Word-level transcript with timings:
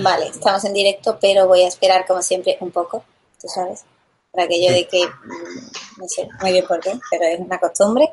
Vale, 0.00 0.28
estamos 0.28 0.64
en 0.64 0.74
directo, 0.74 1.18
pero 1.20 1.46
voy 1.46 1.62
a 1.62 1.68
esperar 1.68 2.06
como 2.06 2.20
siempre 2.20 2.56
un 2.60 2.70
poco, 2.70 3.04
tú 3.40 3.48
sabes, 3.48 3.84
para 4.32 4.44
aquello 4.44 4.72
de 4.72 4.88
que, 4.88 5.06
mm, 5.06 5.98
no 5.98 6.08
sé 6.08 6.28
muy 6.40 6.52
bien 6.52 6.66
por 6.66 6.80
qué, 6.80 6.98
pero 7.10 7.24
es 7.24 7.40
una 7.40 7.58
costumbre. 7.58 8.12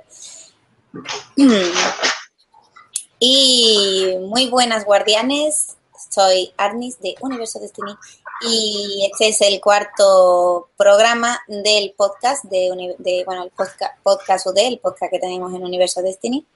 Y 3.24 4.16
muy 4.20 4.50
buenas 4.50 4.84
guardianes, 4.84 5.78
soy 6.10 6.52
Arnis 6.58 7.00
de 7.02 7.14
Universo 7.22 7.60
Destiny 7.60 7.96
y 8.42 9.08
este 9.12 9.28
es 9.28 9.42
el 9.42 9.62
cuarto 9.62 10.72
programa 10.76 11.40
del 11.48 11.94
podcast, 11.96 12.46
de, 12.46 12.96
de 12.98 13.24
bueno, 13.24 13.44
el 13.44 13.52
podcast, 13.52 13.94
podcast 14.02 14.48
o 14.48 14.54
del 14.54 14.80
podcast 14.80 15.12
que 15.12 15.20
tenemos 15.20 15.54
en 15.54 15.64
Universo 15.64 16.02
Destiny. 16.02 16.48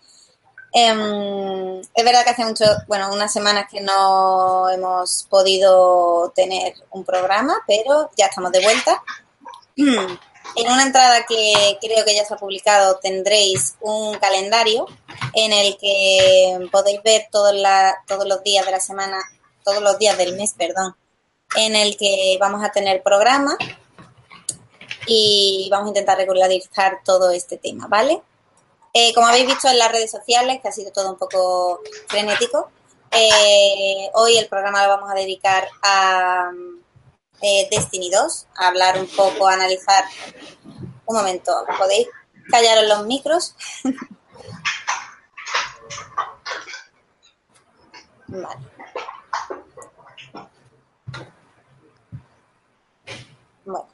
Em, 0.78 1.80
es 1.80 2.04
verdad 2.04 2.26
que 2.26 2.32
hace 2.32 2.44
mucho, 2.44 2.66
bueno, 2.90 3.10
unas 3.14 3.32
semanas 3.32 3.68
que 3.72 3.80
no 3.80 4.70
hemos 4.70 5.26
podido 5.30 6.34
tener 6.36 6.74
un 6.92 7.06
programa, 7.06 7.56
pero 7.66 8.12
ya 8.18 8.26
estamos 8.26 8.52
de 8.52 8.62
vuelta. 8.62 9.02
En 10.58 10.72
una 10.72 10.84
entrada 10.84 11.26
que 11.26 11.78
creo 11.82 12.06
que 12.06 12.16
ya 12.16 12.24
se 12.24 12.36
ha 12.36 12.38
publicado 12.38 12.98
tendréis 13.00 13.76
un 13.82 14.16
calendario 14.20 14.86
en 15.34 15.52
el 15.52 15.76
que 15.76 16.70
podéis 16.72 17.02
ver 17.04 17.28
todos, 17.30 17.54
todos 18.08 18.26
los 18.26 18.42
días 18.44 18.64
de 18.66 18.72
la 18.72 18.80
semana, 18.80 19.18
todos 19.66 19.82
los 19.82 19.98
días 19.98 20.18
del 20.18 20.36
mes, 20.38 20.54
perdón, 20.56 20.96
en 21.58 21.76
el 21.76 21.98
que 21.98 22.38
vamos 22.40 22.64
a 22.64 22.72
tener 22.72 23.02
programa 23.02 23.58
y 25.08 25.68
vamos 25.72 25.88
a 25.88 25.90
intentar 25.90 26.18
regularizar 26.18 27.00
todo 27.04 27.32
este 27.32 27.58
tema, 27.58 27.88
¿vale? 27.88 28.22
Eh, 28.98 29.14
como 29.14 29.28
habéis 29.28 29.46
visto 29.46 29.68
en 29.68 29.78
las 29.78 29.92
redes 29.92 30.10
sociales, 30.10 30.62
que 30.62 30.70
ha 30.70 30.72
sido 30.72 30.90
todo 30.94 31.12
un 31.12 31.18
poco 31.18 31.82
frenético, 32.08 32.72
eh, 33.12 34.10
hoy 34.14 34.38
el 34.38 34.48
programa 34.48 34.84
lo 34.84 34.96
vamos 34.96 35.12
a 35.12 35.16
dedicar 35.16 35.68
a 35.84 36.50
eh, 37.42 37.68
Destiny 37.70 38.10
2, 38.10 38.48
a 38.56 38.68
hablar 38.70 38.98
un 38.98 39.08
poco, 39.08 39.50
a 39.50 39.54
analizar. 39.54 40.06
Un 41.08 41.18
momento, 41.18 41.52
¿podéis 41.78 42.08
callaros 42.50 42.88
los 42.88 43.06
micros? 43.06 43.54
vale. 48.28 48.62
Bueno, 53.66 53.90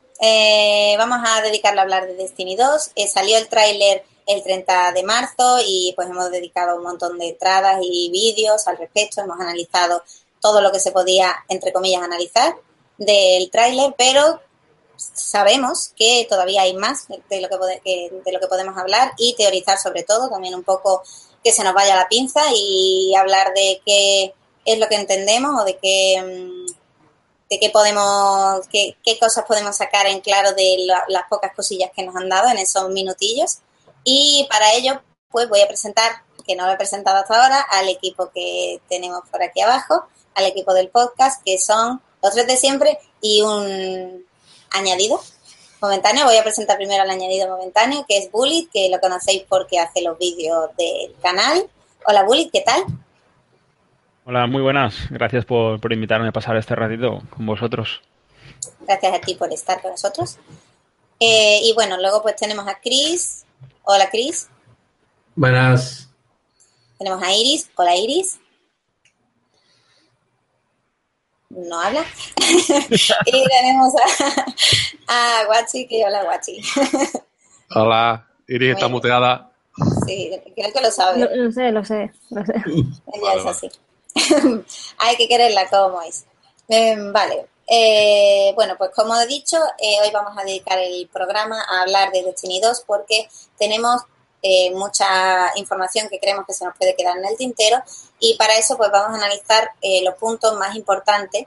vamos 1.00 1.28
a 1.28 1.42
dedicarle 1.42 1.80
a 1.80 1.84
hablar 1.84 2.06
de 2.06 2.14
Destiny 2.14 2.56
2. 2.56 2.92
salió 3.12 3.40
el 3.40 3.50
tráiler 3.50 4.11
el 4.26 4.44
30 4.44 4.92
de 4.94 5.04
marzo 5.04 5.60
y 5.66 5.94
pues 5.96 6.10
hemos 6.10 6.32
dedicado 6.32 6.78
un 6.78 6.84
montón 6.84 7.18
de 7.18 7.30
entradas 7.30 7.80
y 7.82 8.10
vídeos 8.12 8.68
al 8.68 8.78
respecto, 8.78 9.22
hemos 9.22 9.40
analizado 9.40 10.04
todo 10.40 10.62
lo 10.62 10.72
que 10.72 10.80
se 10.80 10.92
podía, 10.92 11.36
entre 11.50 11.72
comillas, 11.72 12.02
analizar 12.04 12.56
del 12.98 13.50
tráiler, 13.50 13.94
pero 13.98 14.42
sabemos 14.98 15.92
que 15.96 16.28
todavía 16.30 16.64
hay 16.64 16.74
más 16.74 17.08
de 17.08 17.42
lo 17.42 17.50
que, 17.50 18.12
de 18.24 18.32
lo 18.32 18.40
que 18.40 18.48
podemos 18.48 18.78
hablar 18.78 19.14
y 19.18 19.36
teorizar 19.36 19.78
sobre 19.78 20.04
todo, 20.04 20.30
también 20.30 20.56
un 20.56 20.64
poco 20.64 21.04
que 21.44 21.52
se 21.52 21.64
nos 21.64 21.74
vaya 21.74 21.96
la 21.96 22.08
pinza 22.08 22.42
y 22.54 23.14
hablar 23.16 23.54
de 23.54 23.82
qué 23.86 24.34
es 24.66 24.80
lo 24.80 24.88
que 24.88 24.96
entendemos 24.96 25.60
o 25.60 25.64
de 25.64 25.78
qué, 25.78 26.22
mm, 26.22 26.72
de 27.50 27.60
qué 27.60 27.70
podemos, 27.70 28.68
qué, 28.72 28.96
qué 29.04 29.20
cosas 29.20 29.46
podemos 29.46 29.76
sacar 29.76 30.08
en 30.08 30.22
claro 30.22 30.54
de 30.54 30.78
las 31.08 31.24
pocas 31.30 31.54
cosillas 31.56 31.92
que 31.96 32.04
nos 32.04 32.16
han 32.16 32.30
dado 32.30 32.50
en 32.50 32.58
esos 32.58 32.90
minutillos. 32.90 33.58
Y 34.04 34.48
para 34.50 34.74
ello, 34.74 35.02
pues 35.30 35.48
voy 35.50 35.62
a 35.62 35.68
presentar, 35.68 36.12
que 36.46 36.56
no 36.56 36.66
lo 36.66 36.74
he 36.74 36.78
presentado 36.78 37.18
hasta 37.18 37.42
ahora, 37.42 37.62
al 37.62 37.90
equipo 37.90 38.32
que 38.34 38.82
tenemos 38.90 39.22
por 39.30 39.44
aquí 39.44 39.62
abajo, 39.62 40.06
al 40.36 40.46
equipo 40.46 40.74
del 40.74 40.90
podcast, 40.90 41.42
que 41.44 41.58
son 41.58 42.02
los 42.22 42.34
tres 42.34 42.48
de 42.48 42.58
siempre 42.58 43.00
y 43.22 43.42
un 43.42 44.26
añadido 44.72 45.20
momentáneo. 45.82 46.26
Voy 46.26 46.38
a 46.38 46.44
presentar 46.44 46.78
primero 46.78 47.04
al 47.04 47.10
añadido 47.10 47.50
momentáneo, 47.50 48.06
que 48.08 48.18
es 48.18 48.32
Bullet, 48.32 48.68
que 48.72 48.90
lo 48.90 49.00
conocéis 49.00 49.44
porque 49.48 49.80
hace 49.80 50.02
los 50.02 50.18
vídeos 50.18 50.70
del 50.78 51.16
canal. 51.22 51.70
Hola 52.06 52.24
Bullet, 52.24 52.50
¿qué 52.52 52.62
tal? 52.62 52.84
Hola, 54.26 54.48
muy 54.48 54.62
buenas. 54.62 54.96
Gracias 55.10 55.46
por, 55.46 55.80
por 55.82 55.92
invitarme 55.94 56.28
a 56.28 56.32
pasar 56.32 56.56
este 56.56 56.76
ratito 56.76 57.22
con 57.36 57.46
vosotros. 57.46 58.02
Gracias 58.82 59.14
a 59.14 59.20
ti 59.20 59.36
por 59.36 59.52
estar 59.52 59.82
con 59.82 59.92
nosotros. 59.92 60.38
Eh, 61.20 61.60
y 61.64 61.74
bueno, 61.74 61.98
luego 61.98 62.22
pues 62.22 62.36
tenemos 62.36 62.68
a 62.68 62.80
Chris, 62.80 63.46
Hola, 63.84 64.10
Cris. 64.10 64.48
Buenas. 65.36 66.10
Tenemos 66.98 67.22
a 67.24 67.34
Iris. 67.34 67.70
Hola, 67.76 67.96
Iris. 67.96 68.40
No 71.50 71.80
habla. 71.80 72.06
y 72.38 73.48
tenemos 73.48 73.94
a, 75.08 75.42
a 75.42 75.46
Guachi, 75.46 75.88
que 75.88 76.06
hola, 76.06 76.24
Guachi. 76.24 76.62
hola, 77.76 78.28
Iris 78.48 78.76
está 78.76 78.88
muteada. 78.88 79.52
Sí, 80.06 80.32
creo 80.56 80.72
que 80.74 80.82
lo 80.82 80.92
sabe. 80.92 81.20
Lo, 81.36 81.52
sé, 81.52 81.72
lo 81.72 81.84
sé, 81.84 82.12
lo 82.30 82.46
sé. 82.46 82.54
Ella 83.14 83.34
es 83.36 83.46
así. 83.46 83.70
Hay 85.00 85.18
que 85.18 85.28
quererla 85.28 85.68
como 85.70 86.02
es. 86.02 86.26
Em, 86.68 87.12
vale, 87.12 87.48
eh, 87.74 88.52
bueno, 88.54 88.76
pues 88.78 88.92
como 88.94 89.18
he 89.18 89.26
dicho, 89.28 89.56
eh, 89.78 89.96
hoy 90.02 90.12
vamos 90.12 90.38
a 90.38 90.44
dedicar 90.44 90.78
el 90.78 91.08
programa 91.08 91.64
a 91.70 91.84
hablar 91.84 92.12
de 92.12 92.22
Destiny 92.22 92.60
2 92.60 92.84
porque 92.86 93.30
tenemos 93.58 94.02
eh, 94.42 94.72
mucha 94.72 95.54
información 95.56 96.10
que 96.10 96.20
creemos 96.20 96.46
que 96.46 96.54
se 96.54 96.66
nos 96.66 96.76
puede 96.78 96.98
quedar 96.98 97.16
en 97.16 97.24
el 97.24 97.38
tintero 97.38 97.82
y 98.20 98.36
para 98.36 98.58
eso 98.58 98.76
pues 98.76 98.92
vamos 98.92 99.12
a 99.12 99.24
analizar 99.24 99.72
los 100.04 100.16
puntos 100.16 100.58
más 100.58 100.76
importantes 100.76 101.46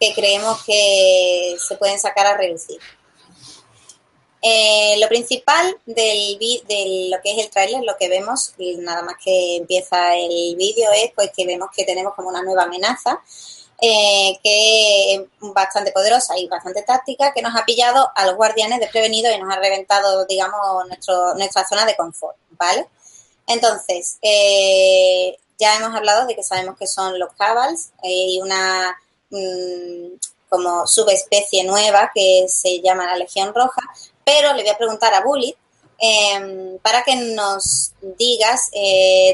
que 0.00 0.12
creemos 0.14 0.64
que 0.64 1.56
se 1.60 1.76
pueden 1.76 2.00
sacar 2.00 2.26
a 2.26 2.36
reducir. 2.36 2.80
lo 4.98 5.08
principal 5.08 5.78
del, 5.86 6.38
de 6.66 7.06
lo 7.08 7.22
que 7.22 7.36
es 7.36 7.38
el 7.38 7.50
tráiler, 7.50 7.84
lo 7.84 7.96
que 7.96 8.08
vemos, 8.08 8.52
nada 8.58 9.02
más 9.02 9.14
que 9.24 9.58
empieza 9.58 10.16
el 10.16 10.56
vídeo, 10.56 10.90
es 10.90 11.12
pues 11.14 11.30
que 11.36 11.46
vemos 11.46 11.68
que 11.72 11.84
tenemos 11.84 12.14
como 12.16 12.30
una 12.30 12.42
nueva 12.42 12.64
amenaza 12.64 13.22
eh, 13.84 14.38
que 14.44 15.14
es 15.14 15.22
bastante 15.40 15.90
poderosa 15.90 16.38
y 16.38 16.46
bastante 16.46 16.82
táctica, 16.82 17.32
que 17.32 17.42
nos 17.42 17.56
ha 17.56 17.64
pillado 17.64 18.12
a 18.14 18.26
los 18.26 18.36
guardianes 18.36 18.78
desprevenidos 18.78 19.34
y 19.34 19.40
nos 19.40 19.52
ha 19.52 19.58
reventado, 19.58 20.24
digamos, 20.26 20.86
nuestra 21.36 21.66
zona 21.66 21.84
de 21.84 21.96
confort, 21.96 22.36
¿vale? 22.50 22.86
Entonces, 23.44 24.18
eh, 24.22 25.36
ya 25.58 25.78
hemos 25.78 25.92
hablado 25.96 26.28
de 26.28 26.36
que 26.36 26.44
sabemos 26.44 26.78
que 26.78 26.86
son 26.86 27.18
los 27.18 27.32
cabals 27.32 27.90
eh, 28.04 28.26
y 28.28 28.40
una 28.40 28.96
mm, 29.30 30.14
como 30.48 30.86
subespecie 30.86 31.64
nueva 31.64 32.12
que 32.14 32.44
se 32.46 32.80
llama 32.80 33.06
la 33.06 33.16
Legión 33.16 33.52
Roja, 33.52 33.82
pero 34.24 34.52
le 34.54 34.62
voy 34.62 34.70
a 34.70 34.78
preguntar 34.78 35.12
a 35.12 35.22
Bullet 35.22 35.56
em, 35.98 36.78
para 36.78 37.02
que 37.02 37.16
nos 37.16 37.94
digas, 38.16 38.70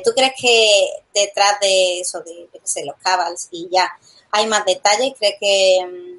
¿tú 0.03 0.10
crees 0.16 0.32
que 0.41 0.88
detrás 1.12 1.60
de 1.60 2.00
eso, 2.00 2.20
de, 2.20 2.48
de 2.50 2.84
los 2.87 2.96
cabals 3.02 3.49
y 3.50 3.69
ya, 3.70 3.93
hay 4.30 4.46
más 4.46 4.64
detalles. 4.64 5.14
¿Cree 5.19 5.36
que, 5.40 6.19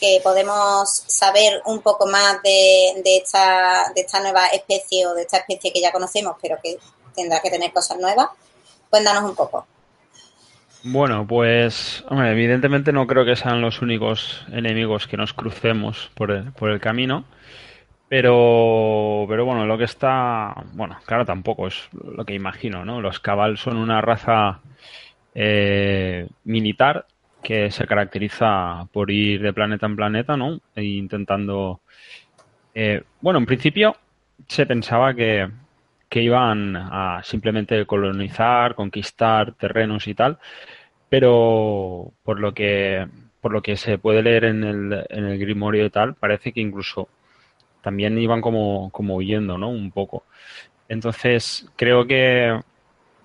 que 0.00 0.20
podemos 0.22 1.04
saber 1.06 1.62
un 1.66 1.80
poco 1.80 2.06
más 2.06 2.42
de, 2.42 3.00
de, 3.04 3.16
esta, 3.18 3.92
de 3.94 4.02
esta 4.02 4.20
nueva 4.20 4.46
especie 4.48 5.06
o 5.06 5.14
de 5.14 5.22
esta 5.22 5.38
especie 5.38 5.72
que 5.72 5.80
ya 5.80 5.92
conocemos, 5.92 6.36
pero 6.40 6.56
que 6.62 6.78
tendrá 7.14 7.40
que 7.40 7.50
tener 7.50 7.72
cosas 7.72 7.98
nuevas? 7.98 8.28
Cuéntanos 8.90 9.24
un 9.24 9.34
poco. 9.34 9.66
Bueno, 10.84 11.26
pues, 11.26 12.04
hombre, 12.08 12.30
evidentemente 12.30 12.92
no 12.92 13.06
creo 13.08 13.24
que 13.24 13.34
sean 13.34 13.60
los 13.60 13.82
únicos 13.82 14.44
enemigos 14.52 15.08
que 15.08 15.16
nos 15.16 15.32
crucemos 15.32 16.10
por 16.14 16.30
el, 16.30 16.52
por 16.52 16.70
el 16.70 16.80
camino. 16.80 17.24
Pero, 18.08 19.26
pero 19.28 19.44
bueno, 19.44 19.66
lo 19.66 19.76
que 19.76 19.84
está, 19.84 20.54
bueno, 20.74 20.96
claro, 21.06 21.24
tampoco 21.24 21.66
es 21.66 21.88
lo 21.92 22.24
que 22.24 22.34
imagino, 22.34 22.84
¿no? 22.84 23.00
Los 23.00 23.18
cabal 23.18 23.58
son 23.58 23.78
una 23.78 24.00
raza 24.00 24.60
eh, 25.34 26.28
militar 26.44 27.06
que 27.46 27.70
se 27.70 27.86
caracteriza 27.86 28.88
por 28.92 29.08
ir 29.08 29.40
de 29.40 29.52
planeta 29.52 29.86
en 29.86 29.94
planeta, 29.94 30.36
¿no? 30.36 30.60
E 30.74 30.82
intentando... 30.82 31.80
Eh, 32.74 33.04
bueno, 33.20 33.38
en 33.38 33.46
principio 33.46 33.96
se 34.48 34.66
pensaba 34.66 35.14
que, 35.14 35.48
que 36.08 36.22
iban 36.22 36.74
a 36.74 37.20
simplemente 37.22 37.86
colonizar, 37.86 38.74
conquistar 38.74 39.52
terrenos 39.52 40.08
y 40.08 40.14
tal, 40.14 40.38
pero 41.08 42.12
por 42.24 42.40
lo 42.40 42.52
que 42.52 43.06
por 43.40 43.52
lo 43.52 43.62
que 43.62 43.76
se 43.76 43.96
puede 43.96 44.24
leer 44.24 44.46
en 44.46 44.64
el, 44.64 45.06
en 45.08 45.24
el 45.26 45.38
Grimorio 45.38 45.86
y 45.86 45.90
tal, 45.90 46.14
parece 46.16 46.50
que 46.52 46.60
incluso 46.60 47.08
también 47.80 48.18
iban 48.18 48.40
como, 48.40 48.90
como 48.90 49.14
huyendo, 49.14 49.56
¿no? 49.56 49.68
Un 49.68 49.92
poco. 49.92 50.24
Entonces, 50.88 51.70
creo 51.76 52.08
que 52.08 52.60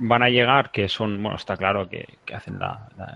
van 0.03 0.24
a 0.24 0.30
llegar, 0.30 0.71
que 0.71 0.89
son, 0.89 1.21
bueno, 1.21 1.38
está 1.38 1.56
claro 1.56 1.88
que, 1.88 2.07
hacen 2.33 2.59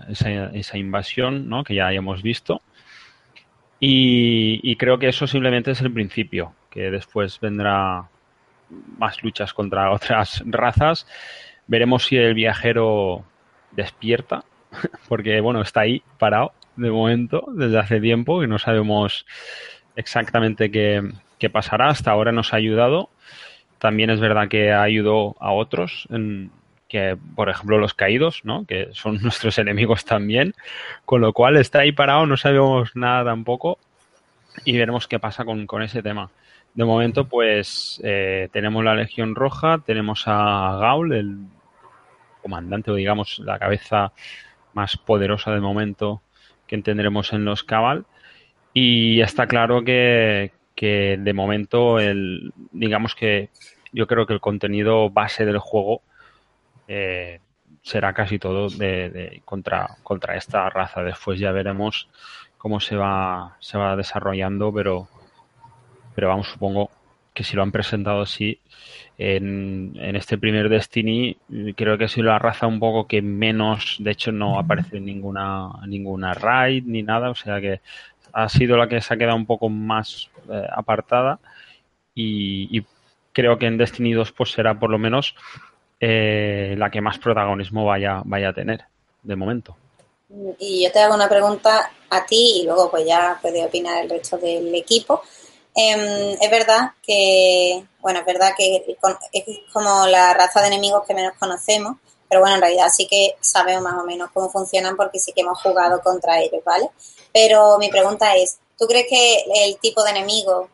esa, 0.08 0.78
invasión, 0.78 1.48
¿no? 1.48 1.64
Que 1.64 1.74
ya 1.74 1.92
hemos 1.92 2.22
visto. 2.22 2.62
Y, 3.80 4.76
creo 4.76 4.98
que 4.98 5.08
eso 5.08 5.26
simplemente 5.26 5.72
es 5.72 5.80
el 5.80 5.92
principio, 5.92 6.54
que 6.70 6.90
después 6.90 7.40
vendrá 7.40 8.08
más 8.98 9.22
luchas 9.22 9.52
contra 9.52 9.90
otras 9.92 10.42
razas. 10.46 11.06
Veremos 11.66 12.04
si 12.04 12.16
el 12.16 12.34
viajero 12.34 13.24
despierta, 13.72 14.44
porque 15.08 15.40
bueno, 15.40 15.62
está 15.62 15.80
ahí 15.80 16.02
parado 16.18 16.52
de 16.76 16.90
momento, 16.90 17.46
desde 17.52 17.78
hace 17.78 18.00
tiempo, 18.00 18.44
y 18.44 18.46
no 18.46 18.58
sabemos 18.58 19.26
exactamente 19.96 20.70
qué, 20.70 21.02
qué 21.38 21.50
pasará. 21.50 21.88
Hasta 21.88 22.12
ahora 22.12 22.30
nos 22.30 22.52
ha 22.52 22.58
ayudado. 22.58 23.10
También 23.78 24.10
es 24.10 24.20
verdad 24.20 24.48
que 24.48 24.72
ayudó 24.72 25.36
a 25.40 25.52
otros 25.52 26.06
en, 26.10 26.50
que 26.88 27.16
por 27.34 27.48
ejemplo 27.48 27.78
los 27.78 27.94
caídos, 27.94 28.42
¿no? 28.44 28.64
que 28.66 28.88
son 28.92 29.18
nuestros 29.22 29.58
enemigos 29.58 30.04
también, 30.04 30.54
con 31.04 31.20
lo 31.20 31.32
cual 31.32 31.56
está 31.56 31.80
ahí 31.80 31.92
parado, 31.92 32.26
no 32.26 32.36
sabemos 32.36 32.94
nada 32.94 33.24
tampoco 33.24 33.78
y 34.64 34.76
veremos 34.76 35.06
qué 35.06 35.18
pasa 35.18 35.44
con, 35.44 35.82
ese 35.82 36.02
tema. 36.02 36.30
De 36.74 36.84
momento, 36.84 37.26
pues 37.26 38.00
eh, 38.04 38.48
tenemos 38.52 38.84
la 38.84 38.94
Legión 38.94 39.34
Roja, 39.34 39.82
tenemos 39.84 40.24
a 40.26 40.76
Gaul, 40.80 41.12
el 41.12 41.36
comandante 42.42 42.90
o 42.90 42.94
digamos 42.94 43.38
la 43.40 43.58
cabeza 43.58 44.12
más 44.72 44.96
poderosa 44.96 45.52
de 45.52 45.60
momento 45.60 46.22
que 46.66 46.78
tendremos 46.78 47.32
en 47.32 47.44
los 47.44 47.64
Cabal 47.64 48.04
y 48.72 49.20
está 49.20 49.46
claro 49.46 49.82
que, 49.82 50.52
que 50.74 51.16
de 51.18 51.32
momento 51.32 51.98
el 51.98 52.52
digamos 52.72 53.14
que 53.14 53.48
yo 53.92 54.06
creo 54.06 54.26
que 54.26 54.34
el 54.34 54.40
contenido 54.40 55.10
base 55.10 55.44
del 55.44 55.58
juego 55.58 56.02
eh, 56.88 57.40
será 57.82 58.12
casi 58.12 58.38
todo 58.38 58.68
de, 58.68 59.42
contra, 59.44 59.96
contra 60.02 60.36
esta 60.36 60.68
raza. 60.70 61.02
Después 61.02 61.38
ya 61.38 61.52
veremos 61.52 62.08
cómo 62.58 62.80
se 62.80 62.96
va, 62.96 63.56
se 63.60 63.78
va 63.78 63.96
desarrollando, 63.96 64.72
pero, 64.72 65.08
pero 66.14 66.28
vamos, 66.28 66.48
supongo 66.48 66.90
que 67.32 67.44
si 67.44 67.54
lo 67.54 67.62
han 67.62 67.70
presentado 67.70 68.22
así, 68.22 68.60
en, 69.18 69.92
en, 69.96 70.16
este 70.16 70.38
primer 70.38 70.70
Destiny, 70.70 71.36
creo 71.76 71.98
que 71.98 72.04
ha 72.04 72.08
sido 72.08 72.28
la 72.28 72.38
raza 72.38 72.66
un 72.66 72.80
poco 72.80 73.06
que 73.06 73.20
menos, 73.20 73.96
de 74.00 74.10
hecho 74.10 74.32
no 74.32 74.58
aparece 74.58 74.96
en 74.96 75.04
ninguna, 75.04 75.68
ninguna 75.86 76.32
raid 76.32 76.84
ni 76.86 77.02
nada, 77.02 77.28
o 77.28 77.34
sea 77.34 77.60
que 77.60 77.82
ha 78.32 78.48
sido 78.48 78.76
la 78.76 78.88
que 78.88 79.00
se 79.00 79.12
ha 79.12 79.16
quedado 79.16 79.36
un 79.36 79.46
poco 79.46 79.68
más 79.68 80.30
eh, 80.50 80.66
apartada 80.74 81.38
y, 82.14 82.76
y, 82.76 82.84
creo 83.32 83.58
que 83.58 83.66
en 83.66 83.76
Destiny 83.76 84.14
2 84.14 84.32
pues 84.32 84.52
será 84.52 84.78
por 84.78 84.88
lo 84.88 84.98
menos 84.98 85.34
eh, 86.00 86.74
la 86.76 86.90
que 86.90 87.00
más 87.00 87.18
protagonismo 87.18 87.84
vaya, 87.84 88.22
vaya 88.24 88.50
a 88.50 88.54
tener 88.54 88.84
de 89.22 89.36
momento. 89.36 89.76
Y 90.58 90.84
yo 90.84 90.92
te 90.92 91.00
hago 91.00 91.14
una 91.14 91.28
pregunta 91.28 91.90
a 92.10 92.26
ti 92.26 92.60
y 92.60 92.64
luego 92.64 92.90
pues 92.90 93.06
ya 93.06 93.38
puede 93.40 93.64
opinar 93.64 94.02
el 94.02 94.10
resto 94.10 94.36
del 94.38 94.74
equipo. 94.74 95.22
Em, 95.74 96.36
es 96.40 96.50
verdad 96.50 96.92
que, 97.02 97.84
bueno, 98.00 98.20
es 98.20 98.26
verdad 98.26 98.52
que 98.56 98.96
es 99.32 99.44
como 99.72 100.06
la 100.06 100.32
raza 100.34 100.60
de 100.62 100.68
enemigos 100.68 101.04
que 101.06 101.14
menos 101.14 101.34
conocemos, 101.38 101.96
pero 102.28 102.40
bueno, 102.40 102.56
en 102.56 102.62
realidad 102.62 102.88
sí 102.88 103.06
que 103.06 103.36
sabemos 103.40 103.82
más 103.82 103.94
o 104.02 104.04
menos 104.04 104.30
cómo 104.32 104.50
funcionan 104.50 104.96
porque 104.96 105.20
sí 105.20 105.32
que 105.32 105.42
hemos 105.42 105.60
jugado 105.60 106.00
contra 106.00 106.40
ellos, 106.40 106.62
¿vale? 106.64 106.88
Pero 107.32 107.78
mi 107.78 107.88
pregunta 107.88 108.34
es, 108.34 108.58
¿tú 108.78 108.86
crees 108.86 109.06
que 109.08 109.44
el 109.66 109.76
tipo 109.78 110.02
de 110.02 110.10
enemigo, 110.10 110.68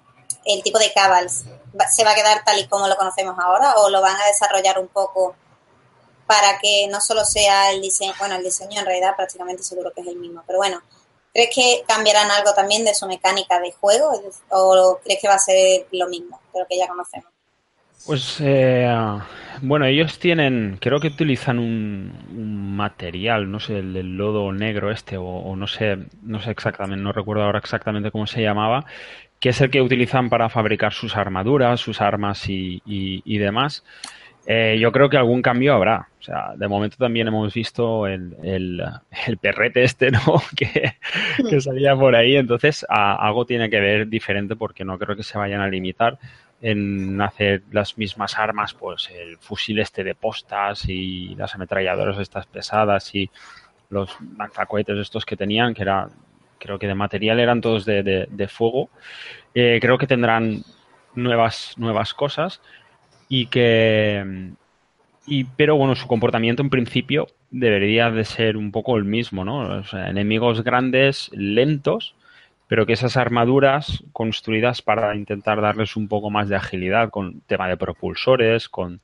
el 0.44 0.62
tipo 0.62 0.78
de 0.78 0.92
cabals, 0.92 1.44
se 1.90 2.04
va 2.04 2.12
a 2.12 2.14
quedar 2.14 2.44
tal 2.44 2.58
y 2.58 2.66
como 2.66 2.88
lo 2.88 2.96
conocemos 2.96 3.38
ahora 3.38 3.74
o 3.76 3.90
lo 3.90 4.00
van 4.00 4.16
a 4.16 4.26
desarrollar 4.26 4.78
un 4.78 4.88
poco 4.88 5.34
para 6.26 6.58
que 6.58 6.86
no 6.90 7.00
solo 7.00 7.24
sea 7.24 7.72
el 7.72 7.82
diseño, 7.82 8.12
bueno, 8.18 8.36
el 8.36 8.44
diseño 8.44 8.80
en 8.80 8.86
realidad 8.86 9.16
prácticamente 9.16 9.62
seguro 9.62 9.92
que 9.92 10.00
es 10.00 10.06
el 10.06 10.16
mismo, 10.16 10.42
pero 10.46 10.58
bueno, 10.58 10.80
¿crees 11.32 11.50
que 11.54 11.84
cambiarán 11.86 12.30
algo 12.30 12.54
también 12.54 12.84
de 12.84 12.94
su 12.94 13.06
mecánica 13.06 13.60
de 13.60 13.72
juego 13.72 14.12
o 14.50 15.00
crees 15.02 15.20
que 15.20 15.28
va 15.28 15.34
a 15.34 15.38
ser 15.38 15.86
lo 15.92 16.08
mismo 16.08 16.40
de 16.54 16.60
lo 16.60 16.66
que 16.66 16.78
ya 16.78 16.88
conocemos? 16.88 17.32
Pues 18.06 18.38
eh, 18.40 18.88
bueno, 19.60 19.86
ellos 19.86 20.18
tienen, 20.18 20.78
creo 20.80 20.98
que 20.98 21.08
utilizan 21.08 21.60
un, 21.60 22.74
material, 22.74 23.48
no 23.50 23.60
sé, 23.60 23.78
el, 23.78 24.16
lodo 24.16 24.50
negro 24.52 24.90
este 24.90 25.16
o, 25.16 25.54
no 25.54 25.66
sé, 25.68 25.98
no 26.22 26.42
sé 26.42 26.50
exactamente, 26.50 27.02
no 27.02 27.12
recuerdo 27.12 27.44
ahora 27.44 27.60
exactamente 27.60 28.10
cómo 28.10 28.26
se 28.26 28.42
llamaba, 28.42 28.86
que 29.42 29.48
es 29.48 29.60
el 29.60 29.70
que 29.70 29.82
utilizan 29.82 30.30
para 30.30 30.48
fabricar 30.48 30.92
sus 30.92 31.16
armaduras, 31.16 31.80
sus 31.80 32.00
armas 32.00 32.44
y, 32.46 33.38
demás. 33.38 33.84
Eh, 34.46 34.78
yo 34.80 34.92
creo 34.92 35.10
que 35.10 35.16
algún 35.16 35.42
cambio 35.42 35.74
habrá. 35.74 36.06
O 36.20 36.22
sea, 36.22 36.52
de 36.54 36.68
momento 36.68 36.96
también 36.96 37.26
hemos 37.26 37.52
visto 37.52 38.06
el, 38.06 38.36
el, 38.44 39.36
perrete 39.40 39.82
este, 39.82 40.12
¿no? 40.12 40.20
que, 40.56 40.92
que, 41.50 41.60
salía 41.60 41.96
por 41.96 42.14
ahí. 42.14 42.36
Entonces, 42.36 42.86
algo 42.88 43.44
tiene 43.44 43.68
que 43.68 43.80
ver 43.80 44.06
diferente 44.06 44.54
porque 44.54 44.84
no 44.84 44.96
creo 44.96 45.16
que 45.16 45.24
se 45.24 45.36
vayan 45.36 45.60
a 45.60 45.66
limitar 45.66 46.20
en 46.60 47.20
hacer 47.20 47.62
las 47.72 47.98
mismas 47.98 48.38
armas, 48.38 48.74
pues 48.74 49.10
el 49.10 49.38
fusil 49.38 49.80
este 49.80 50.04
de 50.04 50.14
postas 50.14 50.88
y 50.88 51.34
las 51.34 51.56
ametralladoras 51.56 52.18
estas 52.18 52.46
pesadas 52.46 53.12
y 53.12 53.28
los 53.90 54.16
lanzacohetes 54.38 54.98
estos 54.98 55.26
que 55.26 55.36
tenían, 55.36 55.74
que 55.74 55.82
era 55.82 56.10
creo 56.62 56.78
que 56.78 56.86
de 56.86 56.94
material 56.94 57.40
eran 57.40 57.60
todos 57.60 57.84
de, 57.84 58.48
fuego. 58.48 58.88
Eh, 59.54 59.78
creo 59.80 59.98
que 59.98 60.06
tendrán 60.06 60.62
nuevas, 61.14 61.74
nuevas 61.76 62.14
cosas 62.14 62.60
y 63.28 63.46
que... 63.46 64.52
Y, 65.24 65.44
pero 65.44 65.76
bueno, 65.76 65.94
su 65.94 66.08
comportamiento 66.08 66.62
en 66.62 66.70
principio 66.70 67.28
debería 67.50 68.10
de 68.10 68.24
ser 68.24 68.56
un 68.56 68.72
poco 68.72 68.96
el 68.96 69.04
mismo, 69.04 69.44
¿no? 69.44 69.82
Enemigos 69.92 70.64
grandes, 70.64 71.30
lentos, 71.32 72.16
pero 72.66 72.86
que 72.86 72.94
esas 72.94 73.16
armaduras 73.16 74.02
construidas 74.12 74.82
para 74.82 75.14
intentar 75.14 75.60
darles 75.60 75.94
un 75.94 76.08
poco 76.08 76.30
más 76.30 76.48
de 76.48 76.56
agilidad 76.56 77.10
con 77.10 77.40
tema 77.42 77.68
de 77.68 77.76
propulsores, 77.76 78.68
con, 78.68 79.00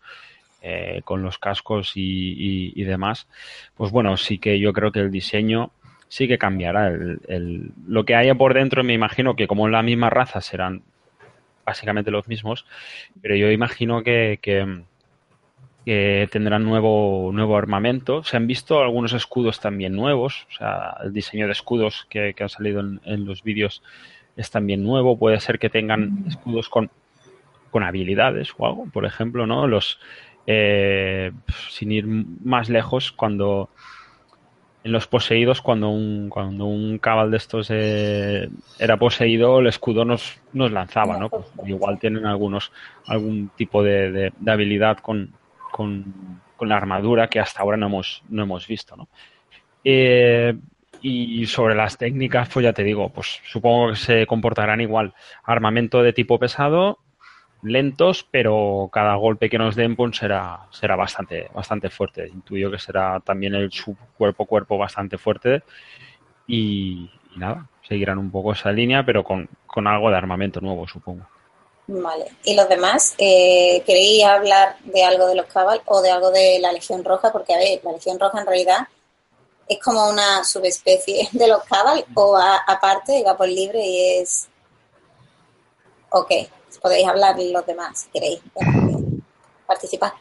eh, 0.60 1.02
con 1.04 1.22
los 1.22 1.38
cascos 1.38 1.92
y, 1.94 2.72
y, 2.74 2.82
demás, 2.82 3.28
pues 3.76 3.92
bueno, 3.92 4.16
sí 4.16 4.38
que 4.38 4.58
yo 4.58 4.72
creo 4.72 4.90
que 4.90 4.98
el 4.98 5.12
diseño 5.12 5.70
sí 6.08 6.28
que 6.28 6.38
cambiará. 6.38 6.88
El, 6.88 7.72
lo 7.86 8.04
que 8.04 8.14
haya 8.14 8.34
por 8.34 8.54
dentro, 8.54 8.82
me 8.84 8.94
imagino 8.94 9.36
que 9.36 9.46
como 9.46 9.66
en 9.66 9.72
la 9.72 9.82
misma 9.82 10.10
raza 10.10 10.40
serán 10.40 10.82
básicamente 11.64 12.10
los 12.10 12.28
mismos, 12.28 12.64
pero 13.20 13.36
yo 13.36 13.50
imagino 13.50 14.02
que, 14.02 14.38
que, 14.40 14.84
tendrán 16.30 16.64
nuevo, 16.64 17.30
nuevo 17.32 17.56
armamento. 17.56 18.22
Se 18.24 18.36
han 18.36 18.46
visto 18.46 18.80
algunos 18.80 19.12
escudos 19.12 19.60
también 19.60 19.94
nuevos, 19.94 20.46
o 20.50 20.52
sea, 20.56 20.96
el 21.04 21.12
diseño 21.12 21.46
de 21.46 21.52
escudos 21.52 22.06
que, 22.10 22.34
que 22.34 22.42
han 22.42 22.48
salido 22.48 22.80
en, 22.80 23.24
los 23.24 23.42
vídeos 23.42 23.82
es 24.36 24.50
también 24.50 24.82
nuevo. 24.82 25.18
Puede 25.18 25.40
ser 25.40 25.58
que 25.58 25.70
tengan 25.70 26.24
escudos 26.26 26.68
con, 26.68 26.90
con 27.70 27.84
habilidades 27.84 28.52
o 28.56 28.66
algo, 28.66 28.86
por 28.86 29.06
ejemplo, 29.06 29.46
¿no? 29.46 29.66
Los, 29.66 29.98
eh, 30.46 31.32
sin 31.70 31.92
ir 31.92 32.06
más 32.06 32.70
lejos, 32.70 33.12
cuando 33.12 33.68
en 34.88 34.92
los 34.92 35.06
poseídos, 35.06 35.60
cuando 35.60 35.90
un, 35.90 36.30
cuando 36.30 36.64
un 36.64 36.98
cabal 36.98 37.30
de 37.30 37.36
estos 37.36 37.68
eh, 37.70 38.48
era 38.78 38.96
poseído, 38.96 39.60
el 39.60 39.66
escudo 39.66 40.06
nos, 40.06 40.40
nos 40.54 40.72
lanzaba, 40.72 41.18
¿no? 41.18 41.28
Pues 41.28 41.46
igual 41.66 41.98
tienen 41.98 42.24
algunos, 42.24 42.72
algún 43.06 43.50
tipo 43.54 43.82
de, 43.82 44.32
habilidad 44.46 44.96
con, 44.98 45.34
con, 45.70 46.40
la 46.60 46.76
armadura 46.76 47.28
que 47.28 47.38
hasta 47.38 47.60
ahora 47.60 47.76
no 47.76 47.86
hemos, 47.86 48.22
no 48.30 48.44
hemos 48.44 48.66
visto, 48.66 48.96
¿no? 48.96 49.08
Eh, 49.84 50.56
y 51.02 51.46
sobre 51.46 51.74
las 51.74 51.98
técnicas, 51.98 52.48
pues 52.52 52.64
ya 52.64 52.72
te 52.72 52.82
digo, 52.82 53.10
pues 53.10 53.40
supongo 53.44 53.90
que 53.90 53.96
se 53.96 54.26
comportarán 54.26 54.80
igual. 54.80 55.12
Armamento 55.44 56.02
de 56.02 56.14
tipo 56.14 56.38
pesado, 56.38 56.98
lentos, 57.62 58.26
pero 58.30 58.88
cada 58.92 59.14
golpe 59.16 59.50
que 59.50 59.58
nos 59.58 59.74
den 59.74 59.96
pues, 59.96 60.16
será, 60.16 60.66
será 60.70 60.96
bastante, 60.96 61.48
bastante 61.52 61.90
fuerte. 61.90 62.28
Intuyo 62.28 62.70
que 62.70 62.78
será 62.78 63.20
también 63.20 63.54
el 63.54 63.70
cuerpo 64.16 64.46
cuerpo 64.46 64.78
bastante 64.78 65.18
fuerte 65.18 65.62
y, 66.46 67.10
nada, 67.36 67.68
seguirán 67.86 68.18
un 68.18 68.30
poco 68.30 68.52
esa 68.52 68.72
línea, 68.72 69.04
pero 69.04 69.24
con, 69.24 69.48
algo 69.86 70.10
de 70.10 70.16
armamento 70.16 70.60
nuevo, 70.60 70.88
supongo. 70.88 71.24
Vale. 71.86 72.26
¿Y 72.44 72.54
los 72.54 72.68
demás? 72.68 73.14
Eh, 73.16 73.82
¿Queréis 73.86 74.24
hablar 74.24 74.76
de 74.84 75.04
algo 75.04 75.26
de 75.26 75.36
los 75.36 75.46
Cabal 75.46 75.80
o 75.86 76.02
de 76.02 76.10
algo 76.10 76.30
de 76.30 76.58
la 76.60 76.72
Legión 76.72 77.04
Roja? 77.04 77.30
Porque, 77.32 77.54
a 77.54 77.58
ver, 77.58 77.80
la 77.84 77.92
Legión 77.92 78.18
Roja 78.18 78.40
en 78.40 78.46
realidad 78.46 78.88
es 79.68 79.78
como 79.78 80.08
una 80.08 80.42
subespecie 80.44 81.28
de 81.32 81.48
los 81.48 81.62
Cabal 81.64 82.04
o 82.14 82.36
aparte 82.36 83.22
va 83.24 83.36
por 83.36 83.48
libre 83.48 83.80
y 83.80 84.20
es... 84.20 84.48
Ok, 86.10 86.32
podéis 86.78 87.06
hablar 87.06 87.36
los 87.38 87.66
demás, 87.66 88.00
si 88.00 88.08
queréis 88.10 88.40
participar. 89.66 90.12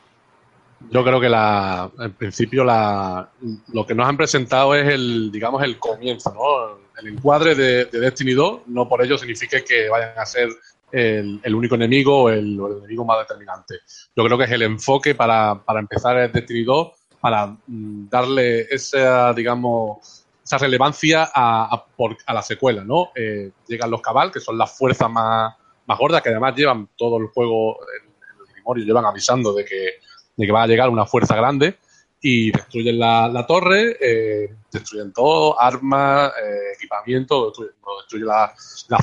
Yo 0.89 1.03
creo 1.03 1.19
que 1.19 1.29
la, 1.29 1.89
en 1.99 2.13
principio 2.13 2.63
la, 2.63 3.29
lo 3.73 3.85
que 3.85 3.95
nos 3.95 4.07
han 4.07 4.15
presentado 4.15 4.75
es 4.75 4.87
el, 4.87 5.31
digamos, 5.31 5.63
el 5.63 5.79
comienzo, 5.79 6.33
¿no? 6.33 6.87
El 6.99 7.13
encuadre 7.13 7.55
de, 7.55 7.85
Destiny 7.85 8.33
2 8.33 8.61
no 8.67 8.87
por 8.87 9.03
ello 9.03 9.17
significa 9.17 9.61
que 9.61 9.89
vayan 9.89 10.17
a 10.17 10.25
ser 10.25 10.49
el, 10.91 11.55
único 11.55 11.75
enemigo 11.75 12.23
o 12.23 12.29
el, 12.29 12.59
enemigo 12.79 13.05
más 13.05 13.19
determinante. 13.19 13.75
Yo 14.15 14.23
creo 14.23 14.37
que 14.37 14.45
es 14.45 14.51
el 14.51 14.61
enfoque 14.61 15.15
para, 15.15 15.61
para 15.63 15.79
empezar 15.79 16.17
el 16.17 16.31
Destiny 16.31 16.63
2, 16.63 16.87
para 17.19 17.47
mm, 17.47 18.09
darle 18.09 18.61
esa, 18.69 19.33
digamos, 19.33 20.25
esa 20.43 20.57
relevancia 20.57 21.29
a, 21.33 21.85
a, 22.25 22.33
la 22.33 22.41
secuela, 22.41 22.83
¿no? 22.83 23.09
Eh, 23.15 23.51
llegan 23.67 23.91
los 23.91 24.01
cabal, 24.01 24.31
que 24.31 24.39
son 24.39 24.57
las 24.57 24.77
fuerzas 24.77 25.09
más, 25.09 25.55
más 25.88 25.98
gordas, 25.98 26.22
que 26.22 26.29
además 26.29 26.56
llevan 26.56 26.89
todo 26.96 27.17
el 27.17 27.27
juego, 27.27 27.79
en, 28.01 28.12
el 28.41 28.53
Grimorio, 28.53 28.86
llevan 28.86 29.06
avisando 29.06 29.53
de 29.53 29.65
que, 29.65 30.00
de 30.36 30.46
que 30.46 30.51
va 30.51 30.63
a 30.63 30.67
llegar 30.67 30.89
una 30.89 31.06
fuerza 31.06 31.36
grande 31.36 31.77
y 32.22 32.51
destruyen 32.51 33.00
la, 33.00 33.46
torre, 33.48 33.98
eh, 34.00 34.56
destruyen 34.72 35.13
todo, 35.13 35.60
armas, 35.60 36.32
eh, 36.44 36.74
equipamiento, 36.75 37.53
destruyen, 38.00 38.27
la, 38.27 38.53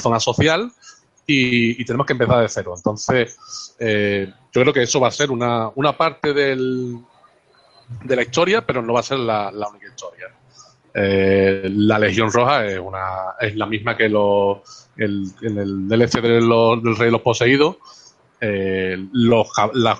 zona 0.01 0.21
social 0.21 0.71
y, 1.27 1.83
tenemos 1.85 2.07
que 2.07 2.13
empezar 2.13 2.43
de 2.43 2.49
cero. 2.49 2.75
Entonces, 2.77 3.37
yo 3.79 4.61
creo 4.63 4.73
que 4.73 4.83
eso 4.83 5.01
va 5.01 5.09
a 5.09 5.13
ser 5.13 5.31
una, 5.31 5.71
una 5.75 5.97
parte 5.97 6.33
del, 6.35 6.99
de 8.05 8.17
la 8.17 8.23
historia, 8.23 8.67
pero 8.67 8.83
no 8.83 8.93
va 8.93 9.01
a 9.01 9.05
ser 9.05 9.19
la 9.19 9.69
única 9.71 9.89
historia. 9.89 10.35
Eh, 10.97 11.69
la 11.75 11.99
Legión 11.99 12.31
Roja 12.31 12.65
es, 12.67 12.79
una, 12.79 13.35
es 13.41 13.57
la 13.57 13.67
misma 13.67 13.97
que 13.97 14.09
los, 14.09 14.89
el, 14.97 15.27
en 15.43 15.59
el 15.59 15.89
DLC 15.89 16.21
del 16.21 16.49
Rey 16.49 17.07
de 17.07 17.11
los 17.11 17.21
Poseídos. 17.21 17.77
Eh, 18.41 18.97
los, 19.13 19.49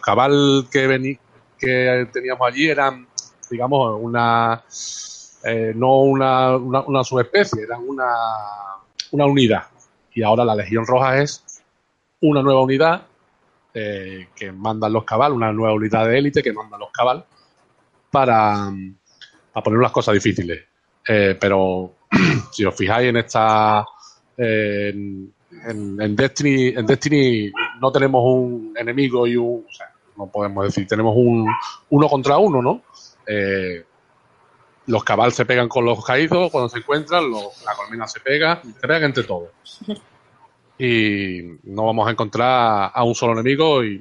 cabal 0.01 0.67
que, 0.71 2.09
teníamos 2.13 2.47
allí 2.47 2.69
eran, 2.69 3.09
digamos, 3.51 3.99
una. 4.01 4.63
Eh, 5.45 5.73
no 5.75 6.01
una, 6.01 6.57
una, 6.57 7.05
subespecie, 7.05 7.65
eran 7.65 7.81
una, 7.87 8.11
una 9.11 9.27
unidad. 9.27 9.65
Y 10.15 10.23
ahora 10.23 10.45
la 10.45 10.55
Legión 10.55 10.87
Roja 10.87 11.21
es 11.21 11.45
una 12.21 12.41
nueva 12.41 12.63
unidad 12.63 13.07
que 13.73 14.53
mandan 14.53 14.93
los 14.93 15.03
cabal, 15.03 15.33
una 15.33 15.53
nueva 15.53 15.75
unidad 15.75 16.07
de 16.07 16.17
élite 16.17 16.45
que 16.45 16.53
mandan 16.53 16.79
los 16.79 16.93
cabal 16.93 17.25
para, 18.13 18.73
para 19.53 19.65
poner 19.65 19.81
las 19.81 19.91
cosas 19.91 20.15
difíciles. 20.15 20.65
Eh, 21.07 21.37
pero 21.41 21.95
si 22.53 22.65
os 22.65 22.75
fijáis 22.75 23.09
en 23.09 23.17
esta. 23.17 23.85
en, 24.37 25.33
Destiny, 26.17 26.69
en 26.77 26.87
Destiny 26.87 27.53
no 27.81 27.93
tenemos 27.93 28.23
un 28.25 28.75
enemigo 28.77 29.27
y 29.27 29.37
un. 29.37 29.65
O 29.69 29.73
sea, 29.73 29.93
no 30.17 30.27
podemos 30.27 30.65
decir, 30.65 30.87
tenemos 30.87 31.15
un 31.17 31.49
uno 31.91 32.09
contra 32.09 32.39
uno, 32.39 32.63
¿no? 32.63 32.83
Eh, 33.27 33.85
los 34.87 35.03
cabal 35.03 35.33
se 35.33 35.47
pegan 35.47 35.69
con 35.69 35.85
los 35.85 36.05
caídos 36.05 36.51
cuando 36.51 36.69
se 36.69 36.79
encuentran, 36.79 37.31
la 37.31 37.75
colmena 37.75 38.07
se 38.07 38.21
pega, 38.21 38.61
se 38.63 38.87
pegan 38.87 39.05
entre 39.05 39.25
todos. 39.25 39.51
Y 40.79 41.41
no 41.65 41.87
vamos 41.87 42.07
a 42.09 42.11
encontrar 42.11 42.91
a 42.93 43.05
un 43.05 43.15
solo 43.15 43.33
enemigo 43.33 43.83
y 43.85 43.99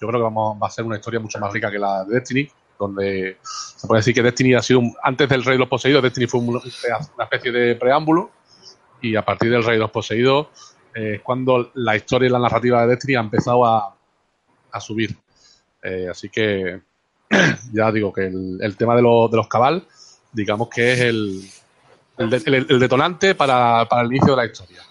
yo 0.00 0.08
creo 0.08 0.20
que 0.20 0.24
vamos, 0.24 0.58
va 0.60 0.66
a 0.66 0.70
ser 0.70 0.84
una 0.84 0.96
historia 0.96 1.20
mucho 1.20 1.38
más 1.38 1.52
rica 1.52 1.70
que 1.70 1.78
la 1.78 2.04
de 2.04 2.14
Destiny, 2.14 2.48
donde 2.78 3.38
se 3.42 3.86
puede 3.86 4.00
decir 4.00 4.14
que 4.14 4.22
Destiny 4.22 4.54
ha 4.54 4.62
sido, 4.62 4.82
antes 5.02 5.28
del 5.28 5.44
Rey 5.44 5.54
de 5.54 5.60
los 5.60 5.68
Poseídos, 5.68 6.02
Destiny 6.02 6.26
fue 6.26 6.40
una 6.40 6.60
especie 7.24 7.50
de 7.52 7.74
preámbulo 7.74 8.30
y 9.00 9.16
a 9.16 9.24
partir 9.24 9.50
del 9.50 9.64
Rey 9.64 9.74
de 9.74 9.80
los 9.80 9.90
Poseídos 9.90 10.48
es 10.94 11.20
cuando 11.22 11.70
la 11.74 11.96
historia 11.96 12.28
y 12.28 12.32
la 12.32 12.38
narrativa 12.38 12.82
de 12.82 12.88
Destiny 12.88 13.16
ha 13.16 13.20
empezado 13.20 13.64
a, 13.64 13.94
subir. 14.80 15.16
Eh, 15.82 16.06
así 16.08 16.28
que 16.28 16.80
ya 17.72 17.90
digo 17.90 18.12
que 18.12 18.26
el, 18.26 18.76
tema 18.76 18.94
de, 18.94 19.02
de, 19.02 19.36
los 19.36 19.48
cabal, 19.48 19.84
digamos 20.32 20.68
que 20.68 20.92
es 20.92 21.00
el, 21.00 21.42
el, 22.16 22.78
detonante 22.78 23.34
para, 23.34 23.86
para, 23.88 24.02
el 24.02 24.08
inicio 24.08 24.30
de 24.30 24.36
la 24.36 24.46
historia. 24.46 24.82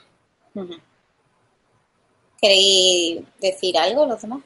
¿Queréis 2.41 3.22
decir 3.39 3.77
algo 3.77 4.06
los 4.06 4.22
demás? 4.22 4.41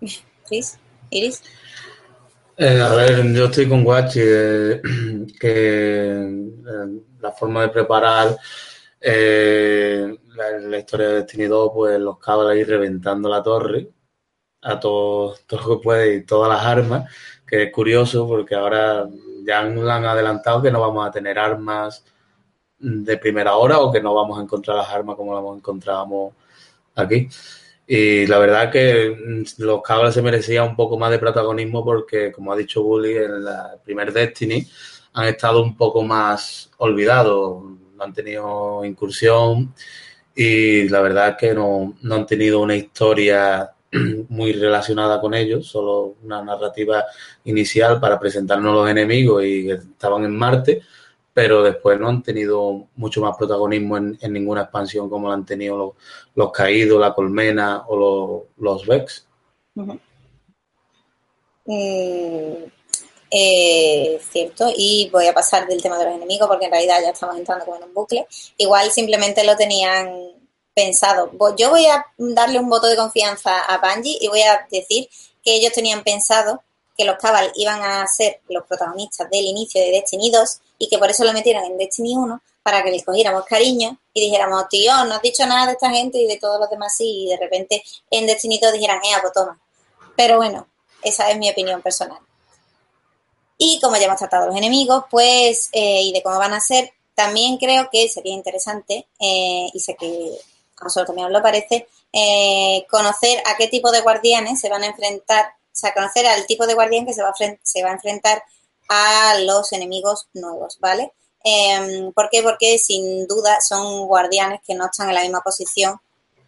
Chris, 0.46 0.78
Iris. 1.10 1.42
Eh, 2.62 2.78
a 2.78 2.94
ver, 2.94 3.32
yo 3.32 3.46
estoy 3.46 3.66
con 3.66 3.82
Guachi, 3.82 4.20
eh, 4.22 4.82
que 5.40 6.10
eh, 6.10 7.00
la 7.18 7.32
forma 7.32 7.62
de 7.62 7.68
preparar 7.70 8.36
la, 9.00 10.78
historia 10.78 11.08
de 11.08 11.14
Destiny 11.22 11.46
2, 11.46 11.70
pues 11.74 11.98
los 11.98 12.18
cabos 12.18 12.50
ahí 12.50 12.62
reventando 12.62 13.30
la 13.30 13.42
torre 13.42 13.88
a 14.62 14.78
todo, 14.78 15.36
todo 15.46 15.60
lo 15.62 15.78
que 15.78 15.84
puede 15.84 16.16
y 16.16 16.26
todas 16.26 16.50
las 16.50 16.62
armas, 16.62 17.10
que 17.46 17.64
es 17.64 17.72
curioso 17.72 18.28
porque 18.28 18.54
ahora 18.54 19.08
ya 19.46 19.60
han, 19.60 19.78
han 19.88 20.04
adelantado 20.04 20.60
que 20.62 20.70
no 20.70 20.82
vamos 20.82 21.08
a 21.08 21.10
tener 21.10 21.38
armas 21.38 22.04
de 22.78 23.16
primera 23.16 23.56
hora 23.56 23.78
o 23.80 23.90
que 23.92 24.02
no 24.02 24.14
vamos 24.14 24.38
a 24.38 24.42
encontrar 24.42 24.76
las 24.76 24.90
armas 24.90 25.16
como 25.16 25.34
las 25.34 25.58
encontrábamos 25.58 26.34
aquí. 26.94 27.28
Y 27.92 28.24
la 28.28 28.38
verdad 28.38 28.70
que 28.70 29.10
mm, 29.10 29.62
los 29.64 29.82
cabras 29.82 30.14
se 30.14 30.22
merecían 30.22 30.68
un 30.68 30.76
poco 30.76 30.96
más 30.96 31.10
de 31.10 31.18
protagonismo 31.18 31.84
porque, 31.84 32.30
como 32.30 32.52
ha 32.52 32.56
dicho 32.56 32.84
Bully, 32.84 33.16
en 33.16 33.32
el 33.32 33.46
primer 33.84 34.12
Destiny 34.12 34.64
han 35.14 35.26
estado 35.26 35.60
un 35.60 35.76
poco 35.76 36.04
más 36.04 36.70
olvidados, 36.76 37.64
no 37.96 38.04
han 38.04 38.12
tenido 38.12 38.84
incursión 38.84 39.74
y 40.36 40.88
la 40.88 41.00
verdad 41.00 41.36
que 41.36 41.52
no, 41.52 41.96
no 42.02 42.14
han 42.14 42.26
tenido 42.26 42.60
una 42.60 42.76
historia 42.76 43.72
muy 44.28 44.52
relacionada 44.52 45.20
con 45.20 45.34
ellos, 45.34 45.66
solo 45.66 46.14
una 46.22 46.44
narrativa 46.44 47.06
inicial 47.42 47.98
para 47.98 48.20
presentarnos 48.20 48.72
los 48.72 48.88
enemigos 48.88 49.42
y 49.44 49.66
que 49.66 49.72
estaban 49.72 50.24
en 50.24 50.36
Marte 50.36 50.82
pero 51.32 51.62
después 51.62 51.98
no 51.98 52.08
han 52.08 52.22
tenido 52.22 52.88
mucho 52.96 53.20
más 53.20 53.36
protagonismo 53.36 53.96
en, 53.96 54.18
ninguna 54.32 54.62
expansión 54.62 55.08
como 55.08 55.28
lo 55.28 55.34
han 55.34 55.46
tenido 55.46 55.94
los, 56.34 56.52
Caídos, 56.52 57.00
la 57.00 57.14
Colmena 57.14 57.84
o 57.88 58.46
los, 58.56 58.86
Vex. 58.86 59.26
Mm, 59.74 59.92
eh, 63.30 64.20
cierto, 64.32 64.72
y 64.76 65.08
voy 65.12 65.28
a 65.28 65.32
pasar 65.32 65.68
del 65.68 65.80
tema 65.80 65.98
de 65.98 66.06
los 66.06 66.14
enemigos 66.14 66.48
porque 66.48 66.64
en 66.64 66.72
realidad 66.72 67.00
ya 67.02 67.10
estamos 67.10 67.36
entrando 67.36 67.64
como 67.64 67.76
en 67.76 67.84
un 67.84 67.94
bucle. 67.94 68.26
Igual 68.56 68.90
simplemente 68.90 69.44
lo 69.44 69.56
tenían 69.56 70.32
pensado. 70.74 71.30
Yo 71.56 71.70
voy 71.70 71.86
a 71.86 72.04
darle 72.18 72.58
un 72.58 72.68
voto 72.68 72.88
de 72.88 72.96
confianza 72.96 73.60
a 73.60 73.78
Bungie 73.78 74.18
y 74.20 74.28
voy 74.28 74.42
a 74.42 74.66
decir 74.70 75.08
que 75.44 75.54
ellos 75.54 75.72
tenían 75.72 76.02
pensado 76.02 76.62
que 76.96 77.04
los 77.04 77.16
Cabal 77.16 77.52
iban 77.54 77.80
a 77.82 78.06
ser 78.06 78.40
los 78.48 78.66
protagonistas 78.66 79.30
del 79.30 79.44
inicio 79.44 79.80
de 79.80 79.90
Destiny 79.90 80.30
2 80.30 80.60
y 80.80 80.88
que 80.88 80.98
por 80.98 81.10
eso 81.10 81.24
lo 81.24 81.34
metieron 81.34 81.62
en 81.62 81.76
Destiny 81.76 82.16
1 82.16 82.42
para 82.62 82.82
que 82.82 82.90
les 82.90 83.04
cogiéramos 83.04 83.44
cariño 83.44 83.98
y 84.14 84.22
dijéramos, 84.22 84.66
tío, 84.70 84.92
no 85.04 85.14
has 85.14 85.22
dicho 85.22 85.46
nada 85.46 85.66
de 85.66 85.72
esta 85.72 85.90
gente 85.90 86.18
y 86.18 86.26
de 86.26 86.38
todos 86.38 86.58
los 86.58 86.70
demás 86.70 86.96
sí, 86.96 87.24
y 87.24 87.28
de 87.28 87.36
repente 87.36 87.84
en 88.10 88.26
Destiny 88.26 88.58
2 88.58 88.72
dijeran, 88.72 88.98
eh, 89.04 89.14
pues 89.20 89.32
toma. 89.34 89.60
Pero 90.16 90.38
bueno, 90.38 90.66
esa 91.02 91.30
es 91.30 91.36
mi 91.36 91.50
opinión 91.50 91.82
personal. 91.82 92.18
Y 93.58 93.78
como 93.80 93.96
ya 93.98 94.06
hemos 94.06 94.16
tratado 94.16 94.46
los 94.46 94.56
enemigos, 94.56 95.04
pues, 95.10 95.68
eh, 95.72 96.00
y 96.00 96.12
de 96.14 96.22
cómo 96.22 96.38
van 96.38 96.54
a 96.54 96.60
ser, 96.60 96.94
también 97.14 97.58
creo 97.58 97.90
que 97.92 98.08
sería 98.08 98.32
interesante, 98.32 99.06
eh, 99.18 99.66
y 99.74 99.80
sé 99.80 99.96
que 99.96 100.32
a 100.80 100.84
vosotros 100.84 101.08
también 101.08 101.26
os 101.26 101.32
lo 101.32 101.42
parece, 101.42 101.86
eh, 102.10 102.86
conocer 102.90 103.42
a 103.44 103.58
qué 103.58 103.68
tipo 103.68 103.90
de 103.90 104.00
guardianes 104.00 104.58
se 104.58 104.70
van 104.70 104.82
a 104.82 104.86
enfrentar, 104.86 105.44
o 105.44 105.76
sea, 105.76 105.92
conocer 105.92 106.26
al 106.26 106.46
tipo 106.46 106.66
de 106.66 106.72
guardián 106.72 107.04
que 107.04 107.12
se 107.12 107.22
va 107.22 107.34
se 107.62 107.82
va 107.82 107.90
a 107.90 107.92
enfrentar 107.92 108.42
a 108.90 109.38
los 109.38 109.72
enemigos 109.72 110.26
nuevos, 110.34 110.78
¿vale? 110.80 111.12
Eh, 111.44 112.10
¿Por 112.14 112.28
qué? 112.28 112.42
Porque 112.42 112.78
sin 112.78 113.26
duda 113.26 113.60
son 113.60 114.06
guardianes 114.06 114.60
que 114.66 114.74
no 114.74 114.86
están 114.86 115.08
en 115.08 115.14
la 115.14 115.22
misma 115.22 115.40
posición 115.40 115.98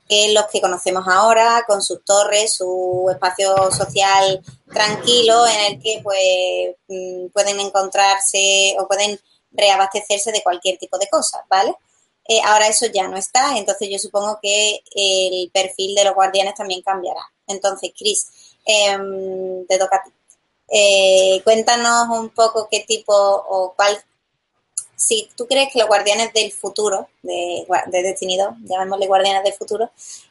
que 0.08 0.32
los 0.32 0.46
que 0.48 0.60
conocemos 0.60 1.06
ahora, 1.08 1.64
con 1.66 1.80
sus 1.80 2.04
torres, 2.04 2.54
su 2.54 3.08
espacio 3.10 3.70
social 3.70 4.42
tranquilo 4.70 5.46
en 5.46 5.72
el 5.72 5.82
que 5.82 6.00
pues 6.02 6.76
mm, 6.88 7.28
pueden 7.32 7.60
encontrarse 7.60 8.74
o 8.78 8.86
pueden 8.86 9.18
reabastecerse 9.52 10.32
de 10.32 10.42
cualquier 10.42 10.76
tipo 10.78 10.98
de 10.98 11.08
cosas, 11.08 11.42
¿vale? 11.48 11.74
Eh, 12.28 12.40
ahora 12.44 12.68
eso 12.68 12.86
ya 12.86 13.08
no 13.08 13.16
está, 13.16 13.56
entonces 13.56 13.88
yo 13.90 13.98
supongo 13.98 14.38
que 14.42 14.82
el 14.94 15.50
perfil 15.50 15.94
de 15.94 16.04
los 16.04 16.14
guardianes 16.14 16.54
también 16.54 16.82
cambiará. 16.82 17.22
Entonces, 17.46 17.92
Chris, 17.96 18.28
em, 18.64 19.66
te 19.66 19.78
toca 19.78 19.96
a 19.96 20.02
ti. 20.02 20.10
Eh, 20.74 21.42
cuéntanos 21.44 22.08
un 22.18 22.30
poco 22.30 22.66
qué 22.70 22.80
tipo 22.88 23.12
o 23.14 23.74
cuál, 23.76 23.94
si 24.96 25.28
tú 25.36 25.46
crees 25.46 25.70
que 25.70 25.80
los 25.80 25.88
guardianes 25.88 26.32
del 26.32 26.50
futuro, 26.50 27.08
de, 27.22 27.66
de 27.88 28.02
Destiny 28.02 28.38
2, 28.38 28.54
llamémosle 28.64 29.06
guardianes 29.06 29.44
del 29.44 29.52
futuro, 29.52 29.90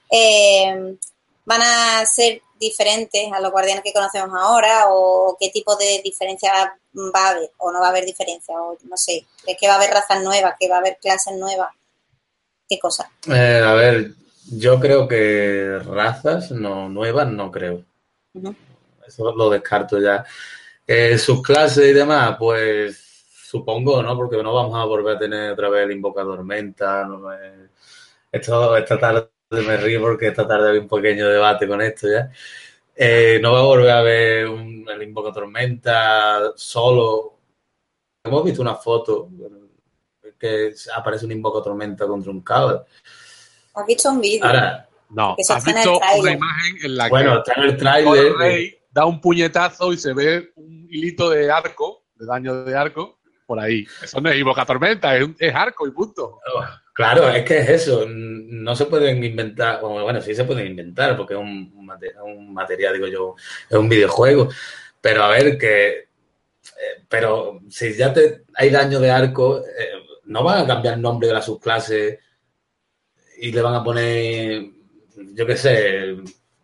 eh, 0.10 0.98
van 1.46 1.62
a 1.62 2.04
ser 2.08 2.42
diferentes 2.60 3.32
a 3.32 3.40
los 3.40 3.52
guardianes 3.52 3.84
que 3.84 3.94
conocemos 3.94 4.36
ahora 4.36 4.86
o 4.90 5.38
qué 5.40 5.50
tipo 5.50 5.76
de 5.76 6.02
diferencia 6.04 6.52
va 6.96 7.26
a 7.26 7.30
haber 7.30 7.52
o 7.58 7.72
no 7.72 7.80
va 7.80 7.88
a 7.88 7.90
haber 7.90 8.06
diferencia 8.06 8.60
o 8.60 8.78
no 8.84 8.98
sé, 8.98 9.26
es 9.46 9.58
que 9.60 9.68
va 9.68 9.74
a 9.74 9.78
haber 9.78 9.92
razas 9.92 10.24
nuevas, 10.24 10.56
que 10.60 10.70
va 10.70 10.76
a 10.76 10.80
haber 10.80 10.98
clases 11.00 11.36
nuevas, 11.38 11.70
qué 12.68 12.80
cosa. 12.80 13.12
Eh, 13.28 13.62
a 13.64 13.74
ver, 13.74 14.12
yo 14.52 14.80
creo 14.80 15.08
que 15.08 15.80
razas 15.86 16.52
no 16.52 16.90
nuevas 16.90 17.28
no 17.28 17.52
creo. 17.52 17.84
Eso 19.06 19.36
lo 19.36 19.50
descarto 19.50 20.00
ya. 20.00 20.24
Eh, 20.86 21.18
sus 21.18 21.42
clases 21.42 21.90
y 21.90 21.94
demás, 21.94 22.36
pues 22.38 23.12
supongo, 23.52 24.02
¿no? 24.02 24.16
Porque 24.16 24.42
no 24.42 24.54
vamos 24.54 24.80
a 24.80 24.86
volver 24.86 25.16
a 25.16 25.20
tener 25.20 25.52
otra 25.52 25.70
vez 25.70 25.86
el 25.86 25.92
invocador 25.92 26.44
menta. 26.44 27.06
No 27.06 27.30
esto, 28.32 28.78
esta 28.78 29.00
tarde 29.00 29.30
me 29.50 29.78
río 29.78 30.02
porque 30.02 30.28
esta 30.28 30.48
tarde 30.48 30.70
había 30.70 30.82
un 30.82 30.88
pequeño 30.88 31.28
debate 31.28 31.68
con 31.68 31.82
esto 31.82 32.08
ya. 32.10 32.32
Eh, 32.96 33.40
no 33.42 33.54
va 33.54 33.60
a 33.60 33.64
volver 33.64 33.90
a 33.90 34.02
ver 34.02 34.48
un, 34.48 34.86
el 34.90 35.04
Invoca 35.04 35.32
Tormenta 35.32 36.54
solo. 36.56 37.38
Hemos 38.24 38.44
visto 38.44 38.62
una 38.62 38.76
foto 38.76 39.30
que 40.40 40.74
aparece 40.96 41.26
un 41.26 41.32
Invoca 41.32 41.64
Tormenta 41.64 42.08
contra 42.08 42.32
un 42.32 42.42
caballo. 42.42 42.86
¿Has 43.74 43.86
visto 43.86 44.10
un 44.10 44.22
vídeo? 44.22 44.46
Ahora, 44.46 44.88
no, 45.10 45.36
has 45.50 45.66
visto 45.66 46.00
una 46.20 46.32
imagen 46.32 46.78
en 46.84 46.96
la 46.98 47.10
bueno, 47.10 47.38
está 47.38 47.54
en 47.58 47.64
el 47.64 47.78
trailer. 47.78 48.34
Rey 48.34 48.81
da 48.92 49.06
un 49.06 49.22
puñetazo 49.22 49.94
y 49.94 49.98
se 49.98 50.14
ve 50.14 50.52
un 50.56 50.88
hilito 50.90 51.30
de 51.30 51.50
arco, 51.50 52.06
de 52.16 52.26
daño 52.26 52.64
de 52.64 52.76
arco, 52.76 53.20
por 53.46 53.60
ahí. 53.60 53.86
Eso 54.04 54.22
no 54.22 54.30
es 54.30 54.38
Invoca 54.38 54.66
Tormenta, 54.66 55.18
es, 55.18 55.28
es 55.40 55.56
arco 55.56 55.88
y 55.88 55.92
punto. 55.92 56.40
Claro, 56.94 57.30
es 57.30 57.44
que 57.44 57.60
es 57.60 57.70
eso. 57.70 58.06
No 58.08 58.76
se 58.76 58.86
pueden 58.86 59.24
inventar, 59.24 59.82
bueno, 59.82 60.22
sí 60.22 60.36
se 60.36 60.44
pueden 60.44 60.68
inventar 60.68 61.18
porque 61.18 61.34
es 61.34 61.40
un, 61.40 61.84
material, 62.54 62.94
digo 62.94 63.08
yo, 63.08 63.36
es 63.70 63.78
un 63.78 63.90
videojuego. 63.90 64.50
Pero 65.00 65.24
a 65.24 65.30
ver, 65.30 65.58
que. 65.58 65.90
Eh, 65.90 67.06
pero 67.10 67.60
si 67.70 67.94
ya 67.96 68.14
te, 68.14 68.44
hay 68.54 68.70
daño 68.70 69.00
de 69.00 69.10
arco, 69.12 69.60
eh, 69.60 70.02
no 70.26 70.44
van 70.44 70.64
a 70.64 70.68
cambiar 70.68 70.96
el 70.96 71.02
nombre 71.02 71.28
de 71.28 71.34
la 71.34 71.42
subclase 71.42 72.20
y 73.38 73.52
le 73.52 73.62
van 73.62 73.76
a 73.76 73.84
poner, 73.84 74.64
yo 75.34 75.46
qué 75.46 75.58
sé, 75.58 76.18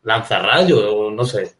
lanzarrayos 0.04 0.84
o 0.84 1.12
no 1.12 1.26
sé, 1.26 1.57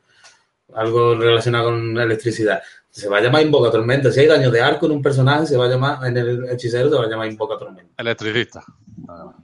algo 0.74 1.16
relacionado 1.16 1.66
con 1.66 1.98
electricidad 1.98 2.62
se 2.98 3.08
va 3.08 3.20
a 3.20 3.22
llamar 3.22 3.44
Invoca 3.44 3.70
Tormenta. 3.70 4.12
Si 4.12 4.22
hay 4.22 4.26
daño 4.26 4.50
de 4.50 4.60
arco 4.60 4.88
en 4.88 4.94
un 4.94 5.04
personaje, 5.04 5.46
se 5.46 5.56
va 5.56 5.66
a 5.66 5.70
llamar, 5.70 6.04
en 6.08 6.18
el 6.18 6.50
hechicero 6.50 6.90
se 6.90 6.96
va 6.96 7.04
a 7.04 7.08
llamar 7.08 7.28
Invoca 7.28 7.56
Tormenta. 7.56 7.94
Electricista. 7.96 8.64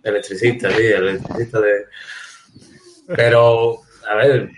Electricista, 0.02 0.72
sí, 0.72 0.82
electricista 0.82 1.60
de. 1.62 1.86
Pero, 3.16 3.82
a 4.10 4.16
ver, 4.16 4.50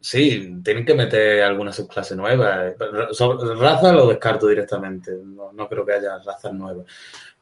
sí, 0.00 0.58
tienen 0.64 0.84
que 0.84 0.94
meter 0.94 1.44
alguna 1.44 1.72
subclase 1.72 2.16
nueva. 2.16 2.74
Raza 2.76 3.92
lo 3.92 4.08
descarto 4.08 4.48
directamente. 4.48 5.12
No, 5.22 5.68
creo 5.68 5.86
que 5.86 5.92
haya 5.92 6.18
razas 6.18 6.52
nuevas. 6.52 6.86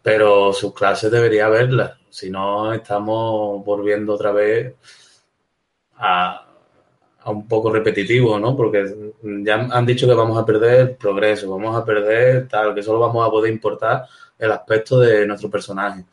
Pero 0.03 0.53
subclases 0.53 1.11
debería 1.11 1.47
haberlas. 1.47 1.93
Si 2.11 2.29
no, 2.29 2.75
estamos 2.75 3.65
volviendo 3.65 4.13
otra 4.13 4.33
vez 4.33 4.75
a, 5.97 6.48
un 7.31 7.47
poco 7.49 7.73
repetitivo, 7.73 8.39
¿no? 8.39 8.57
Porque 8.57 8.85
ya 9.23 9.55
han 9.71 9.87
dicho 9.87 10.07
que 10.07 10.15
vamos 10.15 10.39
a 10.39 10.47
perder 10.47 10.97
progreso, 10.97 11.51
vamos 11.51 11.77
a 11.77 11.85
perder 11.85 12.49
tal, 12.49 12.75
que 12.75 12.83
solo 12.83 13.01
vamos 13.01 13.27
a 13.27 13.31
poder 13.31 13.53
importar 13.53 14.07
el 14.39 14.53
aspecto 14.53 15.01
de 15.01 15.27
nuestro 15.27 15.51
personaje. 15.51 16.05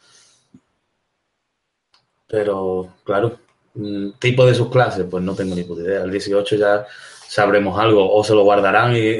Pero, 2.27 2.95
claro, 3.03 3.39
mm, 3.75 4.11
tipo 4.19 4.45
de 4.45 4.55
sus 4.55 4.69
clases, 4.69 5.05
pues 5.09 5.23
no 5.23 5.35
tengo 5.35 5.55
ni 5.55 5.63
puta 5.63 5.81
idea. 5.83 6.03
El 6.03 6.11
18 6.11 6.55
ya 6.55 6.85
sabremos 7.27 7.77
algo, 7.79 8.13
o 8.13 8.23
se 8.23 8.33
lo 8.33 8.43
guardarán 8.43 8.95
y 8.95 9.19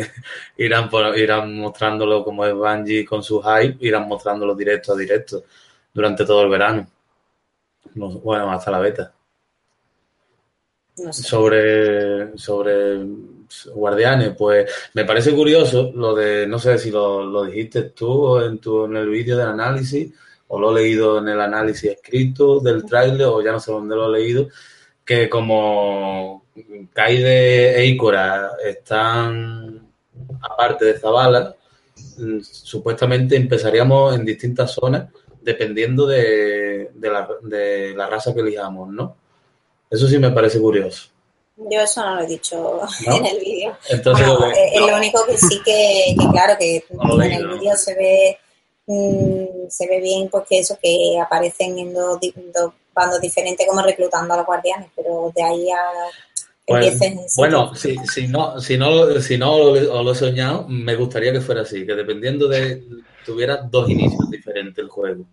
irán, 0.58 1.58
mostrándolo 1.58 2.24
como 2.24 2.46
es 2.46 2.54
Bungie 2.54 3.06
con 3.06 3.24
su 3.24 3.42
hype, 3.42 3.78
irán 3.86 4.08
mostrándolo 4.08 4.56
directo 4.56 4.94
a 4.94 4.98
directo 4.98 5.44
durante 5.94 6.26
todo 6.26 6.44
el 6.44 6.50
verano. 6.50 6.88
bueno, 7.96 8.52
hasta 8.52 8.72
la 8.72 8.80
beta. 8.80 9.14
Sobre, 10.96 12.38
sobre 12.38 13.06
Guardianes, 13.74 14.34
pues 14.38 14.72
me 14.94 15.04
parece 15.04 15.34
curioso 15.34 15.92
lo 15.94 16.16
de, 16.16 16.48
no 16.48 16.58
sé 16.58 16.78
si 16.78 16.90
lo, 16.90 17.44
dijiste 17.44 17.84
tú 17.90 18.40
en, 18.40 18.60
tu, 18.60 18.86
en 18.86 18.96
el 18.96 19.10
vídeo 19.10 19.36
del 19.36 19.50
análisis 19.50 20.14
o 20.48 20.60
lo 20.60 20.72
he 20.72 20.84
leído 20.84 21.20
en 21.20 21.28
el 21.28 21.42
análisis 21.42 21.92
escrito 21.92 22.62
del 22.62 22.86
tráiler 22.86 23.28
o 23.28 23.42
ya 23.42 23.52
no 23.52 23.60
sé 23.60 23.74
dónde 23.74 23.96
lo 23.96 24.08
he 24.08 24.20
leído, 24.20 24.48
que 25.04 25.30
como 25.30 26.46
Kaide 26.94 27.78
e 27.78 27.86
Ikora 27.88 28.52
están 28.64 29.90
aparte 30.42 30.86
de 30.86 31.00
Zabala, 31.00 31.56
mm, 32.18 32.40
supuestamente 32.40 33.36
empezaríamos 33.36 34.16
en 34.16 34.24
distintas 34.24 34.72
zonas 34.72 35.10
dependiendo 35.42 36.08
de, 36.08 36.92
de, 36.94 37.10
la, 37.10 37.28
de 37.44 37.94
la 37.96 38.08
raza 38.08 38.34
que 38.34 38.40
elijamos, 38.40 38.90
¿no? 38.90 39.25
Eso 39.90 40.08
sí 40.08 40.18
me 40.18 40.32
parece 40.32 40.60
curioso. 40.60 41.10
Yo 41.58 41.80
eso 41.80 42.06
no 42.06 42.16
lo 42.16 42.22
he 42.22 42.28
dicho 42.28 42.82
en 43.08 43.26
el 43.26 43.40
vídeo. 43.40 43.78
Entonces, 43.90 44.28
es 44.74 44.82
lo 44.82 44.98
único 44.98 45.26
que 45.26 45.38
sí 45.38 45.62
que, 45.64 46.16
claro, 46.32 46.56
que 46.60 46.84
en 47.24 47.32
el 47.32 47.48
vídeo 47.48 47.76
se 47.78 47.96
ve 47.96 48.38
mm, 48.88 49.70
se 49.70 49.88
ve 49.88 50.02
bien 50.02 50.30
porque 50.30 50.60
eso 50.60 50.78
que 50.82 51.20
aparecen 51.20 51.78
en 51.80 51.94
dos, 51.94 52.20
bandos 52.94 53.22
diferentes 53.22 53.68
como 53.68 53.82
reclutando 53.82 54.34
a 54.34 54.38
los 54.38 54.46
guardianes, 54.46 54.90
pero 54.96 55.32
de 55.36 55.44
ahí 55.44 55.70
a 55.70 55.80
pues, 56.68 57.00
bueno, 57.38 57.76
si, 57.76 57.96
si, 58.12 58.28
no, 58.28 58.60
si 58.60 58.76
no, 58.76 59.22
si 59.22 59.38
no 59.38 59.58
lo, 59.60 60.04
lo, 60.04 60.12
he 60.12 60.16
soñado, 60.16 60.66
me 60.68 60.96
gustaría 60.96 61.32
que 61.32 61.40
fuera 61.40 61.62
así, 61.62 61.86
que 61.86 61.94
dependiendo 61.94 62.48
de 62.48 62.84
tuviera 63.24 63.58
dos 63.58 63.88
inicios 63.88 64.32
diferentes 64.32 64.84
el 64.84 64.90
juego 64.90 65.26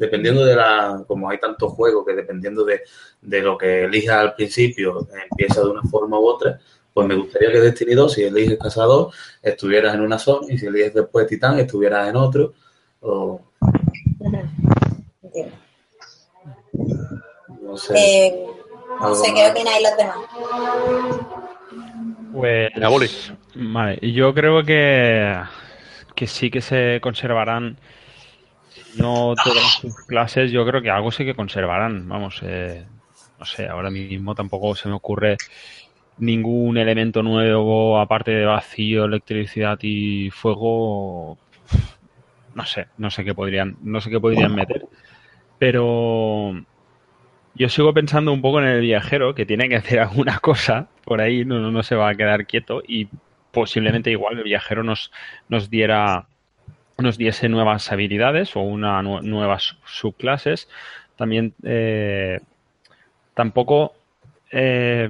dependiendo 0.00 0.46
de 0.46 0.56
la, 0.56 1.04
como 1.06 1.28
hay 1.28 1.38
tantos 1.38 1.74
juegos 1.74 2.06
que 2.06 2.14
dependiendo 2.14 2.64
de, 2.64 2.80
lo 3.42 3.58
que 3.58 3.84
elijas 3.84 4.16
al 4.16 4.34
principio 4.34 5.06
empieza 5.30 5.60
de 5.60 5.68
una 5.68 5.82
forma 5.82 6.18
u 6.18 6.26
otra, 6.26 6.58
pues 6.94 7.06
me 7.06 7.14
gustaría 7.14 7.52
que 7.52 7.60
Destiny 7.60 7.94
2, 7.94 8.12
si 8.12 8.22
eliges 8.22 8.58
Cazador, 8.58 9.12
estuvieras 9.42 9.94
en 9.94 10.00
una 10.00 10.18
zona 10.18 10.46
y 10.48 10.56
si 10.56 10.66
eliges 10.66 10.94
después 10.94 11.26
Titán, 11.26 11.58
estuvieras 11.58 12.08
en 12.08 12.16
otro. 12.16 12.54
O... 13.02 13.42
No 17.60 17.76
sé. 17.76 17.94
Eh, 17.94 18.46
no 19.00 19.14
sé, 19.14 19.34
¿qué 19.34 19.50
opináis 19.50 19.82
los 19.82 19.96
demás? 19.98 20.16
Pues, 22.32 23.32
vale, 23.54 24.12
yo 24.12 24.32
creo 24.32 24.64
que, 24.64 25.36
que 26.14 26.26
sí 26.26 26.50
que 26.50 26.62
se 26.62 27.00
conservarán 27.02 27.76
no 28.96 29.34
todas 29.42 29.78
sus 29.80 29.94
clases, 30.06 30.50
yo 30.50 30.66
creo 30.66 30.82
que 30.82 30.90
algo 30.90 31.10
sí 31.10 31.24
que 31.24 31.34
conservarán. 31.34 32.08
Vamos, 32.08 32.40
eh, 32.42 32.84
no 33.38 33.44
sé, 33.44 33.66
ahora 33.66 33.90
mismo 33.90 34.34
tampoco 34.34 34.74
se 34.74 34.88
me 34.88 34.94
ocurre 34.94 35.36
ningún 36.18 36.76
elemento 36.76 37.22
nuevo 37.22 37.98
aparte 37.98 38.30
de 38.30 38.44
vacío, 38.44 39.04
electricidad 39.04 39.78
y 39.82 40.30
fuego. 40.30 41.38
No 42.54 42.66
sé, 42.66 42.88
no 42.98 43.10
sé 43.10 43.24
qué 43.24 43.34
podrían, 43.34 43.76
no 43.82 44.00
sé 44.00 44.10
qué 44.10 44.20
podrían 44.20 44.54
meter. 44.54 44.86
Pero 45.58 46.64
yo 47.54 47.68
sigo 47.68 47.94
pensando 47.94 48.32
un 48.32 48.42
poco 48.42 48.60
en 48.60 48.66
el 48.66 48.80
viajero 48.80 49.34
que 49.34 49.46
tiene 49.46 49.68
que 49.68 49.76
hacer 49.76 50.00
alguna 50.00 50.38
cosa 50.38 50.88
por 51.04 51.20
ahí, 51.20 51.44
no, 51.44 51.70
no 51.70 51.82
se 51.82 51.94
va 51.94 52.10
a 52.10 52.14
quedar 52.14 52.46
quieto 52.46 52.82
y 52.86 53.08
posiblemente 53.50 54.10
igual 54.10 54.38
el 54.38 54.44
viajero 54.44 54.82
nos, 54.82 55.10
nos 55.48 55.70
diera 55.70 56.26
nos 57.02 57.18
diese 57.18 57.48
nuevas 57.48 57.90
habilidades 57.92 58.56
o 58.56 58.60
una 58.60 59.02
nuevas 59.02 59.76
subclases. 59.84 60.68
También 61.16 61.54
eh, 61.62 62.40
tampoco 63.34 63.94
eh, 64.50 65.08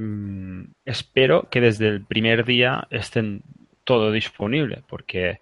espero 0.85 1.48
que 1.50 1.61
desde 1.61 1.88
el 1.88 2.03
primer 2.03 2.44
día 2.44 2.87
estén 2.90 3.42
todo 3.85 4.12
disponible, 4.12 4.83
porque, 4.88 5.40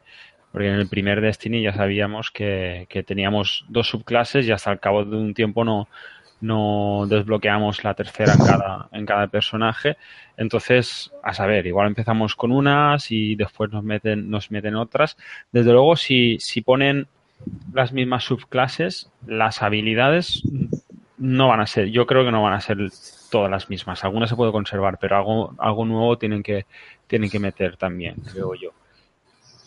porque 0.53 0.69
en 0.69 0.75
el 0.75 0.89
primer 0.89 1.21
Destiny 1.21 1.63
ya 1.63 1.73
sabíamos 1.73 2.31
que, 2.31 2.87
que 2.89 3.03
teníamos 3.03 3.65
dos 3.69 3.89
subclases 3.89 4.47
y 4.47 4.53
hasta 4.53 4.73
el 4.73 4.81
cabo 4.81 5.05
de 5.05 5.17
un 5.17 5.35
tiempo 5.35 5.65
no, 5.65 5.89
no 6.40 7.07
desbloqueamos 7.09 7.85
la 7.85 7.94
tercera 7.94 8.33
en 8.35 8.46
cada, 8.46 8.88
en 8.92 9.07
cada 9.07 9.27
personaje. 9.27 9.96
Entonces, 10.37 11.12
a 11.22 11.35
saber, 11.35 11.66
igual 11.66 11.88
empezamos 11.88 12.37
con 12.37 12.53
unas 12.53 13.11
y 13.11 13.35
después 13.35 13.70
nos 13.72 13.83
meten, 13.83 14.31
nos 14.31 14.51
meten 14.51 14.77
otras. 14.77 15.16
Desde 15.53 15.72
luego, 15.72 15.96
si, 15.96 16.38
si 16.40 16.61
ponen 16.61 17.09
las 17.72 17.92
mismas 17.92 18.24
subclases, 18.24 19.11
las 19.27 19.62
habilidades 19.62 20.42
no 21.18 21.48
van 21.48 21.61
a 21.61 21.66
ser, 21.66 21.88
yo 21.88 22.07
creo 22.07 22.24
que 22.24 22.31
no 22.31 22.42
van 22.42 22.55
a 22.55 22.61
ser 22.61 22.79
todas 23.31 23.51
las 23.51 23.68
mismas. 23.68 24.05
Algunas 24.05 24.31
se 24.31 24.37
puede 24.37 24.53
conservar, 24.53 24.98
pero 25.01 25.16
algo, 25.16 25.55
algo 25.59 25.85
nuevo 25.85 26.18
tienen 26.18 26.42
que, 26.42 26.66
tienen 27.07 27.31
que 27.31 27.40
meter 27.40 27.77
también, 27.77 28.16
creo 28.33 28.55
yo. 28.55 28.70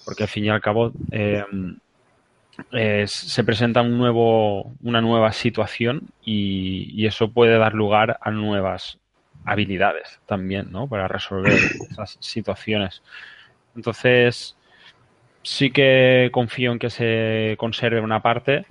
Porque 0.06 0.24
al 0.24 0.30
fin 0.30 0.46
y 0.46 0.50
al 0.50 0.62
cabo, 0.62 0.92
eh, 1.12 1.44
se 3.06 3.44
presenta 3.44 3.82
un 3.82 3.98
nuevo, 3.98 4.74
una 4.82 5.02
nueva 5.02 5.32
situación 5.32 6.10
y, 6.24 7.06
eso 7.06 7.32
puede 7.32 7.58
dar 7.58 7.74
lugar 7.74 8.20
a 8.22 8.32
nuevas 8.32 9.00
habilidades 9.44 10.20
también, 10.26 10.72
¿no? 10.72 10.88
Para 10.88 11.08
resolver 11.08 11.54
esas 11.92 12.18
situaciones. 12.20 13.02
Entonces, 13.76 14.56
sí 15.42 15.72
que 15.72 16.30
confío 16.32 16.72
en 16.72 16.80
que 16.80 16.90
se 16.90 17.56
conserve 17.58 18.02
una 18.02 18.22
parte, 18.22 18.66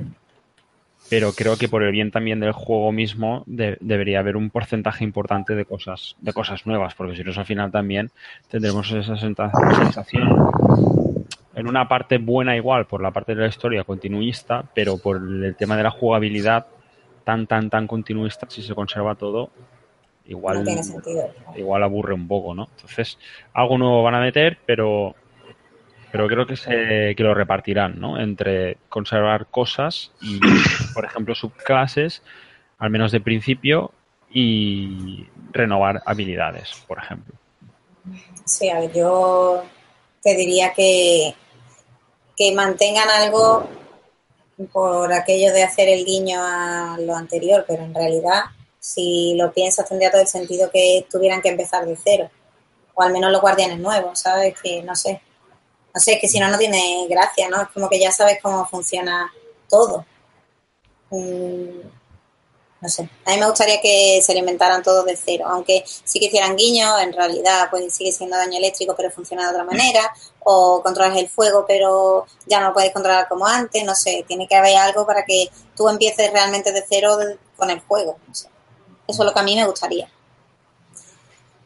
pero 1.11 1.33
creo 1.33 1.57
que 1.57 1.69
por 1.69 1.83
el 1.83 1.91
bien 1.91 2.11
también 2.11 2.41
del 2.41 2.53
juego 2.53 2.93
mismo 2.93 3.43
debería 3.47 4.21
haber 4.21 4.37
un 4.37 4.51
porcentaje 4.51 5.03
importante 5.03 5.55
de 5.55 5.65
cosas, 5.65 6.17
de 6.21 6.33
cosas 6.33 6.67
nuevas, 6.67 6.95
porque 6.95 7.17
si 7.17 7.25
no 7.25 7.33
al 7.37 7.47
final 7.47 7.71
también 7.71 8.11
tendremos 8.49 8.91
esa 8.93 9.17
sensación 9.17 11.00
en 11.61 11.69
una 11.69 11.87
parte 11.89 12.19
buena 12.19 12.57
igual 12.57 12.87
por 12.87 13.03
la 13.03 13.11
parte 13.11 13.35
de 13.35 13.43
la 13.43 13.49
historia 13.49 13.85
continuista, 13.85 14.65
pero 14.75 14.97
por 14.99 15.17
el 15.19 15.55
tema 15.57 15.77
de 15.77 15.83
la 15.83 15.91
jugabilidad 15.91 16.67
tan 17.25 17.47
tan 17.47 17.69
tan 17.69 17.87
continuista 17.87 18.47
si 18.49 18.63
se 18.63 18.75
conserva 18.75 19.15
todo 19.15 19.51
igual 20.25 20.65
igual 21.57 21.83
aburre 21.83 22.15
un 22.15 22.27
poco, 22.27 22.55
¿no? 22.55 22.69
Entonces, 22.77 23.19
algo 23.53 23.77
nuevo 23.77 24.03
van 24.03 24.15
a 24.15 24.21
meter, 24.21 24.59
pero 24.65 25.15
pero 26.11 26.27
creo 26.29 26.47
que 26.47 26.57
se 26.57 27.15
que 27.15 27.23
lo 27.23 27.35
repartirán, 27.35 28.01
¿no? 28.01 28.19
Entre 28.19 28.79
conservar 28.89 29.47
cosas 29.47 30.13
y 30.23 30.41
por 30.95 31.05
ejemplo 31.05 31.35
subclases 31.35 32.23
al 32.79 32.89
menos 32.89 33.13
de 33.13 33.21
principio 33.21 33.93
y 34.33 35.27
renovar 35.53 36.01
habilidades, 36.07 36.73
por 36.89 36.99
ejemplo. 36.99 37.35
Sí, 38.47 38.71
a 38.71 38.81
ver, 38.81 38.93
yo 38.95 39.63
te 40.23 40.37
diría 40.37 40.73
que, 40.75 41.35
que 42.41 42.53
mantengan 42.53 43.11
algo 43.11 43.69
por 44.73 45.13
aquello 45.13 45.53
de 45.53 45.63
hacer 45.63 45.91
el 45.91 46.07
guiño 46.07 46.41
a 46.43 46.97
lo 46.99 47.15
anterior, 47.15 47.67
pero 47.69 47.83
en 47.83 47.95
realidad, 47.95 48.45
si 48.79 49.35
lo 49.35 49.53
piensas, 49.53 49.87
tendría 49.87 50.11
todo 50.11 50.23
el 50.23 50.27
sentido 50.27 50.71
que 50.71 51.07
tuvieran 51.11 51.43
que 51.43 51.51
empezar 51.51 51.85
de 51.85 51.99
cero. 52.03 52.31
O 52.95 53.03
al 53.03 53.13
menos 53.13 53.31
los 53.31 53.43
guardianes 53.43 53.79
nuevos, 53.79 54.21
¿sabes? 54.21 54.59
Que 54.59 54.83
no 54.83 54.97
sé. 54.97 55.21
No 55.95 56.01
sé, 56.01 56.19
que 56.19 56.29
si 56.29 56.41
no, 56.41 56.49
no 56.49 56.57
tiene 56.57 57.07
gracia, 57.11 57.47
¿no? 57.51 57.61
Es 57.61 57.69
como 57.75 57.91
que 57.91 58.01
ya 58.01 58.11
sabes 58.11 58.39
cómo 58.41 58.67
funciona 58.67 59.31
todo. 59.69 60.07
Mm, 61.11 61.81
no 62.81 62.89
sé, 62.89 63.09
a 63.27 63.31
mí 63.33 63.37
me 63.39 63.47
gustaría 63.47 63.81
que 63.81 64.21
se 64.23 64.33
alimentaran 64.33 64.83
todo 64.83 65.05
de 65.05 65.17
cero, 65.17 65.45
aunque 65.49 65.85
sí 65.87 66.19
que 66.19 66.27
hicieran 66.27 66.57
guiño, 66.57 66.99
en 66.99 67.13
realidad 67.13 67.69
pues 67.71 67.93
sigue 67.93 68.11
siendo 68.11 68.37
daño 68.37 68.59
eléctrico 68.59 68.95
pero 68.97 69.11
funciona 69.11 69.45
de 69.45 69.51
otra 69.51 69.65
manera, 69.65 70.11
o 70.41 70.83
controlas 70.83 71.17
el 71.19 71.29
fuego 71.29 71.65
pero 71.69 72.27
ya 72.47 72.61
no 72.61 72.69
lo 72.69 72.73
puedes 72.75 72.93
controlar 72.93 73.29
como 73.29 73.47
antes, 73.47 73.85
no 73.85 73.95
sé, 73.95 74.25
tiene 74.27 74.49
que 74.49 74.57
haber 74.57 74.77
algo 74.77 75.07
para 75.07 75.25
que 75.25 75.49
tú 75.77 75.89
empieces 75.89 76.33
realmente 76.33 76.73
de 76.73 76.83
cero 76.89 77.19
con 77.57 77.71
el 77.71 77.81
juego, 77.81 78.17
Eso 78.31 78.49
es 79.07 79.19
lo 79.19 79.33
que 79.33 79.41
a 79.41 79.43
mí 79.43 79.55
me 79.55 79.67
gustaría. 79.67 80.09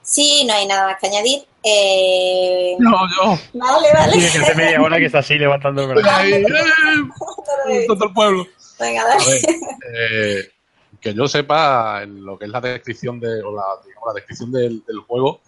Sí, 0.02 0.44
no 0.46 0.52
hay 0.52 0.66
nada 0.66 0.88
más 0.88 1.00
que 1.00 1.06
añadir. 1.06 1.46
Eh... 1.62 2.76
No, 2.78 2.90
yo. 2.90 3.38
Vale, 3.54 3.88
vale. 3.94 4.20
Sí, 4.20 4.38
que 4.38 4.54
media 4.54 4.82
hora 4.82 4.98
que 4.98 5.06
está 5.06 5.20
así 5.20 5.38
levantando 5.38 5.82
el 5.82 5.88
brazo. 5.88 6.18
Todo 7.86 8.04
el 8.04 8.12
pueblo. 8.12 8.46
Venga, 8.78 9.04
dale. 9.04 9.40
eh, 9.96 10.53
que 11.04 11.12
yo 11.12 11.28
sepa, 11.28 12.02
en 12.02 12.24
lo 12.24 12.38
que 12.38 12.46
es 12.46 12.50
la 12.50 12.62
descripción 12.62 13.20
de, 13.20 13.42
o 13.42 13.54
la, 13.54 13.64
digamos, 13.84 14.06
la 14.06 14.14
descripción 14.14 14.50
del, 14.50 14.82
juego, 15.06 15.42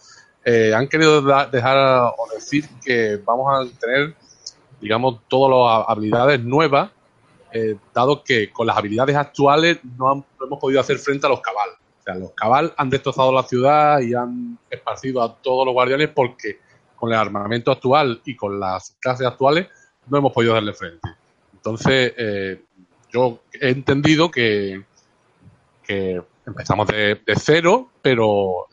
eh, 0.45 0.75
han 0.75 0.87
querido 0.87 1.23
dejar 1.23 2.13
o 2.15 2.29
decir 2.35 2.69
que 2.85 3.19
vamos 3.25 3.47
a 3.51 3.81
tener, 3.81 4.15
digamos, 4.83 5.21
todas 5.29 5.81
las 5.81 5.89
habilidades 5.89 6.45
nuevas, 6.45 6.91
eh, 7.55 7.75
dado 7.95 8.23
que 8.23 8.53
con 8.53 8.67
las 8.67 8.77
habilidades 8.77 9.17
actuales 9.17 9.79
no, 9.97 10.27
hemos 10.45 10.61
podido 10.61 10.79
hacer 10.79 10.99
frente 10.99 11.27
a 11.27 11.31
los 11.31 11.41
cabal. 11.41 11.71
O 11.71 12.03
sea, 12.03 12.15
los 12.17 12.33
cabal 12.33 12.75
han 12.77 12.91
destrozado 12.91 13.33
la 13.33 13.43
ciudad 13.45 14.01
y 14.01 14.13
han 14.13 14.59
esparcido 14.69 15.23
a 15.23 15.37
todos 15.37 15.65
los 15.65 15.73
guardianes 15.73 16.11
porque 16.15 16.61
con 16.95 17.11
el 17.11 17.19
armamento 17.19 17.73
actual 17.73 18.21
y 18.27 18.37
con 18.37 18.61
las 18.61 18.95
clases 19.01 19.27
actuales 19.27 19.69
no 20.07 20.19
hemos 20.19 20.35
podido 20.35 20.53
darle 20.53 20.75
frente. 20.75 21.09
Entonces, 21.55 22.13
eh, 22.19 22.63
yo 23.11 23.41
he 23.59 23.71
entendido 23.71 24.31
que, 24.31 24.85
que 25.87 26.21
empezamos 26.47 26.87
de, 26.89 27.21
cero, 27.37 27.91
pero 28.03 28.67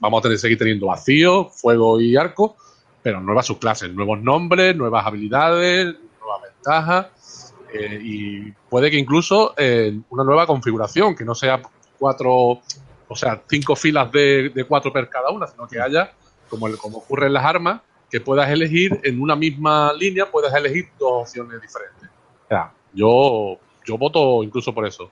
vamos 0.00 0.18
a 0.18 0.22
tener 0.22 0.38
seguir 0.38 0.58
teniendo 0.58 0.86
vacío, 0.86 1.48
fuego 1.50 2.00
y 2.00 2.16
arco, 2.16 2.56
pero 3.02 3.20
nuevas 3.20 3.46
subclases, 3.46 3.92
nuevos 3.92 4.20
nombres, 4.20 4.76
nuevas 4.76 5.06
habilidades, 5.06 5.96
nuevas 6.20 6.42
ventajas 6.42 7.54
eh, 7.72 7.98
y 8.02 8.52
puede 8.68 8.90
que 8.90 8.98
incluso 8.98 9.54
eh, 9.56 9.98
una 10.10 10.24
nueva 10.24 10.46
configuración, 10.46 11.14
que 11.14 11.24
no 11.24 11.34
sea 11.34 11.62
cuatro, 11.98 12.60
o 13.08 13.16
sea, 13.16 13.42
cinco 13.48 13.74
filas 13.76 14.12
de, 14.12 14.64
cuatro 14.68 14.92
per 14.92 15.08
cada 15.08 15.30
una, 15.30 15.46
sino 15.46 15.66
que 15.66 15.80
haya, 15.80 16.12
como, 16.48 16.70
como 16.76 16.98
ocurre 16.98 17.26
en 17.26 17.32
las 17.32 17.44
armas, 17.44 17.80
que 18.10 18.20
puedas 18.20 18.50
elegir 18.50 19.00
en 19.04 19.22
una 19.22 19.34
misma 19.34 19.92
línea, 19.94 20.30
puedas 20.30 20.52
elegir 20.54 20.90
dos 20.98 21.22
opciones 21.22 21.60
diferentes. 21.62 22.10
O 22.50 22.70
yo, 22.92 23.58
yo 23.86 23.96
voto 23.96 24.42
incluso 24.42 24.74
por 24.74 24.86
eso. 24.86 25.10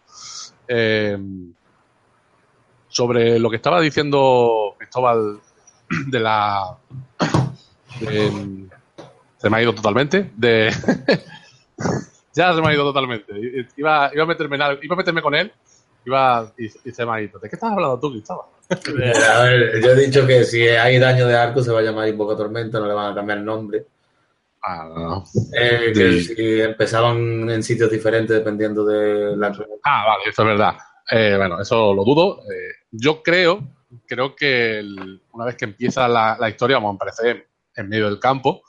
Eh, 0.73 1.19
sobre 2.87 3.41
lo 3.41 3.51
que 3.51 3.57
estaba 3.57 3.81
diciendo 3.81 4.77
Cristóbal 4.79 5.41
de 6.07 6.21
la. 6.21 6.77
se 7.99 9.51
me 9.51 9.57
ha 9.57 9.63
ido 9.63 9.75
totalmente. 9.75 10.31
De, 10.37 10.71
ya 12.35 12.55
se 12.55 12.63
me 12.63 12.69
ha 12.69 12.75
ido 12.75 12.85
totalmente. 12.85 13.33
Iba, 13.77 14.11
iba, 14.15 14.23
a, 14.23 14.27
meterme 14.27 14.57
iba 14.57 14.95
a 14.95 14.97
meterme 14.97 15.23
con 15.23 15.35
él 15.35 15.53
iba, 16.05 16.53
y, 16.57 16.69
se 16.69 17.05
me 17.05 17.13
ha 17.13 17.21
ido. 17.21 17.39
¿De 17.41 17.49
qué 17.49 17.57
estás 17.57 17.73
hablando 17.73 17.99
tú, 17.99 18.13
Cristóbal? 18.13 18.47
a 18.71 19.43
ver, 19.43 19.83
yo 19.83 19.91
he 19.91 20.07
dicho 20.07 20.25
que 20.27 20.45
si 20.45 20.63
hay 20.69 20.99
daño 20.99 21.27
de 21.27 21.37
arco 21.37 21.63
se 21.63 21.73
va 21.73 21.81
a 21.81 21.83
llamar 21.83 22.09
Invoca 22.09 22.37
Tormenta, 22.37 22.79
no 22.79 22.87
le 22.87 22.95
van 22.95 23.13
a 23.13 23.15
cambiar 23.15 23.39
el 23.39 23.45
nombre. 23.45 23.87
Ah, 24.63 24.89
no. 24.95 25.25
Eh, 25.55 25.93
que 25.95 26.21
si 26.21 26.61
empezaban 26.61 27.49
en 27.49 27.63
sitios 27.63 27.91
diferentes 27.91 28.37
dependiendo 28.37 28.85
de 28.85 29.37
la. 29.37 29.49
Ah, 29.85 30.05
vale, 30.07 30.25
eso 30.29 30.43
es 30.43 30.49
verdad. 30.49 30.77
Eh, 31.11 31.35
bueno, 31.37 31.61
eso 31.61 31.95
lo 31.95 32.05
dudo. 32.05 32.43
Eh, 32.43 32.87
yo 32.91 33.23
creo, 33.23 33.61
creo 34.07 34.37
que 34.37 34.85
una 35.33 35.47
vez 35.47 35.57
que 35.57 35.65
empieza 35.65 36.07
la, 36.09 36.49
historia, 36.49 36.77
vamos 36.77 36.93
a 36.93 36.97
aparecer 36.97 37.49
en 37.75 37.89
medio 37.89 38.07
del 38.07 38.21
campo. 38.21 38.63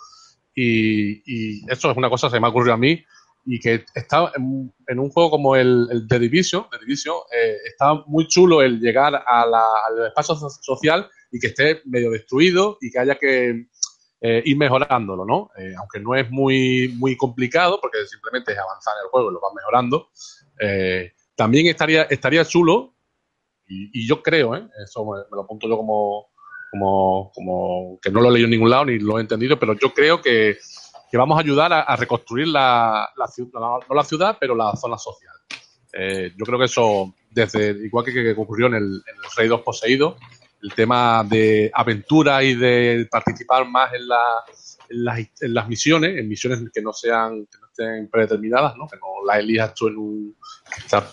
Y, 0.56 1.70
eso 1.70 1.92
es 1.92 1.98
una 1.98 2.10
cosa 2.10 2.28
que 2.28 2.32
se 2.32 2.40
me 2.40 2.48
ha 2.48 2.50
ocurrido 2.50 2.74
a 2.74 2.78
mí 2.78 3.04
y 3.46 3.60
que 3.60 3.84
está 3.96 4.32
en, 4.36 5.00
un 5.00 5.10
juego 5.10 5.32
como 5.32 5.56
el, 5.56 5.88
el 5.92 6.08
The 6.08 6.20
Division, 6.20 6.66
Division 6.80 7.16
está 7.66 7.96
muy 8.06 8.28
chulo 8.28 8.62
el 8.62 8.80
llegar 8.80 9.24
al 9.26 10.08
espacio 10.08 10.36
social 10.36 11.10
y 11.32 11.40
que 11.40 11.48
esté 11.48 11.82
medio 11.86 12.12
destruido 12.12 12.78
y 12.82 12.92
que 12.92 13.00
haya 13.00 13.16
que 13.16 13.66
eh, 14.24 14.44
ir 14.46 14.56
mejorándolo, 14.56 15.26
¿no? 15.26 15.50
Eh, 15.58 15.74
aunque 15.80 16.00
no 16.00 16.14
es 16.14 16.30
muy, 16.30 16.94
muy 17.00 17.18
complicado, 17.18 17.80
porque 17.82 18.06
simplemente 18.06 18.52
es 18.52 18.60
avanzar 18.60 18.94
en 18.98 19.06
el 19.06 19.10
juego 19.10 19.32
y 19.32 19.34
lo 19.34 19.40
vas 19.40 19.52
mejorando. 19.56 20.10
Eh, 20.60 21.14
también 21.36 21.66
estaría, 21.66 22.04
estaría 22.04 22.46
chulo, 22.46 22.94
y, 23.68 24.06
yo 24.06 24.22
creo, 24.22 24.54
eso 24.56 25.06
me, 25.06 25.22
lo 25.32 25.42
apunto 25.42 25.68
yo 25.68 25.76
como, 25.78 26.28
como, 26.70 27.32
como, 27.34 28.00
que 28.00 28.12
no 28.12 28.20
lo 28.20 28.30
he 28.30 28.34
leído 28.34 28.46
en 28.46 28.52
ningún 28.52 28.70
lado 28.70 28.86
ni 28.86 29.00
lo 29.00 29.18
he 29.18 29.22
entendido, 29.22 29.58
pero 29.58 29.74
yo 29.74 29.92
creo 29.92 30.22
que, 30.22 30.58
que 31.10 31.18
vamos 31.18 31.38
a 31.38 31.42
ayudar 31.42 31.72
a, 31.74 31.96
reconstruir 31.96 32.50
la, 32.50 33.10
la, 33.16 33.28
ciudad, 33.28 33.50
no 33.54 33.96
la 33.96 34.04
ciudad, 34.04 34.38
pero 34.40 34.54
la 34.54 34.76
zona 34.76 34.98
social. 34.98 35.34
yo 36.38 36.46
creo 36.46 36.60
que 36.60 36.66
eso, 36.66 37.16
desde 37.32 37.72
igual 37.72 38.06
que, 38.06 38.12
que 38.14 38.32
ocurrió 38.34 38.68
en 38.68 38.76
el, 38.76 38.84
en 38.84 39.16
el 39.16 39.32
Rey 39.36 39.48
2 39.48 39.62
Poseído, 39.62 40.18
el 40.62 40.74
tema 40.74 41.24
de 41.28 41.72
aventura 41.74 42.44
y 42.44 42.56
de 42.56 43.08
participar 43.10 43.68
más 43.68 43.92
en, 43.94 44.02
en, 44.90 45.54
las, 45.54 45.68
misiones, 45.68 46.18
en 46.18 46.28
misiones 46.28 46.62
que 46.74 46.82
no 46.82 46.94
sean 46.94 47.46
que 47.46 47.58
no 47.60 47.68
estén 47.68 48.10
predeterminadas, 48.10 48.76
¿no? 48.78 48.88
que 48.88 48.98
no 48.98 49.26
las 49.26 49.40
elijas 49.40 49.74
tú 49.74 49.88
en 49.88 49.98
un 49.98 50.36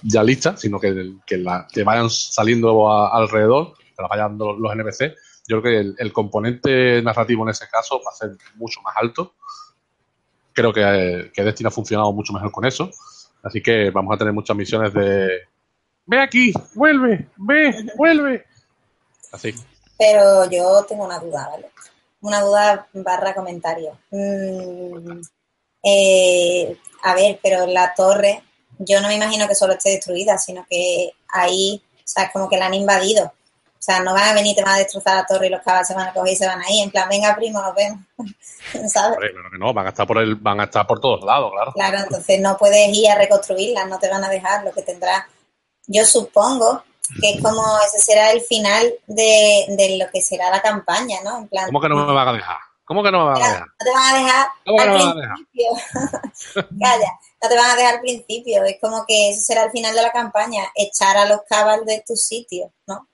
ya 0.03 0.23
lista, 0.23 0.57
sino 0.57 0.79
que, 0.79 1.15
que, 1.27 1.45
que 1.73 1.85
vayan 1.85 2.11
saliendo 2.11 2.91
alrededor, 3.13 3.75
que 3.77 4.03
las 4.03 4.09
vayan 4.09 4.37
los, 4.39 4.59
los 4.59 4.73
NPC. 4.73 5.15
Yo 5.49 5.63
creo 5.63 5.63
que 5.63 6.03
el, 6.03 6.13
componente 6.13 7.03
narrativo 7.03 7.43
en 7.45 7.51
ese 7.51 7.67
caso 7.71 8.01
va 8.05 8.11
a 8.11 8.15
ser 8.15 8.37
mucho 8.57 8.83
más 8.83 8.95
alto. 8.97 9.35
Creo 10.53 10.73
que, 10.73 11.31
que 11.33 11.43
Destiny 11.43 11.69
ha 11.69 11.71
funcionado 11.71 12.13
mucho 12.13 12.33
mejor 12.33 12.53
con 12.53 12.67
eso. 12.67 12.91
Así 13.43 13.63
que 13.63 13.91
vamos 13.91 14.15
a 14.15 14.19
tener 14.19 14.35
muchas 14.35 14.57
misiones 14.57 14.93
de 14.93 15.47
ve 16.09 16.21
aquí, 16.21 16.53
vuelve, 16.75 17.29
ve, 17.37 17.75
vuelve. 17.97 18.45
Así. 19.33 19.55
Pero 19.99 20.49
yo 20.51 20.85
tengo 20.89 21.05
una 21.05 21.19
duda, 21.19 21.49
¿vale? 21.51 21.71
Una 22.21 22.41
duda 22.41 22.89
barra 22.93 23.35
comentario. 23.35 23.99
Mm, 24.11 25.21
eh, 25.83 26.77
a 27.03 27.15
ver, 27.15 27.39
pero 27.43 27.67
la 27.67 27.95
torre, 27.95 28.43
yo 28.79 29.01
no 29.01 29.09
me 29.09 29.17
imagino 29.17 29.47
que 29.49 29.55
solo 29.55 29.75
esté 29.75 29.91
destruida, 29.91 30.39
sino 30.39 30.67
que 30.69 31.13
ahí, 31.29 31.83
o 31.97 32.03
sea, 32.05 32.25
es 32.25 32.33
como 32.33 32.49
que 32.49 32.57
la 32.57 32.67
han 32.67 32.75
invadido. 32.75 33.33
O 33.79 33.83
sea, 33.83 34.01
no 34.01 34.13
van 34.13 34.31
a 34.31 34.35
venir, 34.35 34.57
te 34.57 34.63
van 34.63 34.75
a 34.75 34.79
destrozar 34.79 35.17
la 35.17 35.27
torre 35.27 35.47
y 35.47 35.51
los 35.51 35.63
cabas 35.63 35.87
se 35.87 35.95
van 35.95 36.09
a 36.09 36.13
coger 36.13 36.33
y 36.33 36.37
se 36.37 36.47
van 36.47 36.61
ahí. 36.61 36.81
En 36.81 36.91
plan, 36.91 37.09
venga, 37.09 37.35
primo, 37.37 37.63
nos 37.63 37.75
vemos. 37.75 38.01
¿Sabes? 38.93 39.19
Claro 39.19 39.51
que 39.53 39.59
no, 39.59 39.73
van 39.73 39.87
a 39.87 39.91
estar 39.91 40.07
por 40.07 40.19
el, 40.19 40.35
van 40.35 40.61
a 40.61 40.65
estar 40.65 40.87
por 40.87 41.01
todos 41.01 41.25
lados, 41.25 41.53
claro. 41.53 41.73
Claro, 41.73 41.99
entonces 41.99 42.41
no 42.41 42.57
puedes 42.57 42.89
ir 42.89 43.09
a 43.09 43.15
reconstruirlas, 43.15 43.89
no 43.89 43.99
te 43.99 44.09
van 44.09 44.25
a 44.25 44.29
dejar. 44.29 44.65
Lo 44.65 44.73
que 44.73 44.83
tendrá, 44.83 45.29
yo 45.87 46.05
supongo 46.05 46.83
que 47.21 47.31
es 47.31 47.43
como 47.43 47.63
ese 47.87 47.99
será 47.99 48.33
el 48.33 48.41
final 48.41 48.93
de, 49.07 49.65
de, 49.69 49.99
lo 49.99 50.11
que 50.11 50.21
será 50.21 50.51
la 50.51 50.61
campaña, 50.63 51.19
¿no? 51.25 51.39
En 51.39 51.49
plan, 51.49 51.67
¿Cómo 51.67 51.81
que 51.81 51.89
no 51.89 52.07
me 52.07 52.13
van 52.13 52.29
a 52.29 52.33
dejar? 52.33 52.57
¿Cómo 52.85 53.03
que 53.03 53.11
no 53.13 53.19
me 53.19 53.33
van 53.33 53.37
a 53.43 53.47
dejar? 53.49 53.61
No 53.61 53.85
te 53.85 53.91
van 53.93 54.15
a 54.15 54.19
dejar 54.19 54.47
¿Cómo 54.65 54.77
que 54.79 54.83
al 54.85 54.99
no 54.99 55.15
principio. 55.15 55.69
Calla, 56.81 57.13
no 57.43 57.49
te 57.49 57.57
van 57.57 57.71
a 57.71 57.77
dejar 57.77 57.95
al 57.97 58.01
principio. 58.01 58.65
Es 58.65 58.77
como 58.81 59.05
que 59.07 59.31
eso 59.31 59.41
será 59.43 59.65
el 59.65 59.71
final 59.71 59.95
de 59.95 60.03
la 60.03 60.11
campaña, 60.13 60.63
echar 60.75 61.17
a 61.17 61.27
los 61.27 61.41
cabals 61.49 61.85
de 61.87 62.03
tus 62.07 62.23
sitios, 62.25 62.71
¿no? 62.87 63.07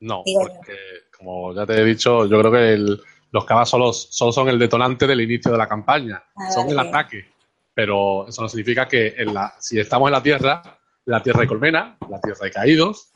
No, 0.00 0.22
Digo 0.24 0.42
yo. 0.48 0.54
porque 0.56 0.76
como 1.16 1.54
ya 1.54 1.66
te 1.66 1.74
he 1.80 1.84
dicho, 1.84 2.26
yo 2.26 2.38
creo 2.40 2.52
que 2.52 2.72
el- 2.74 3.02
los 3.30 3.44
cavas 3.44 3.68
solo, 3.68 3.92
solo 3.92 4.30
son 4.32 4.48
el 4.48 4.58
detonante 4.58 5.06
del 5.06 5.20
inicio 5.20 5.50
de 5.52 5.58
la 5.58 5.66
campaña, 5.68 6.22
Ah, 6.36 6.50
son 6.52 6.68
el 6.68 6.78
ataque. 6.78 7.32
Pero 7.74 8.28
eso 8.28 8.42
no 8.42 8.48
significa 8.48 8.86
que 8.86 9.14
en 9.16 9.32
la, 9.32 9.54
si 9.58 9.80
estamos 9.80 10.08
en 10.08 10.12
la 10.12 10.22
Tierra, 10.22 10.62
la 11.04 11.22
Tierra 11.22 11.42
hay 11.42 11.46
colmena, 11.46 11.96
la 12.08 12.20
Tierra 12.20 12.38
hay 12.42 12.50
caídos 12.50 13.10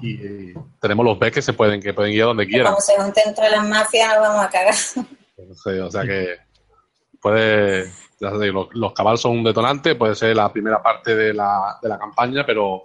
y 0.00 0.52
tenemos 0.80 1.04
los 1.04 1.18
B 1.18 1.30
que 1.30 1.42
se 1.42 1.52
pueden, 1.52 1.80
que 1.80 1.92
pueden 1.92 2.12
ir 2.12 2.22
a 2.22 2.26
donde 2.26 2.46
quieran. 2.46 2.72
Como 2.72 2.80
se 2.80 2.96
junten 2.96 3.24
entre 3.28 3.50
las 3.50 3.68
mafias, 3.68 4.14
nos 4.14 4.28
vamos 4.28 4.44
a 4.44 4.48
cagar. 4.48 4.74
O 5.84 5.90
sea 5.90 6.02
que 6.02 6.36
puede, 7.20 7.90
ya 8.20 8.30
digo, 8.38 8.68
los, 8.72 8.74
los 8.74 8.92
cabals 8.92 9.20
son 9.20 9.38
un 9.38 9.44
detonante, 9.44 9.94
puede 9.94 10.14
ser 10.14 10.36
la 10.36 10.52
primera 10.52 10.82
parte 10.82 11.14
de 11.14 11.34
la, 11.34 11.78
de 11.82 11.88
la 11.88 11.98
campaña, 11.98 12.44
pero 12.46 12.84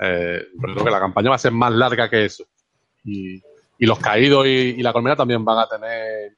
eh, 0.00 0.42
creo 0.60 0.84
que 0.84 0.90
la 0.90 1.00
campaña 1.00 1.30
va 1.30 1.36
a 1.36 1.40
ser 1.40 1.52
más 1.52 1.72
larga 1.72 2.08
que 2.08 2.24
eso. 2.24 2.44
Y, 3.04 3.42
y 3.78 3.86
los 3.86 3.98
caídos 3.98 4.46
y, 4.46 4.74
y 4.78 4.82
la 4.82 4.92
colmena 4.92 5.16
también 5.16 5.44
van 5.44 5.58
a 5.58 5.68
tener 5.68 6.36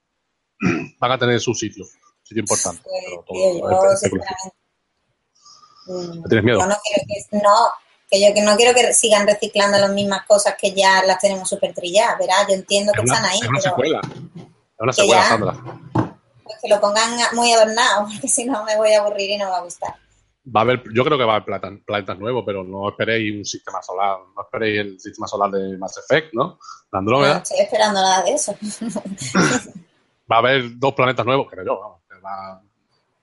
van 0.99 1.13
a 1.13 1.19
tener 1.19 1.41
su 1.41 1.55
sitio, 1.55 1.85
sitio 2.23 2.41
importante. 2.41 2.83
Pues, 2.83 3.05
pero 3.05 3.25
todo 3.27 3.71
yo, 3.71 3.97
sinceramente. 3.97 4.58
Mm, 5.89 6.21
¿No 6.23 6.29
tienes 6.29 6.45
miedo? 6.45 6.61
Yo 6.61 6.67
no 6.67 6.77
quiero 6.85 7.03
que, 7.07 7.37
no, 7.39 7.57
que 8.11 8.21
yo 8.29 8.35
que 8.35 8.43
no 8.43 8.57
quiero 8.57 8.75
que 8.75 8.93
sigan 8.95 9.27
reciclando 9.27 9.79
las 9.79 9.91
mismas 9.91 10.27
cosas 10.27 10.55
que 10.61 10.73
ya 10.73 11.03
las 11.05 11.19
tenemos 11.19 11.49
súper 11.49 11.75
trilladas, 11.75 12.19
¿verdad? 12.19 12.47
Yo 12.49 12.55
entiendo 12.55 12.93
que 12.93 13.01
Es 13.03 13.07
están 13.11 13.23
una, 13.25 13.33
ahí, 13.33 13.39
es 13.41 13.49
una 13.49 13.59
pero 13.61 13.71
secuela. 13.71 14.01
Es 14.05 14.81
una 14.81 14.93
secuela, 14.93 15.23
ya- 15.23 15.29
Sandra. 15.29 15.55
pues 16.45 16.57
que 16.63 16.69
lo 16.69 16.81
pongan 16.81 17.11
muy 17.35 17.53
adornado, 17.53 18.07
porque 18.13 18.29
si 18.29 18.45
no 18.45 18.65
me 18.65 18.77
voy 18.77 18.93
a 18.93 19.01
aburrir 19.01 19.31
y 19.31 19.37
no 19.39 19.47
me 19.47 19.51
va 19.51 19.59
a 19.59 19.63
gustar. 19.63 19.95
Va 20.57 20.61
a 20.61 20.63
haber, 20.63 20.83
yo 20.95 21.05
creo 21.05 21.19
que 21.19 21.25
va 21.25 21.35
a 21.35 21.37
haber 21.43 21.61
planetas, 21.85 22.19
nuevos, 22.19 22.43
pero 22.47 22.65
no 22.65 22.89
esperéis 22.89 23.37
un 23.37 23.45
sistema 23.45 23.83
solar, 23.83 24.17
no 24.35 24.43
esperéis 24.43 24.81
el 24.81 24.99
sistema 25.01 25.27
solar 25.29 25.51
de 25.51 25.77
Mass 25.77 25.99
Effect, 25.99 26.33
¿no? 26.33 26.59
La 26.91 26.93
No 26.93 26.99
Andrómeda. 27.01 27.37
estoy 27.39 27.59
esperando 27.59 28.01
nada 28.01 28.23
de 28.23 28.33
eso. 28.33 28.55
va 30.31 30.37
a 30.37 30.39
haber 30.39 30.79
dos 30.79 30.95
planetas 30.95 31.27
nuevos, 31.27 31.49
creo 31.51 31.65
yo. 31.67 31.79
vamos, 31.81 32.01
que 32.09 32.19
va- 32.21 32.63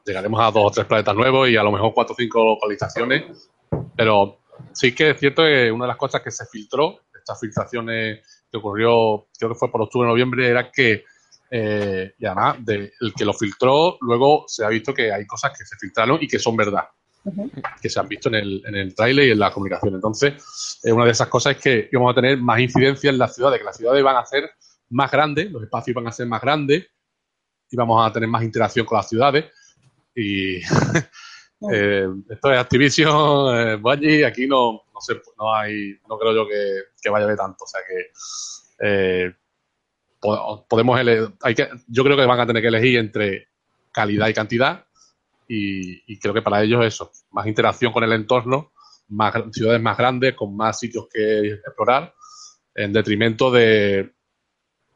llegaremos 0.06 0.40
a 0.40 0.52
dos 0.52 0.66
o 0.66 0.72
tres 0.72 0.86
planetas 0.86 1.16
nuevos 1.16 1.50
y 1.50 1.58
a 1.58 1.64
lo 1.64 1.72
mejor 1.72 1.94
cuatro 1.94 2.14
o 2.14 2.16
cinco 2.16 2.44
localizaciones. 2.44 3.50
Pero 3.96 4.40
sí 4.74 4.94
que 4.94 5.12
es 5.12 5.20
cierto 5.20 5.44
que 5.44 5.72
una 5.72 5.86
de 5.86 5.90
las 5.90 5.98
cosas 5.98 6.22
que 6.22 6.32
se 6.32 6.46
filtró, 6.46 7.02
estas 7.14 7.40
filtraciones 7.40 8.46
que 8.52 8.58
ocurrió, 8.58 9.28
creo 9.38 9.50
que 9.50 9.56
fue 9.56 9.72
por 9.72 9.82
octubre 9.82 10.08
o 10.08 10.12
noviembre, 10.12 10.48
era 10.48 10.72
que, 10.72 11.04
eh, 11.50 12.14
y 12.18 12.26
además, 12.26 12.58
de, 12.64 12.94
el 13.00 13.14
que 13.14 13.26
lo 13.26 13.34
filtró, 13.34 13.98
luego 14.02 14.46
se 14.48 14.64
ha 14.64 14.70
visto 14.70 14.94
que 14.94 15.12
hay 15.12 15.26
cosas 15.26 15.58
que 15.58 15.66
se 15.66 15.76
filtraron 15.78 16.20
y 16.22 16.28
que 16.28 16.40
son 16.40 16.56
verdad 16.56 16.86
que 17.82 17.90
se 17.90 18.00
han 18.00 18.08
visto 18.08 18.30
en 18.30 18.36
el, 18.36 18.64
en 18.66 18.76
el 18.76 18.94
tráiler 18.94 19.28
y 19.28 19.32
en 19.32 19.40
la 19.40 19.52
comunicación. 19.52 19.96
Entonces, 19.96 20.80
eh, 20.84 20.92
una 20.92 21.06
de 21.06 21.12
esas 21.12 21.28
cosas 21.28 21.56
es 21.56 21.62
que 21.62 21.90
íbamos 21.92 22.12
a 22.12 22.16
tener 22.16 22.38
más 22.38 22.60
incidencia 22.60 23.10
en 23.10 23.18
las 23.18 23.36
ciudades, 23.36 23.60
que 23.60 23.66
las 23.66 23.78
ciudades 23.78 24.04
van 24.04 24.18
a 24.18 24.26
ser 24.26 24.52
más 24.90 25.12
grandes, 25.12 25.52
los 25.52 25.64
espacios 25.64 25.96
van 25.96 26.08
a 26.08 26.12
ser 26.12 26.28
más 26.28 26.42
grandes 26.42 26.86
y 27.70 27.76
vamos 27.76 28.08
a 28.08 28.12
tener 28.14 28.30
más 28.30 28.44
interacción 28.44 28.86
con 28.86 28.98
las 28.98 29.10
ciudades. 29.10 29.46
Y 30.16 30.58
eh, 31.72 32.08
esto 32.30 32.52
es 32.52 32.60
Activision, 32.60 33.58
eh, 33.58 33.76
Bungie, 33.78 34.26
aquí 34.26 34.48
no, 34.48 34.84
no 34.94 35.02
sé, 35.02 35.16
no 35.38 35.54
hay, 35.54 35.98
no 36.08 36.18
creo 36.18 36.34
yo 36.36 36.48
que, 36.48 36.56
que 37.02 37.10
vaya 37.10 37.24
a 37.26 37.28
haber 37.28 37.38
tanto. 37.38 37.64
O 37.64 37.68
sea 37.68 37.82
que 37.88 38.12
eh, 38.88 39.34
po- 40.20 40.66
podemos 40.68 41.00
hay 41.42 41.56
que, 41.56 41.70
yo 41.88 42.04
creo 42.04 42.18
que 42.18 42.26
van 42.26 42.40
a 42.40 42.48
tener 42.48 42.62
que 42.62 42.70
elegir 42.70 42.98
entre 43.00 43.48
calidad 43.92 44.28
y 44.28 44.34
cantidad 44.34 44.86
y, 45.48 46.14
y 46.14 46.20
creo 46.20 46.34
que 46.34 46.42
para 46.42 46.64
ellos 46.64 46.86
eso, 46.86 47.12
más 47.32 47.48
interacción 47.48 47.94
con 47.94 48.04
el 48.04 48.14
entorno, 48.14 48.74
más 49.10 49.34
ciudades 49.52 49.82
más 49.82 49.98
grandes, 49.98 50.36
con 50.36 50.56
más 50.56 50.80
sitios 50.80 51.08
que 51.14 51.54
explorar, 51.54 52.14
en 52.76 52.94
detrimento 52.94 53.52
de 53.52 54.14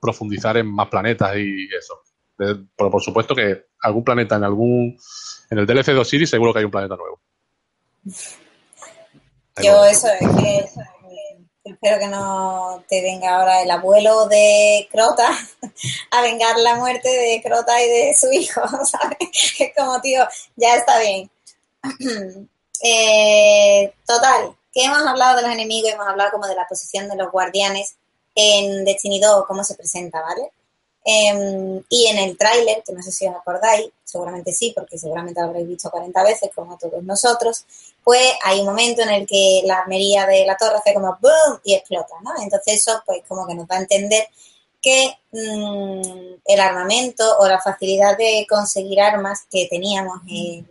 profundizar 0.01 0.57
en 0.57 0.67
más 0.67 0.87
planetas 0.89 1.35
y 1.37 1.67
eso. 1.75 2.01
De- 2.37 2.65
pero 2.77 2.89
por 2.91 3.01
supuesto 3.01 3.35
que 3.35 3.67
algún 3.81 4.03
planeta 4.03 4.35
en 4.35 4.43
algún 4.43 4.99
en 5.49 5.57
el 5.57 5.65
DLC 5.65 5.87
de 5.87 5.99
Osiris 5.99 6.29
seguro 6.29 6.53
que 6.53 6.59
hay 6.59 6.65
un 6.65 6.71
planeta 6.71 6.95
nuevo. 6.95 7.19
Ahí 9.55 9.65
Yo 9.65 9.83
eso 9.85 10.07
es 10.07 10.29
que 10.37 10.65
espero 11.63 11.99
que 11.99 12.07
no 12.07 12.83
te 12.87 13.01
venga 13.01 13.37
ahora 13.37 13.61
el 13.61 13.71
abuelo 13.71 14.27
de 14.27 14.87
Crota 14.91 15.29
a 16.11 16.21
vengar 16.21 16.57
la 16.59 16.75
muerte 16.75 17.09
de 17.09 17.41
Crota 17.43 17.81
y 17.81 17.89
de 17.89 18.15
su 18.15 18.31
hijo, 18.31 18.61
¿sabes? 18.85 19.17
Es 19.59 19.71
como, 19.75 19.99
tío, 20.01 20.25
ya 20.55 20.75
está 20.75 20.99
bien. 20.99 21.29
Eh, 22.81 23.93
total, 24.07 24.55
que 24.71 24.85
hemos 24.85 25.05
hablado 25.05 25.35
de 25.35 25.41
los 25.41 25.51
enemigos, 25.51 25.91
hemos 25.91 26.07
hablado 26.07 26.31
como 26.31 26.47
de 26.47 26.55
la 26.55 26.65
posición 26.65 27.09
de 27.09 27.17
los 27.17 27.29
guardianes 27.29 27.97
en 28.33 28.85
Destiny 28.85 29.19
2, 29.19 29.43
cómo 29.45 29.65
se 29.65 29.75
presenta, 29.75 30.21
¿vale? 30.21 30.49
Em, 31.11 31.81
y 31.89 32.05
en 32.05 32.17
el 32.19 32.37
tráiler, 32.37 32.83
que 32.85 32.93
no 32.93 33.01
sé 33.01 33.11
si 33.11 33.27
os 33.27 33.35
acordáis, 33.35 33.89
seguramente 34.03 34.51
sí, 34.53 34.73
porque 34.75 34.95
seguramente 34.99 35.41
lo 35.41 35.47
habréis 35.47 35.67
visto 35.67 35.89
40 35.89 36.23
veces, 36.23 36.51
como 36.53 36.77
todos 36.77 37.01
nosotros, 37.03 37.65
pues 38.03 38.31
hay 38.43 38.59
un 38.59 38.67
momento 38.67 39.01
en 39.01 39.09
el 39.09 39.25
que 39.25 39.61
la 39.65 39.79
armería 39.79 40.27
de 40.27 40.45
la 40.45 40.55
torre 40.55 40.77
hace 40.77 40.93
como 40.93 41.17
¡boom! 41.19 41.61
y 41.63 41.73
explota, 41.73 42.13
¿no? 42.21 42.31
Entonces 42.43 42.75
eso 42.75 43.01
pues 43.07 43.23
como 43.27 43.47
que 43.47 43.55
nos 43.55 43.67
da 43.67 43.77
a 43.77 43.79
entender 43.79 44.27
que 44.81 45.11
mm, 45.31 46.33
el 46.45 46.59
armamento 46.59 47.23
o 47.39 47.47
la 47.47 47.59
facilidad 47.59 48.15
de 48.15 48.45
conseguir 48.47 49.01
armas 49.01 49.39
que 49.49 49.67
teníamos 49.67 50.19
en- 50.29 50.69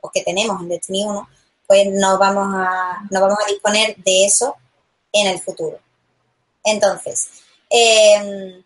o 0.00 0.10
que 0.10 0.22
tenemos 0.22 0.60
en 0.62 0.68
Destiny 0.68 1.04
1, 1.04 1.28
pues 1.66 1.88
no 1.90 2.18
vamos 2.18 2.46
a, 2.54 3.00
no 3.10 3.20
vamos 3.20 3.38
a 3.44 3.50
disponer 3.50 3.96
de 3.96 4.26
eso 4.26 4.54
en 5.12 5.26
el 5.26 5.40
futuro. 5.40 5.78
Entonces, 6.64 7.28
eh, 7.68 8.62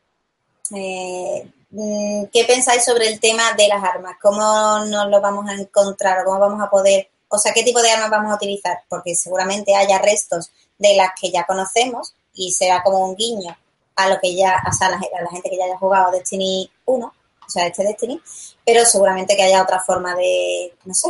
eh, 0.75 1.51
mm, 1.71 2.25
¿qué 2.33 2.45
pensáis 2.45 2.85
sobre 2.85 3.09
el 3.09 3.21
tema 3.21 3.53
de 3.53 3.69
las 3.69 3.83
armas? 3.83 4.17
¿Cómo 4.21 4.41
nos 4.87 5.09
lo 5.09 5.21
vamos 5.21 5.49
a 5.49 5.55
encontrar 5.55 6.25
cómo 6.25 6.39
vamos 6.39 6.63
a 6.63 6.71
poder, 6.71 7.11
o 7.29 7.39
sea, 7.39 7.53
qué 7.53 7.63
tipo 7.63 7.83
de 7.83 7.91
armas 7.91 8.11
vamos 8.11 8.33
a 8.33 8.37
utilizar? 8.37 8.83
Porque 8.89 9.15
seguramente 9.15 9.75
haya 9.75 9.99
restos 9.99 10.51
de 10.79 10.97
las 10.97 11.11
que 11.21 11.31
ya 11.31 11.45
conocemos 11.47 12.15
y 12.35 12.53
será 12.53 12.83
como 12.83 12.99
un 12.99 13.17
guiño 13.17 13.57
a 13.97 14.09
lo 14.09 14.19
que 14.21 14.35
ya, 14.35 14.63
o 14.69 14.73
sea, 14.73 14.89
a 14.89 14.91
la, 14.91 14.97
a 14.97 15.23
la 15.23 15.31
gente 15.31 15.49
que 15.51 15.57
ya 15.57 15.65
haya 15.65 15.79
jugado 15.79 16.11
Destiny 16.11 16.71
1, 16.85 17.07
o 17.07 17.51
sea, 17.51 17.67
este 17.67 17.83
Destiny, 17.83 18.21
pero 18.65 18.85
seguramente 18.85 19.37
que 19.37 19.43
haya 19.43 19.63
otra 19.63 19.81
forma 19.81 20.15
de, 20.15 20.75
no 20.85 20.95
sé, 20.95 21.09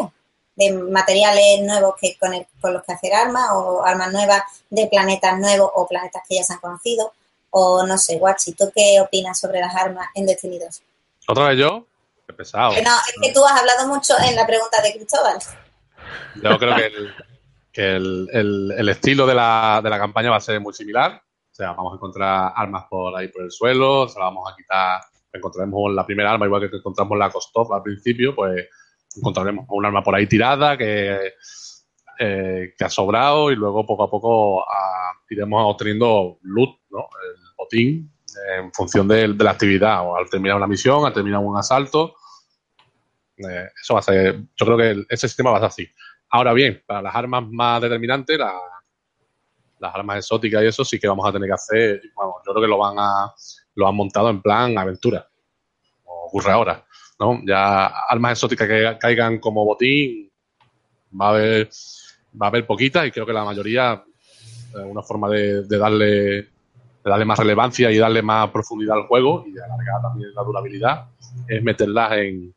de 0.57 0.73
materiales 0.73 1.63
nuevos 1.63 1.95
que 2.01 2.17
con 2.19 2.73
los 2.73 2.83
que 2.83 2.93
hacer 2.93 3.15
armas 3.15 3.51
o 3.53 3.85
armas 3.85 4.13
nuevas 4.13 4.43
de 4.71 4.87
planetas 4.87 5.39
nuevos 5.39 5.71
o 5.75 5.87
planetas 5.87 6.23
que 6.29 6.37
ya 6.37 6.43
se 6.43 6.55
han 6.55 6.61
conocido 6.61 7.13
o 7.59 7.87
no 7.87 7.97
sé, 7.97 8.19
Guachi, 8.19 8.53
¿tú 8.53 8.71
qué 8.75 9.01
opinas 9.01 9.41
sobre 9.41 9.61
las 9.61 9.75
armas 9.75 10.09
en 10.15 10.27
Destiny 10.27 10.59
2? 10.59 10.83
Otra 11.29 11.49
vez 11.49 11.59
yo, 11.59 11.87
qué 12.27 12.35
pesado. 12.35 12.73
Que 12.75 12.83
no, 12.83 12.91
es 12.91 13.15
que 13.23 13.33
tú 13.33 13.43
has 13.45 13.59
hablado 13.59 13.89
mucho 13.89 14.13
en 14.29 14.37
la 14.37 14.47
pregunta 14.47 14.83
de 14.83 14.93
Cristóbal. 14.93 15.39
Yo 16.43 16.59
creo 16.59 16.77
que 16.77 16.87
el, 16.87 17.15
que 17.73 17.97
el, 17.97 18.29
el- 18.33 18.75
el 18.77 18.89
estilo 18.91 19.27
de 19.27 19.35
la, 19.35 19.81
de 19.83 19.89
la 19.89 19.99
campaña 19.99 20.31
va 20.31 20.37
a 20.37 20.41
ser 20.41 20.61
muy 20.61 20.75
similar. 20.75 21.13
O 21.51 21.55
sea, 21.57 21.73
vamos 21.73 21.95
a 21.95 21.97
encontrar 21.97 22.53
armas 22.55 22.85
por 22.91 23.17
ahí 23.17 23.29
por 23.29 23.43
el 23.43 23.51
suelo, 23.51 24.07
se 24.07 24.19
las 24.19 24.27
vamos 24.27 24.53
a 24.53 24.55
quitar, 24.55 25.01
encontraremos 25.33 25.91
la 25.95 26.05
primera 26.05 26.33
arma, 26.33 26.45
igual 26.45 26.69
que 26.69 26.77
encontramos 26.77 27.17
la 27.17 27.31
Kostov 27.31 27.73
al 27.73 27.83
principio, 27.83 28.35
pues 28.35 28.69
encontraremos 29.17 29.65
un 29.71 29.87
arma 29.87 30.03
por 30.05 30.15
ahí 30.15 30.27
tirada 30.27 30.77
que, 30.77 31.33
eh, 32.19 32.75
que 32.77 32.85
ha 32.85 32.91
sobrado 32.91 33.51
y 33.51 33.57
luego 33.57 33.87
poco 33.87 34.03
a 34.05 34.11
poco 34.11 34.63
ah, 34.71 35.13
iremos 35.31 35.63
obteniendo 35.65 36.39
loot, 36.43 36.79
¿no? 36.91 37.09
El 37.25 37.37
botín 37.67 38.13
eh, 38.29 38.59
en 38.61 38.73
función 38.73 39.07
de, 39.09 39.29
la 39.29 39.51
actividad, 39.51 40.07
o 40.07 40.17
al 40.17 40.29
terminar 40.31 40.57
una 40.57 40.67
misión, 40.67 41.05
al 41.05 41.13
terminar 41.13 41.41
un 41.41 41.57
asalto. 41.57 42.15
Eh, 43.37 43.69
eso 43.83 43.95
va 43.95 44.01
a 44.01 44.03
ser, 44.03 44.41
yo 44.57 44.67
creo 44.67 44.77
que 44.79 45.05
ese 45.09 45.29
sistema 45.29 45.51
va 45.51 45.59
a 45.59 45.61
ser 45.61 45.69
así. 45.69 45.89
Ahora 46.31 46.53
bien, 46.53 46.83
para 46.87 47.03
las 47.03 47.15
armas 47.15 47.45
más 47.51 47.83
determinantes, 47.83 48.39
la- 48.39 48.59
las 49.79 49.95
armas 49.95 50.19
exóticas 50.19 50.63
y 50.63 50.67
eso 50.67 50.85
sí 50.85 50.99
que 50.99 51.09
vamos 51.09 51.27
a 51.29 51.33
tener 51.33 51.49
que 51.49 51.55
hacer, 51.55 52.01
vamos, 52.17 52.37
yo 52.47 52.53
creo 52.53 52.65
que 52.65 52.69
lo 52.69 52.79
van 52.79 52.97
a, 52.99 53.33
lo 53.75 53.89
han 53.89 53.95
montado 53.95 54.31
en 54.31 54.41
plan 54.41 54.77
aventura, 54.79 55.29
como 56.05 56.25
ocurre 56.25 56.53
ahora, 56.53 56.85
¿no? 57.21 57.41
Ya 57.47 57.87
armas 57.87 58.33
exóticas 58.33 58.69
que 58.69 58.97
caigan 58.99 59.39
como 59.39 59.65
botín, 59.65 60.31
va 61.19 61.27
a 61.27 61.31
haber, 61.31 61.69
va 62.41 62.47
a 62.47 62.49
haber 62.49 62.67
poquitas 62.67 63.07
y 63.07 63.11
creo 63.11 63.27
que 63.27 63.33
la 63.33 63.45
mayoría, 63.45 64.03
eh, 64.75 64.79
una 64.79 65.03
forma 65.03 65.29
de, 65.29 65.67
darle, 65.67 66.49
darle 67.11 67.25
más 67.25 67.39
relevancia 67.39 67.91
y 67.91 67.99
darle 67.99 68.23
más 68.23 68.51
profundidad 68.51 68.97
al 68.97 69.07
juego 69.07 69.45
y 69.47 69.57
alargar 69.59 70.03
también 70.03 70.35
la 70.35 70.43
durabilidad, 70.43 71.07
es 71.49 71.63
meterlas 71.63 72.13
en, 72.13 72.55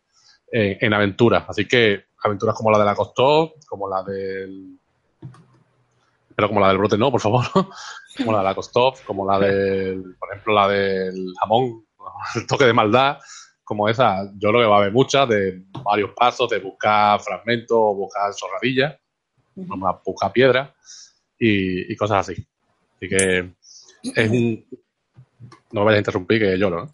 en, 0.52 0.78
en 0.82 0.94
aventuras. 0.94 1.46
Así 1.48 1.68
que 1.68 2.06
aventuras 2.24 2.56
como 2.56 2.72
la 2.72 2.80
de 2.80 2.86
la 2.86 2.96
Costó, 2.96 3.54
como 3.68 3.88
la 3.88 4.04
del. 4.04 4.78
Pero 6.36 6.48
como 6.48 6.62
la 6.62 6.70
del 6.70 6.78
brote, 6.78 6.98
no, 6.98 7.12
por 7.12 7.22
favor. 7.22 7.46
como 8.18 8.32
la 8.32 8.40
de 8.40 8.44
la 8.44 8.56
Costó, 8.56 8.94
como 9.06 9.30
la 9.30 9.40
del. 9.40 10.16
Por 10.18 10.30
ejemplo, 10.32 10.54
la 10.54 10.68
del 10.68 11.34
jamón, 11.40 11.86
el 12.36 12.48
toque 12.48 12.66
de 12.66 12.74
maldad, 12.74 13.20
como 13.64 13.88
esa, 13.88 14.24
yo 14.38 14.50
creo 14.50 14.62
que 14.62 14.68
va 14.68 14.78
a 14.78 14.80
haber 14.80 14.92
muchas, 14.92 15.30
de 15.30 15.62
varios 15.84 16.12
pasos, 16.16 16.50
de 16.50 16.60
buscar 16.60 17.20
fragmentos, 17.20 17.96
buscar 17.96 18.34
zorradillas, 18.34 18.98
buscar 19.56 20.32
piedras 20.32 20.72
y, 21.38 21.96
cosas 21.96 22.28
así. 22.28 22.48
Así 22.96 23.08
que 23.08 23.54
es 24.04 24.30
un... 24.30 24.66
No 25.72 25.82
me 25.82 25.86
vayas 25.86 25.98
a 25.98 26.00
interrumpir, 26.00 26.40
que 26.40 26.58
lloro, 26.58 26.86
¿no? 26.86 26.92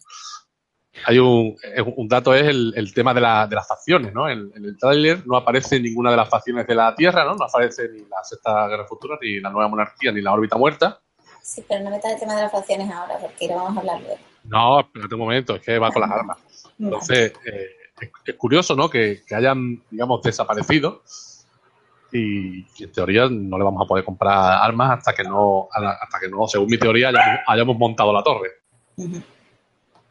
Hay 1.04 1.18
un, 1.18 1.56
un 1.96 2.08
dato, 2.08 2.34
es 2.34 2.46
el, 2.46 2.92
tema 2.94 3.12
de, 3.12 3.20
la, 3.20 3.46
de, 3.46 3.54
las 3.54 3.68
facciones, 3.68 4.14
¿no? 4.14 4.28
En, 4.28 4.50
el 4.54 4.76
tráiler 4.78 5.26
no 5.26 5.36
aparece 5.36 5.78
ninguna 5.78 6.10
de 6.10 6.16
las 6.16 6.28
facciones 6.28 6.66
de 6.66 6.74
la 6.74 6.94
Tierra, 6.94 7.24
¿no? 7.24 7.34
No 7.34 7.44
aparece 7.44 7.88
ni 7.90 8.00
la 8.00 8.24
Sexta 8.24 8.66
Guerra 8.68 8.86
Futura, 8.86 9.18
ni 9.20 9.40
la 9.40 9.50
Nueva 9.50 9.68
Monarquía, 9.68 10.10
ni 10.12 10.22
la 10.22 10.32
órbita 10.32 10.56
muerta. 10.56 11.00
Sí, 11.42 11.64
pero 11.68 11.84
no 11.84 11.90
metas 11.90 12.12
el 12.12 12.20
tema 12.20 12.34
de 12.34 12.42
las 12.42 12.52
facciones 12.52 12.90
ahora, 12.90 13.18
porque 13.20 13.46
lo 13.46 13.56
vamos 13.56 13.76
a 13.76 13.80
hablar 13.80 14.00
luego. 14.00 14.18
No, 14.44 14.80
espérate 14.80 15.14
un 15.14 15.20
momento, 15.20 15.54
es 15.56 15.62
que 15.62 15.78
va 15.78 15.92
con 15.92 16.02
las 16.02 16.10
armas. 16.10 16.38
Entonces, 16.78 17.32
eh, 17.44 18.10
es, 18.24 18.34
curioso, 18.34 18.74
¿no? 18.74 18.88
Que, 18.88 19.22
hayan, 19.30 19.82
digamos, 19.90 20.22
desaparecido 20.22 21.02
y, 22.12 22.66
en 22.78 22.92
teoría 22.92 23.28
no 23.30 23.58
le 23.58 23.64
vamos 23.64 23.84
a 23.84 23.88
poder 23.88 24.04
comprar 24.04 24.62
armas 24.62 24.98
hasta 24.98 25.14
que 25.14 25.24
no, 25.24 25.68
hasta 25.72 26.20
que 26.20 26.28
no, 26.28 26.46
según 26.46 26.68
mi 26.68 26.78
teoría, 26.78 27.10
hayamos, 27.46 27.76
montado 27.76 28.12
la 28.12 28.22
torre. 28.22 28.50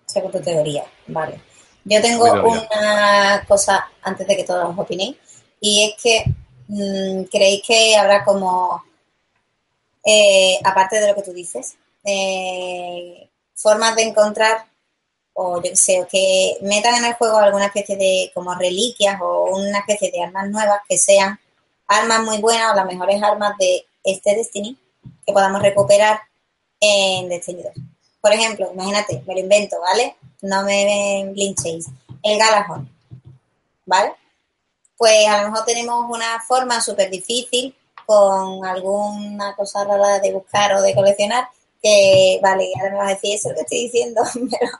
Según 0.06 0.32
tu 0.32 0.40
teoría, 0.42 0.84
vale. 1.08 1.40
Yo 1.84 2.02
tengo 2.02 2.26
una 2.26 3.44
cosa 3.48 3.88
antes 4.02 4.28
de 4.28 4.36
que 4.36 4.44
todos 4.44 4.70
os 4.70 4.80
opinéis 4.80 5.16
y 5.60 5.84
es 5.84 6.02
que 6.02 6.24
mm, 6.68 7.24
creéis 7.32 7.62
que 7.66 7.96
habrá 7.96 8.24
como, 8.24 8.84
eh, 10.04 10.58
aparte 10.64 11.00
de 11.00 11.08
lo 11.10 11.16
que 11.16 11.24
tú 11.24 11.32
dices, 11.32 11.78
eh, 12.04 13.30
formas 13.54 13.96
de 13.96 14.04
encontrar 14.04 14.66
o 15.38 15.58
yo 15.58 15.70
qué 15.70 15.76
sé, 15.76 16.02
o 16.02 16.08
que 16.08 16.58
metan 16.62 16.96
en 16.96 17.06
el 17.06 17.14
juego 17.16 17.38
alguna 17.38 17.66
especie 17.66 17.98
de 17.98 18.32
como 18.34 18.56
reliquias 18.56 19.20
o 19.22 19.50
una 19.56 19.80
especie 19.80 20.10
de 20.12 20.24
armas 20.24 20.50
nuevas 20.50 20.80
que 20.88 20.98
sean 20.98 21.38
armas 21.88 22.24
muy 22.24 22.40
buenas 22.40 22.72
o 22.72 22.76
las 22.76 22.86
mejores 22.86 23.22
armas 23.22 23.58
de 23.58 23.86
este 24.04 24.36
Destiny 24.36 24.78
que 25.26 25.34
podamos 25.34 25.62
recuperar 25.62 26.22
en 26.80 27.30
Destiny 27.30 27.64
2. 27.64 27.74
Por 28.22 28.34
ejemplo, 28.34 28.72
imagínate, 28.74 29.24
me 29.28 29.34
lo 29.34 29.40
invento, 29.40 29.80
¿vale? 29.82 30.16
No 30.42 30.64
me 30.64 31.30
blinchéis. 31.32 31.88
El 32.24 32.40
Galahorn, 32.40 32.90
¿vale? 33.86 34.14
Pues 34.98 35.28
a 35.28 35.42
lo 35.42 35.50
mejor 35.50 35.66
tenemos 35.66 36.06
una 36.10 36.42
forma 36.48 36.82
súper 36.82 37.10
difícil 37.10 37.76
con 38.06 38.66
alguna 38.66 39.56
cosa 39.56 39.84
rara 39.84 40.20
de 40.20 40.34
buscar 40.34 40.74
o 40.74 40.82
de 40.82 40.96
coleccionar 40.96 41.48
que, 41.82 42.40
vale, 42.42 42.72
ahora 42.80 42.92
me 42.92 42.98
vas 42.98 43.08
a 43.08 43.14
decir 43.14 43.36
eso 43.36 43.50
lo 43.50 43.56
que 43.56 43.62
estoy 43.62 43.78
diciendo, 43.84 44.22
pero 44.34 44.72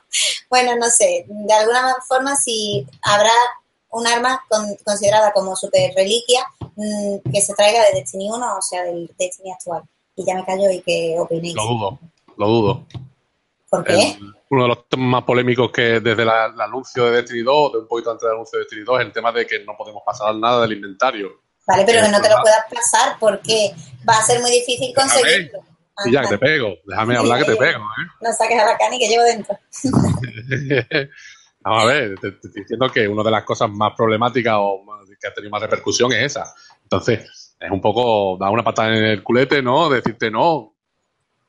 bueno, 0.50 0.74
no 0.76 0.90
sé, 0.90 1.24
de 1.28 1.54
alguna 1.54 1.94
forma 2.08 2.34
si 2.36 2.84
habrá 3.02 3.32
un 3.90 4.06
arma 4.06 4.44
considerada 4.84 5.32
como 5.32 5.54
super 5.54 5.94
reliquia 5.94 6.44
mm, 6.76 7.30
que 7.30 7.40
se 7.40 7.54
traiga 7.54 7.84
de 7.86 8.00
Destiny 8.00 8.30
1, 8.30 8.56
o 8.56 8.62
sea, 8.62 8.84
del 8.84 9.10
Destiny 9.18 9.52
actual. 9.52 9.82
Y 10.14 10.24
ya 10.24 10.34
me 10.34 10.44
callo 10.44 10.70
y 10.70 10.80
que 10.80 11.16
opinéis. 11.18 11.54
Lo 11.54 11.64
dudo, 11.64 11.98
lo 12.36 12.46
dudo. 12.48 12.86
¿Por 13.68 13.84
qué? 13.84 14.16
uno 14.48 14.62
de 14.62 14.68
los 14.68 14.88
temas 14.88 15.08
más 15.08 15.24
polémicos 15.24 15.70
que 15.72 16.00
desde 16.00 16.22
el 16.22 16.30
anuncio 16.30 17.06
de 17.06 17.16
Destiny 17.16 17.42
2, 17.42 17.72
de 17.72 17.78
un 17.80 17.88
poquito 17.88 18.12
antes 18.12 18.22
del 18.22 18.34
anuncio 18.34 18.58
de 18.58 18.64
Destiny 18.64 18.84
2, 18.84 19.00
es 19.00 19.06
el 19.06 19.12
tema 19.12 19.32
de 19.32 19.46
que 19.46 19.64
no 19.64 19.76
podemos 19.76 20.02
pasar 20.04 20.34
nada 20.36 20.62
del 20.62 20.72
inventario. 20.74 21.40
Vale, 21.66 21.84
pero 21.84 22.02
que 22.02 22.08
no 22.08 22.20
te 22.20 22.28
lo 22.28 22.40
puedas 22.40 22.64
pasar 22.72 23.16
porque 23.18 23.72
va 24.08 24.18
a 24.18 24.22
ser 24.22 24.40
muy 24.40 24.52
difícil 24.52 24.94
conseguirlo. 24.94 25.64
Y 26.04 26.12
ya, 26.12 26.22
que 26.22 26.28
te 26.28 26.38
pego. 26.38 26.74
Déjame 26.84 27.16
hablar 27.16 27.40
que 27.40 27.52
te 27.52 27.56
pego, 27.56 27.80
¿eh? 27.80 28.06
No 28.20 28.32
saques 28.32 28.60
a 28.60 28.66
la 28.66 28.76
cani 28.76 28.98
que 28.98 29.08
llevo 29.08 29.24
dentro. 29.24 29.58
Vamos 31.60 31.82
a 31.82 31.86
ver, 31.86 32.20
te, 32.20 32.28
estoy 32.28 32.50
diciendo 32.54 32.88
que 32.92 33.08
una 33.08 33.24
de 33.24 33.30
las 33.30 33.42
cosas 33.42 33.68
más 33.70 33.94
problemáticas 33.96 34.54
o 34.58 34.84
que 35.20 35.26
ha 35.26 35.34
tenido 35.34 35.50
más 35.50 35.62
repercusión 35.62 36.12
es 36.12 36.36
esa. 36.36 36.54
Entonces, 36.86 37.56
es 37.58 37.70
un 37.70 37.80
poco 37.80 38.36
dar 38.38 38.52
una 38.52 38.62
patada 38.62 38.96
en 38.96 39.04
el 39.04 39.22
culete, 39.24 39.60
¿no? 39.60 39.88
Decirte, 39.88 40.30
no, 40.30 40.74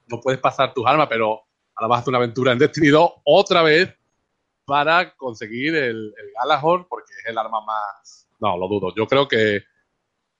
no 0.08 0.20
puedes 0.20 0.40
pasar 0.40 0.74
tus 0.74 0.86
armas, 0.88 1.08
pero 1.08 1.44
ahora 1.76 1.88
vas 1.88 1.98
a 1.98 2.02
hacer 2.02 2.10
una 2.10 2.18
aventura 2.18 2.52
en 2.52 2.58
Destiny 2.58 2.88
2 2.88 3.12
otra 3.24 3.62
vez 3.62 3.94
para 4.66 5.16
conseguir 5.16 5.76
el, 5.76 6.14
el 6.18 6.32
Galahorn, 6.40 6.88
porque 6.90 7.14
es 7.14 7.26
el 7.28 7.38
arma 7.38 7.62
más... 7.62 8.28
No, 8.40 8.58
lo 8.58 8.68
dudo. 8.68 8.94
Yo 8.96 9.06
creo 9.08 9.28
que, 9.28 9.64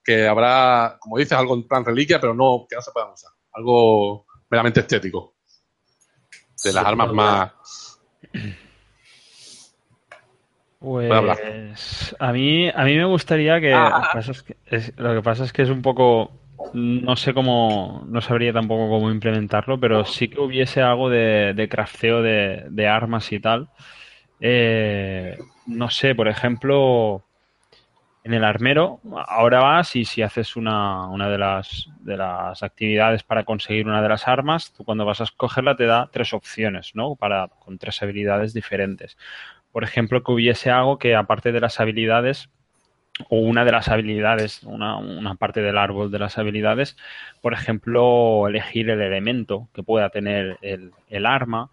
que 0.02 0.26
habrá, 0.26 0.98
como 1.00 1.16
dices, 1.16 1.32
algo 1.32 1.54
en 1.54 1.66
plan 1.66 1.84
reliquia, 1.84 2.20
pero 2.20 2.34
no 2.34 2.66
que 2.68 2.74
no 2.76 2.82
se 2.82 2.90
puedan 2.90 3.12
usar 3.12 3.30
algo 3.52 4.26
meramente 4.50 4.80
estético. 4.80 5.36
De 6.64 6.72
las 6.72 6.84
armas 6.84 7.12
más. 7.12 7.52
Pues 10.80 12.16
a 12.18 12.32
mí, 12.32 12.68
a 12.68 12.84
mí 12.84 12.96
me 12.96 13.04
gustaría 13.04 13.60
que, 13.60 13.74
ah. 13.74 14.12
lo 14.96 15.14
que 15.14 15.22
pasa 15.22 15.44
es 15.44 15.52
que 15.52 15.62
es 15.62 15.70
un 15.70 15.82
poco 15.82 16.32
no 16.72 17.16
sé 17.16 17.34
cómo, 17.34 18.04
no 18.08 18.20
sabría 18.20 18.52
tampoco 18.52 18.88
cómo 18.88 19.10
implementarlo, 19.10 19.78
pero 19.78 20.04
sí 20.04 20.28
que 20.28 20.40
hubiese 20.40 20.82
algo 20.82 21.08
de, 21.08 21.54
de 21.54 21.68
crafteo 21.68 22.22
de, 22.22 22.88
armas 22.88 23.30
y 23.32 23.40
tal. 23.40 23.68
Eh, 24.40 25.38
no 25.66 25.90
sé, 25.90 26.14
por 26.14 26.28
ejemplo, 26.28 27.24
en 28.24 28.34
el 28.34 28.44
armero, 28.44 29.00
ahora 29.28 29.60
vas 29.60 29.96
y 29.96 30.04
si 30.04 30.22
haces 30.22 30.56
una, 30.56 31.06
una 31.06 31.28
de, 31.28 31.38
las, 31.38 31.88
de 32.00 32.16
las 32.16 32.62
actividades 32.62 33.22
para 33.22 33.44
conseguir 33.44 33.86
una 33.86 34.02
de 34.02 34.08
las 34.08 34.26
armas, 34.28 34.72
tú 34.72 34.84
cuando 34.84 35.04
vas 35.04 35.20
a 35.20 35.24
escogerla 35.24 35.76
te 35.76 35.86
da 35.86 36.08
tres 36.12 36.34
opciones, 36.34 36.92
¿no? 36.94 37.14
Para, 37.16 37.48
con 37.48 37.78
tres 37.78 38.02
habilidades 38.02 38.52
diferentes. 38.52 39.16
Por 39.78 39.84
ejemplo, 39.84 40.24
que 40.24 40.32
hubiese 40.32 40.72
algo 40.72 40.98
que 40.98 41.14
aparte 41.14 41.52
de 41.52 41.60
las 41.60 41.78
habilidades, 41.78 42.50
o 43.28 43.38
una 43.38 43.64
de 43.64 43.70
las 43.70 43.86
habilidades, 43.86 44.64
una, 44.64 44.96
una, 44.96 45.36
parte 45.36 45.62
del 45.62 45.78
árbol 45.78 46.10
de 46.10 46.18
las 46.18 46.36
habilidades, 46.36 46.96
por 47.42 47.52
ejemplo, 47.52 48.48
elegir 48.48 48.90
el 48.90 49.00
elemento 49.00 49.68
que 49.72 49.84
pueda 49.84 50.10
tener 50.10 50.58
el, 50.62 51.26
arma, 51.26 51.70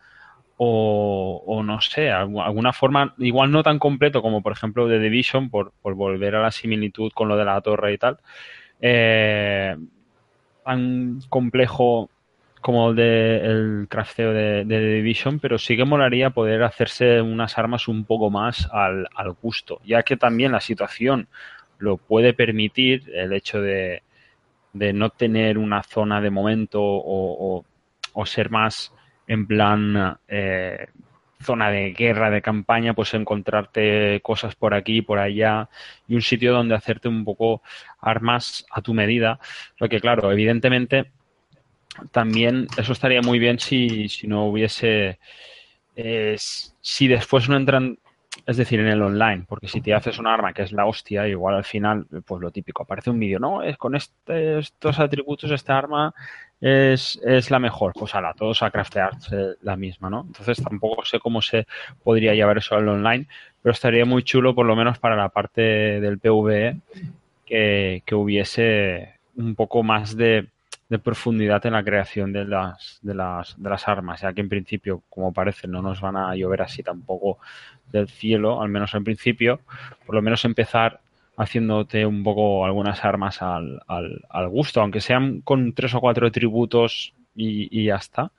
o, 0.57 1.63
no 1.65 1.81
sé, 1.81 2.11
alguna 2.11 2.73
forma, 2.73 3.15
igual 3.17 3.49
no 3.49 3.63
tan 3.63 3.79
completo 3.79 4.21
como 4.21 4.43
por 4.43 4.51
ejemplo 4.51 4.87
de 4.87 4.99
Division, 4.99 5.49
por, 5.49 5.71
por 5.81 5.95
volver 5.95 6.35
a 6.35 6.43
la 6.43 6.51
similitud 6.51 7.11
con 7.11 7.27
lo 7.27 7.37
de 7.37 7.45
la 7.45 7.59
torre 7.61 7.93
y 7.93 7.97
tal, 7.97 8.19
eh, 8.81 9.75
tan 10.63 11.21
complejo 11.29 12.11
como 12.65 12.89
el 12.89 12.95
de 12.95 13.45
el 13.45 13.87
crafteo 13.87 14.33
de, 14.33 14.65
de, 14.65 14.95
Division, 14.95 15.37
pero 15.37 15.59
sí 15.59 15.77
que 15.77 15.85
molaría 15.85 16.31
poder 16.31 16.63
hacerse 16.63 17.21
unas 17.21 17.59
armas 17.59 17.87
un 17.87 18.05
poco 18.05 18.31
más 18.31 18.67
al, 18.71 19.07
al 19.15 19.33
gusto, 19.33 19.79
ya 19.85 20.01
que 20.01 20.17
también 20.17 20.51
la 20.51 20.59
situación 20.59 21.27
lo 21.77 21.97
puede 21.97 22.33
permitir, 22.33 23.03
el 23.13 23.33
hecho 23.33 23.61
de, 23.61 24.01
de 24.73 24.93
no 24.93 25.11
tener 25.11 25.59
una 25.59 25.83
zona 25.83 26.21
de 26.21 26.31
momento 26.31 26.81
o, 26.81 27.63
o, 28.13 28.25
ser 28.25 28.49
más 28.49 28.91
en 29.27 29.45
plan 29.45 30.17
eh, 30.27 30.87
zona 31.43 31.69
de 31.69 31.91
guerra, 31.91 32.31
de 32.31 32.41
campaña, 32.41 32.95
pues 32.95 33.13
encontrarte 33.13 34.21
cosas 34.23 34.55
por 34.55 34.73
aquí, 34.73 35.03
por 35.03 35.19
allá 35.19 35.69
y 36.07 36.15
un 36.15 36.23
sitio 36.23 36.51
donde 36.51 36.73
hacerte 36.73 37.09
un 37.09 37.25
poco 37.25 37.61
armas 38.01 38.65
a 38.71 38.81
tu 38.81 38.95
medida. 38.95 39.39
Porque 39.77 39.99
claro, 39.99 40.31
evidentemente 40.31 41.11
también 42.11 42.67
eso 42.77 42.93
estaría 42.93 43.21
muy 43.21 43.39
bien 43.39 43.59
si, 43.59 44.09
si 44.09 44.27
no 44.27 44.45
hubiese... 44.45 45.19
Eh, 45.95 46.35
si 46.37 47.07
después 47.07 47.47
no 47.47 47.55
entran 47.55 47.97
es 48.45 48.57
decir, 48.57 48.79
en 48.79 48.87
el 48.87 49.01
online, 49.01 49.45
porque 49.47 49.67
si 49.67 49.81
te 49.81 49.93
haces 49.93 50.19
un 50.19 50.27
arma 50.27 50.53
que 50.53 50.63
es 50.63 50.71
la 50.71 50.85
hostia, 50.85 51.27
igual 51.27 51.55
al 51.55 51.63
final, 51.63 52.05
pues 52.25 52.41
lo 52.41 52.51
típico, 52.51 52.83
aparece 52.83 53.09
un 53.09 53.19
vídeo, 53.19 53.39
no, 53.39 53.63
es 53.63 53.77
con 53.77 53.95
este, 53.95 54.59
estos 54.59 54.99
atributos 54.99 55.51
esta 55.51 55.77
arma 55.77 56.13
es, 56.61 57.19
es 57.23 57.49
la 57.51 57.59
mejor, 57.59 57.93
pues 57.93 58.13
la 58.13 58.33
todos 58.33 58.61
a 58.61 58.71
craftearse 58.71 59.55
la 59.61 59.75
misma, 59.75 60.09
¿no? 60.09 60.25
Entonces 60.27 60.61
tampoco 60.63 61.05
sé 61.05 61.19
cómo 61.19 61.41
se 61.41 61.65
podría 62.03 62.33
llevar 62.33 62.57
eso 62.57 62.75
al 62.75 62.87
online, 62.87 63.27
pero 63.61 63.73
estaría 63.73 64.05
muy 64.05 64.23
chulo 64.23 64.53
por 64.53 64.65
lo 64.65 64.75
menos 64.75 64.99
para 64.99 65.15
la 65.15 65.29
parte 65.29 65.61
del 65.61 66.19
PvE 66.19 66.77
que, 67.45 68.03
que 68.05 68.15
hubiese 68.15 69.15
un 69.35 69.55
poco 69.55 69.83
más 69.83 70.15
de 70.15 70.47
de 70.89 70.99
profundidad 70.99 71.65
en 71.65 71.73
la 71.73 71.83
creación 71.83 72.31
de 72.31 72.45
las, 72.45 72.99
de 73.01 73.15
las, 73.15 73.55
de 73.61 73.69
las 73.69 73.87
armas, 73.87 74.21
ya 74.21 74.33
que 74.33 74.41
en 74.41 74.49
principio, 74.49 75.03
como 75.09 75.33
parece, 75.33 75.67
no 75.67 75.81
nos 75.81 76.01
van 76.01 76.15
a 76.17 76.35
llover 76.35 76.61
así 76.61 76.83
tampoco 76.83 77.39
del 77.91 78.07
cielo, 78.07 78.61
al 78.61 78.69
menos 78.69 78.93
en 78.93 79.03
principio, 79.03 79.61
por 80.05 80.15
lo 80.15 80.21
menos 80.21 80.45
empezar 80.45 81.01
haciéndote 81.37 82.05
un 82.05 82.23
poco 82.23 82.65
algunas 82.65 83.03
armas 83.03 83.41
al, 83.41 83.81
al, 83.87 84.21
al 84.29 84.47
gusto, 84.49 84.81
aunque 84.81 85.01
sean 85.01 85.41
con 85.41 85.73
tres 85.73 85.93
o 85.95 85.99
cuatro 85.99 86.31
tributos 86.31 87.13
y, 87.35 87.67
y 87.77 87.85
ya 87.85 87.95
está, 87.95 88.31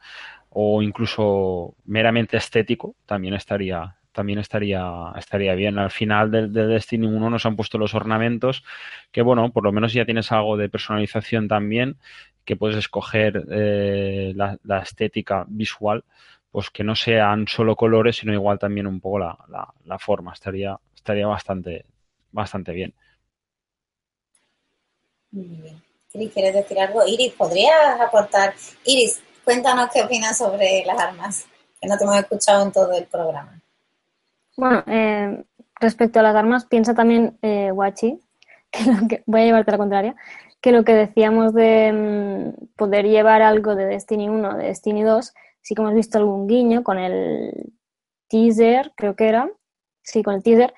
o 0.50 0.82
incluso 0.82 1.74
meramente 1.84 2.36
estético, 2.38 2.94
también 3.04 3.34
estaría, 3.34 3.96
también 4.12 4.38
estaría, 4.38 5.12
estaría 5.16 5.54
bien. 5.54 5.78
Al 5.78 5.90
final 5.90 6.30
del, 6.30 6.50
Destiny 6.50 7.06
1 7.06 7.28
nos 7.28 7.44
han 7.44 7.54
puesto 7.54 7.76
los 7.76 7.94
ornamentos, 7.94 8.64
que 9.12 9.20
bueno, 9.20 9.52
por 9.52 9.62
lo 9.64 9.72
menos 9.72 9.92
ya 9.92 10.06
tienes 10.06 10.32
algo 10.32 10.56
de 10.56 10.70
personalización 10.70 11.48
también, 11.48 11.98
que 12.46 12.56
puedes 12.56 12.78
escoger 12.78 13.44
eh, 13.50 14.32
la, 14.34 14.78
estética 14.80 15.44
visual 15.48 16.04
pues 16.50 16.70
que 16.70 16.84
no 16.84 16.96
sean 16.96 17.46
solo 17.46 17.76
colores, 17.76 18.16
sino 18.16 18.32
igual 18.32 18.58
también 18.58 18.86
un 18.86 18.98
poco 18.98 19.18
la, 19.18 19.36
la, 19.48 19.68
la 19.84 19.98
forma. 19.98 20.32
Estaría, 20.32 20.78
estaría 20.94 21.26
bastante, 21.26 21.84
bastante 22.32 22.72
bien. 22.72 22.94
Muy 25.32 25.44
bien. 25.44 25.82
Iris, 26.14 26.32
¿quieres 26.32 26.54
decir 26.54 26.80
algo? 26.80 27.06
Iris, 27.06 27.34
¿podrías 27.34 28.00
aportar? 28.00 28.54
Iris, 28.84 29.22
cuéntanos 29.44 29.90
qué 29.92 30.02
opinas 30.02 30.38
sobre 30.38 30.82
las 30.86 30.98
armas, 30.98 31.46
que 31.80 31.88
no 31.88 31.98
te 31.98 32.04
hemos 32.04 32.16
escuchado 32.16 32.64
en 32.64 32.72
todo 32.72 32.92
el 32.96 33.04
programa. 33.04 33.60
Bueno, 34.56 34.82
eh, 34.86 35.44
respecto 35.78 36.20
a 36.20 36.22
las 36.22 36.34
armas, 36.34 36.64
piensa 36.64 36.94
también 36.94 37.36
eh, 37.42 37.70
Guachi, 37.70 38.18
que, 38.70 38.84
lo 38.84 39.08
que 39.08 39.22
voy 39.26 39.42
a 39.42 39.44
llevarte 39.44 39.72
la 39.72 39.78
contraria, 39.78 40.16
que 40.60 40.72
lo 40.72 40.84
que 40.84 40.94
decíamos 40.94 41.54
de 41.54 41.92
mm, 41.92 42.66
poder 42.76 43.06
llevar 43.06 43.42
algo 43.42 43.74
de 43.74 43.86
Destiny 43.86 44.28
1 44.28 44.56
de 44.56 44.66
Destiny 44.66 45.02
2, 45.02 45.34
sí 45.62 45.74
que 45.74 45.82
hemos 45.82 45.94
visto 45.94 46.18
algún 46.18 46.46
guiño 46.46 46.82
con 46.82 46.98
el 46.98 47.72
teaser, 48.28 48.92
creo 48.96 49.16
que 49.16 49.28
era, 49.28 49.50
sí, 50.02 50.22
con 50.22 50.34
el 50.34 50.42
teaser, 50.42 50.74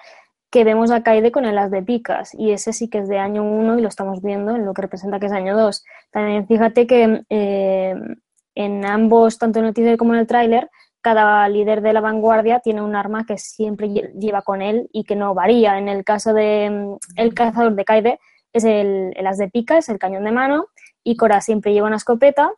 que 0.51 0.65
vemos 0.65 0.91
a 0.91 1.03
Kaide 1.03 1.31
con 1.31 1.45
el 1.45 1.59
as 1.59 1.71
de 1.71 1.83
picas 1.83 2.35
y 2.35 2.53
ese 2.53 2.73
sí 2.73 2.89
que 2.89 2.99
es 2.99 3.09
de 3.09 3.19
año 3.19 3.45
1 3.45 3.79
y 3.79 3.83
lo 3.83 3.89
estamos 3.89 4.23
viendo 4.23 4.57
en 4.57 4.65
lo 4.65 4.73
que 4.73 4.83
representa 4.83 5.21
que 5.21 5.27
es 5.27 5.33
año 5.33 5.57
2. 5.57 5.85
También 6.11 6.47
fíjate 6.47 6.87
que 6.87 7.23
eh, 7.29 7.95
en 8.55 8.85
ambos, 8.87 9.39
tanto 9.39 9.59
en 9.59 9.67
el 9.67 9.75
teaser 9.75 9.99
como 9.99 10.15
en 10.15 10.21
el 10.21 10.27
tráiler, 10.27 10.71
cada 11.01 11.49
líder 11.49 11.81
de 11.81 11.93
la 11.93 12.01
vanguardia 12.01 12.61
tiene 12.61 12.83
un 12.83 12.97
arma 12.97 13.25
que 13.25 13.39
siempre 13.39 13.89
lleva 13.89 14.43
con 14.43 14.63
él 14.63 14.89
y 14.93 15.05
que 15.05 15.17
no 15.17 15.35
varía. 15.35 15.79
En 15.79 15.89
el 15.89 16.05
caso 16.05 16.33
de 16.33 16.71
mm, 16.71 16.97
el 17.17 17.35
cazador 17.35 17.75
de 17.75 17.85
Kaide 17.85 18.19
es 18.59 18.65
el, 18.65 19.13
el 19.17 19.27
as 19.27 19.39
de 19.39 19.49
picas, 19.49 19.89
el 19.89 19.99
cañón 19.99 20.25
de 20.25 20.33
mano, 20.33 20.67
y 21.03 21.17
Cora 21.17 21.41
siempre 21.41 21.73
lleva 21.73 21.87
una 21.87 21.97
escopeta 21.97 22.53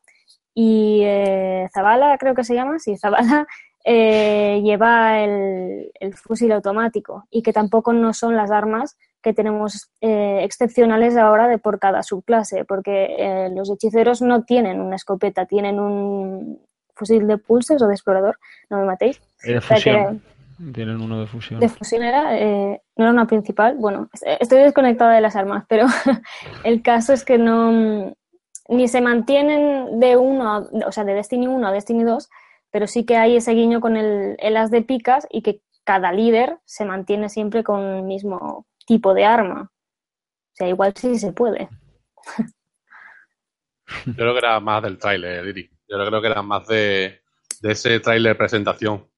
y 0.54 1.02
eh, 1.04 1.68
Zabala, 1.72 2.18
creo 2.18 2.34
que 2.34 2.44
se 2.44 2.54
llama, 2.54 2.78
sí, 2.78 2.96
Zabala 2.96 3.46
eh, 3.84 4.60
lleva 4.62 5.20
el, 5.20 5.90
el, 6.00 6.14
fusil 6.14 6.52
automático 6.52 7.24
y 7.30 7.42
que 7.42 7.52
tampoco 7.52 7.92
no 7.92 8.12
son 8.12 8.36
las 8.36 8.50
armas 8.50 8.96
que 9.22 9.34
tenemos 9.34 9.90
eh, 10.00 10.40
excepcionales 10.42 11.16
ahora 11.16 11.48
de 11.48 11.58
por 11.58 11.78
cada 11.78 12.02
subclase, 12.02 12.64
porque 12.64 13.16
eh, 13.18 13.50
los 13.54 13.70
hechiceros 13.70 14.22
no 14.22 14.44
tienen 14.44 14.80
una 14.80 14.96
escopeta, 14.96 15.46
tienen 15.46 15.78
un 15.78 16.60
fusil 16.94 17.26
de 17.26 17.38
pulses 17.38 17.80
o 17.82 17.86
de 17.86 17.94
explorador, 17.94 18.38
no 18.68 18.78
me 18.78 18.84
matéis. 18.84 19.20
De 19.42 19.60
fusión. 19.60 20.20
Que, 20.56 20.72
tienen 20.72 21.00
uno 21.00 21.20
de 21.20 21.26
fusión. 21.26 21.60
De 21.60 21.68
fusión 21.68 22.02
era, 22.02 22.38
eh, 22.38 22.82
no 23.00 23.06
era 23.06 23.12
una 23.12 23.26
principal. 23.26 23.76
Bueno, 23.78 24.10
estoy 24.40 24.58
desconectada 24.58 25.14
de 25.14 25.22
las 25.22 25.34
armas, 25.34 25.64
pero 25.68 25.86
el 26.64 26.82
caso 26.82 27.14
es 27.14 27.24
que 27.24 27.38
no 27.38 28.14
ni 28.68 28.88
se 28.88 29.00
mantienen 29.00 29.98
de 29.98 30.16
uno, 30.16 30.68
o 30.86 30.92
sea, 30.92 31.04
de 31.04 31.14
Destiny 31.14 31.48
1 31.48 31.66
a 31.66 31.72
Destiny 31.72 32.04
2, 32.04 32.28
pero 32.70 32.86
sí 32.86 33.04
que 33.04 33.16
hay 33.16 33.36
ese 33.36 33.52
guiño 33.52 33.80
con 33.80 33.96
el, 33.96 34.36
el 34.38 34.56
as 34.56 34.70
de 34.70 34.82
picas 34.82 35.26
y 35.30 35.40
que 35.42 35.62
cada 35.82 36.12
líder 36.12 36.58
se 36.66 36.84
mantiene 36.84 37.30
siempre 37.30 37.64
con 37.64 37.80
el 37.80 38.02
mismo 38.02 38.66
tipo 38.86 39.14
de 39.14 39.24
arma. 39.24 39.72
O 39.72 40.52
sea, 40.52 40.68
igual 40.68 40.92
sí 40.94 41.18
se 41.18 41.32
puede. 41.32 41.70
Yo 44.06 44.14
creo 44.14 44.32
que 44.34 44.38
era 44.38 44.60
más 44.60 44.82
del 44.82 44.98
tráiler, 44.98 45.44
Diri. 45.46 45.70
Yo 45.88 46.06
creo 46.06 46.20
que 46.20 46.28
era 46.28 46.42
más 46.42 46.66
de, 46.68 47.22
de 47.62 47.72
ese 47.72 47.98
tráiler 47.98 48.36
presentación. 48.36 49.08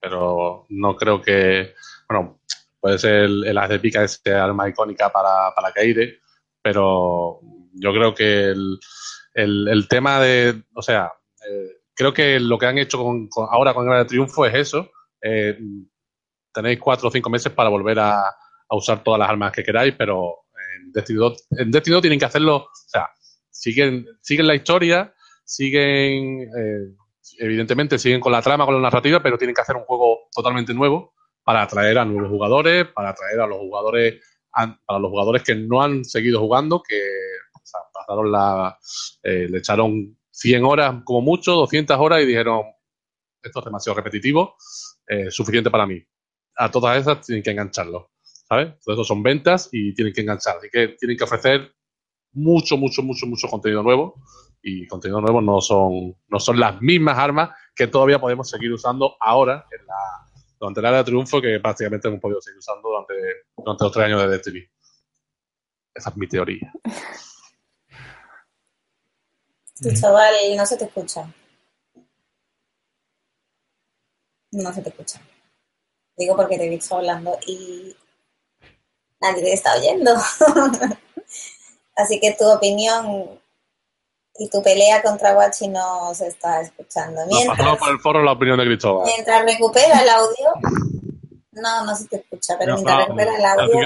Pero 0.00 0.66
no 0.68 0.96
creo 0.96 1.20
que. 1.22 1.74
Bueno, 2.08 2.41
puede 2.82 2.98
ser 2.98 3.14
el, 3.14 3.44
el 3.44 3.58
as 3.58 3.68
de 3.68 3.78
pica, 3.78 4.02
ese 4.02 4.34
arma 4.34 4.68
icónica 4.68 5.08
para, 5.10 5.54
para 5.54 5.72
Kaide, 5.72 6.18
pero 6.60 7.38
yo 7.74 7.92
creo 7.92 8.12
que 8.12 8.50
el, 8.50 8.78
el, 9.34 9.86
tema 9.88 10.20
de. 10.20 10.64
O 10.74 10.82
sea, 10.82 11.12
eh, 11.48 11.76
creo 11.94 12.12
que 12.12 12.40
lo 12.40 12.58
que 12.58 12.66
han 12.66 12.78
hecho 12.78 12.98
con, 12.98 13.28
con 13.28 13.46
ahora 13.48 13.72
con 13.72 13.86
Gran 13.86 14.04
Triunfo 14.04 14.44
es 14.46 14.54
eso. 14.54 14.90
Eh, 15.22 15.56
tenéis 16.52 16.80
cuatro 16.80 17.08
o 17.08 17.12
cinco 17.12 17.30
meses 17.30 17.52
para 17.52 17.68
volver 17.68 18.00
a, 18.00 18.18
a, 18.18 18.76
usar 18.76 19.04
todas 19.04 19.20
las 19.20 19.30
armas 19.30 19.52
que 19.52 19.62
queráis, 19.62 19.94
pero 19.96 20.46
en 20.76 20.90
Destiny 20.92 21.18
2, 21.20 21.46
en 21.58 21.70
Destiny 21.70 21.94
2 21.94 22.02
tienen 22.02 22.18
que 22.18 22.24
hacerlo, 22.24 22.56
o 22.56 22.68
sea, 22.88 23.08
siguen, 23.48 24.06
siguen 24.20 24.48
la 24.48 24.56
historia, 24.56 25.14
siguen, 25.44 26.42
eh, 26.42 26.96
evidentemente 27.38 27.96
siguen 27.96 28.20
con 28.20 28.32
la 28.32 28.42
trama, 28.42 28.66
con 28.66 28.74
la 28.74 28.80
narrativa, 28.80 29.22
pero 29.22 29.38
tienen 29.38 29.54
que 29.54 29.62
hacer 29.62 29.76
un 29.76 29.84
juego 29.84 30.28
totalmente 30.34 30.74
nuevo 30.74 31.14
para 31.44 31.62
atraer 31.62 31.98
a 31.98 32.04
nuevos 32.04 32.30
jugadores, 32.30 32.86
para 32.88 33.10
atraer 33.10 33.40
a 33.40 33.46
los 33.46 33.58
jugadores, 33.58 34.22
para 34.52 34.98
los 35.00 35.10
jugadores 35.10 35.42
que 35.42 35.54
no 35.54 35.82
han 35.82 36.04
seguido 36.04 36.40
jugando, 36.40 36.82
que 36.82 37.00
pasaron 37.92 38.30
la, 38.30 38.78
eh, 39.22 39.46
le 39.48 39.58
echaron 39.58 40.16
100 40.30 40.64
horas 40.64 41.02
como 41.04 41.20
mucho, 41.20 41.52
200 41.52 41.96
horas 41.98 42.22
y 42.22 42.26
dijeron, 42.26 42.62
esto 43.42 43.58
es 43.58 43.64
demasiado 43.64 43.96
repetitivo, 43.96 44.56
eh, 45.06 45.30
suficiente 45.30 45.70
para 45.70 45.86
mí. 45.86 46.02
A 46.56 46.70
todas 46.70 47.00
esas 47.00 47.24
tienen 47.24 47.42
que 47.42 47.50
engancharlo, 47.50 48.10
¿sabes? 48.22 48.66
Entonces, 48.66 48.92
eso 48.92 49.04
son 49.04 49.22
ventas 49.22 49.68
y 49.72 49.94
tienen 49.94 50.12
que 50.12 50.20
enganchar. 50.20 50.58
Así 50.58 50.68
que 50.70 50.88
tienen 50.98 51.16
que 51.16 51.24
ofrecer 51.24 51.72
mucho, 52.32 52.76
mucho, 52.76 53.02
mucho, 53.02 53.26
mucho 53.26 53.48
contenido 53.48 53.82
nuevo. 53.82 54.20
Y 54.62 54.86
contenido 54.86 55.20
nuevo 55.20 55.40
no 55.40 55.60
son, 55.60 56.14
no 56.28 56.38
son 56.38 56.60
las 56.60 56.80
mismas 56.80 57.18
armas 57.18 57.50
que 57.74 57.88
todavía 57.88 58.20
podemos 58.20 58.48
seguir 58.48 58.72
usando 58.72 59.16
ahora 59.18 59.66
en 59.72 59.86
la, 59.86 60.31
durante 60.62 60.78
era 60.78 60.98
de 60.98 61.04
triunfo 61.04 61.40
que 61.40 61.58
prácticamente 61.58 62.06
hemos 62.06 62.20
podido 62.20 62.40
seguir 62.40 62.58
usando 62.58 62.88
durante, 62.88 63.14
durante 63.56 63.84
los 63.84 63.92
tres 63.92 64.06
años 64.06 64.22
de 64.22 64.28
Destiny. 64.28 64.70
Esa 65.92 66.10
es 66.10 66.16
mi 66.16 66.28
teoría. 66.28 66.72
Tu 69.80 69.92
chaval 69.92 70.34
no 70.56 70.64
se 70.64 70.76
te 70.76 70.84
escucha. 70.84 71.34
No 74.52 74.72
se 74.72 74.82
te 74.82 74.90
escucha. 74.90 75.20
Digo 76.16 76.36
porque 76.36 76.56
te 76.56 76.66
he 76.66 76.70
visto 76.70 76.96
hablando 76.96 77.36
y 77.44 77.96
nadie 79.20 79.42
te 79.42 79.54
está 79.54 79.74
oyendo. 79.74 80.14
Así 81.96 82.20
que 82.20 82.36
tu 82.38 82.48
opinión 82.48 83.41
y 84.38 84.48
tu 84.48 84.62
pelea 84.62 85.02
contra 85.02 85.34
Guachi 85.34 85.68
no 85.68 86.14
se 86.14 86.28
está 86.28 86.60
escuchando. 86.60 87.20
Mientras, 87.26 87.58
no, 87.58 87.76
por 87.76 87.90
el 87.90 88.00
foro 88.00 88.22
la 88.22 88.32
opinión 88.32 88.58
de 88.58 88.64
Cristóbal. 88.64 89.06
Mientras 89.06 89.44
recupera 89.44 90.00
el 90.00 90.08
audio, 90.08 90.48
no, 91.52 91.84
no 91.84 91.94
se 91.94 92.06
te 92.06 92.16
escucha, 92.16 92.56
pero 92.58 92.74
mientras 92.74 92.98
recupera 92.98 93.36
el 93.36 93.44
audio. 93.44 93.80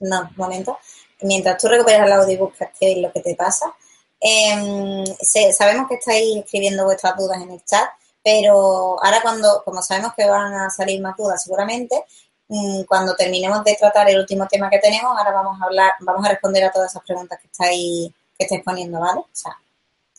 No, 0.00 0.20
un 0.22 0.36
momento. 0.36 0.78
Mientras 1.22 1.60
tú 1.60 1.68
recuperas 1.68 2.06
el 2.06 2.12
audio 2.12 2.34
y 2.34 2.38
buscas 2.38 2.70
qué 2.78 2.92
es 2.92 2.98
lo 2.98 3.12
que 3.12 3.20
te 3.20 3.34
pasa, 3.34 3.74
eh, 4.18 5.04
sabemos 5.52 5.88
que 5.88 5.96
estáis 5.96 6.38
escribiendo 6.38 6.84
vuestras 6.84 7.16
dudas 7.16 7.42
en 7.42 7.50
el 7.50 7.64
chat, 7.64 7.88
pero 8.22 9.02
ahora 9.02 9.20
cuando, 9.22 9.62
como 9.64 9.82
sabemos 9.82 10.14
que 10.14 10.26
van 10.26 10.52
a 10.54 10.70
salir 10.70 11.00
más 11.02 11.16
dudas 11.16 11.42
seguramente, 11.42 12.04
mmm, 12.48 12.82
cuando 12.84 13.14
terminemos 13.16 13.62
de 13.64 13.76
tratar 13.76 14.08
el 14.08 14.18
último 14.18 14.46
tema 14.46 14.70
que 14.70 14.78
tenemos, 14.78 15.16
ahora 15.16 15.32
vamos 15.32 15.60
a 15.60 15.64
hablar, 15.64 15.92
vamos 16.00 16.24
a 16.24 16.30
responder 16.30 16.64
a 16.64 16.72
todas 16.72 16.90
esas 16.90 17.02
preguntas 17.02 17.38
que 17.38 17.48
estáis, 17.48 18.10
que 18.40 18.44
estáis 18.44 18.62
poniendo, 18.64 18.98
¿vale? 18.98 19.20
O 19.20 19.28
sea, 19.32 19.60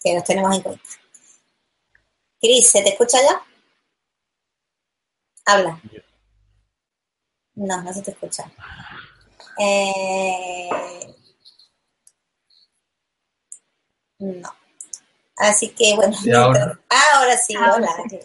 que 0.03 0.13
los 0.13 0.23
tenemos 0.23 0.55
en 0.55 0.61
cuenta. 0.61 0.83
Cris, 2.39 2.69
¿se 2.69 2.83
te 2.83 2.89
escucha 2.89 3.17
ya? 3.19 3.43
Habla. 5.45 5.81
No, 7.55 7.81
no 7.81 7.91
se 7.93 8.03
te 8.03 8.11
escucha. 8.11 8.51
Eh, 9.57 10.69
no. 14.19 14.55
Así 15.37 15.69
que 15.69 15.95
bueno, 15.95 16.15
ahora? 16.37 16.79
ahora 16.89 17.37
sí, 17.37 17.55
Ahora 17.55 17.75
hola. 17.75 17.89
sí. 18.07 18.19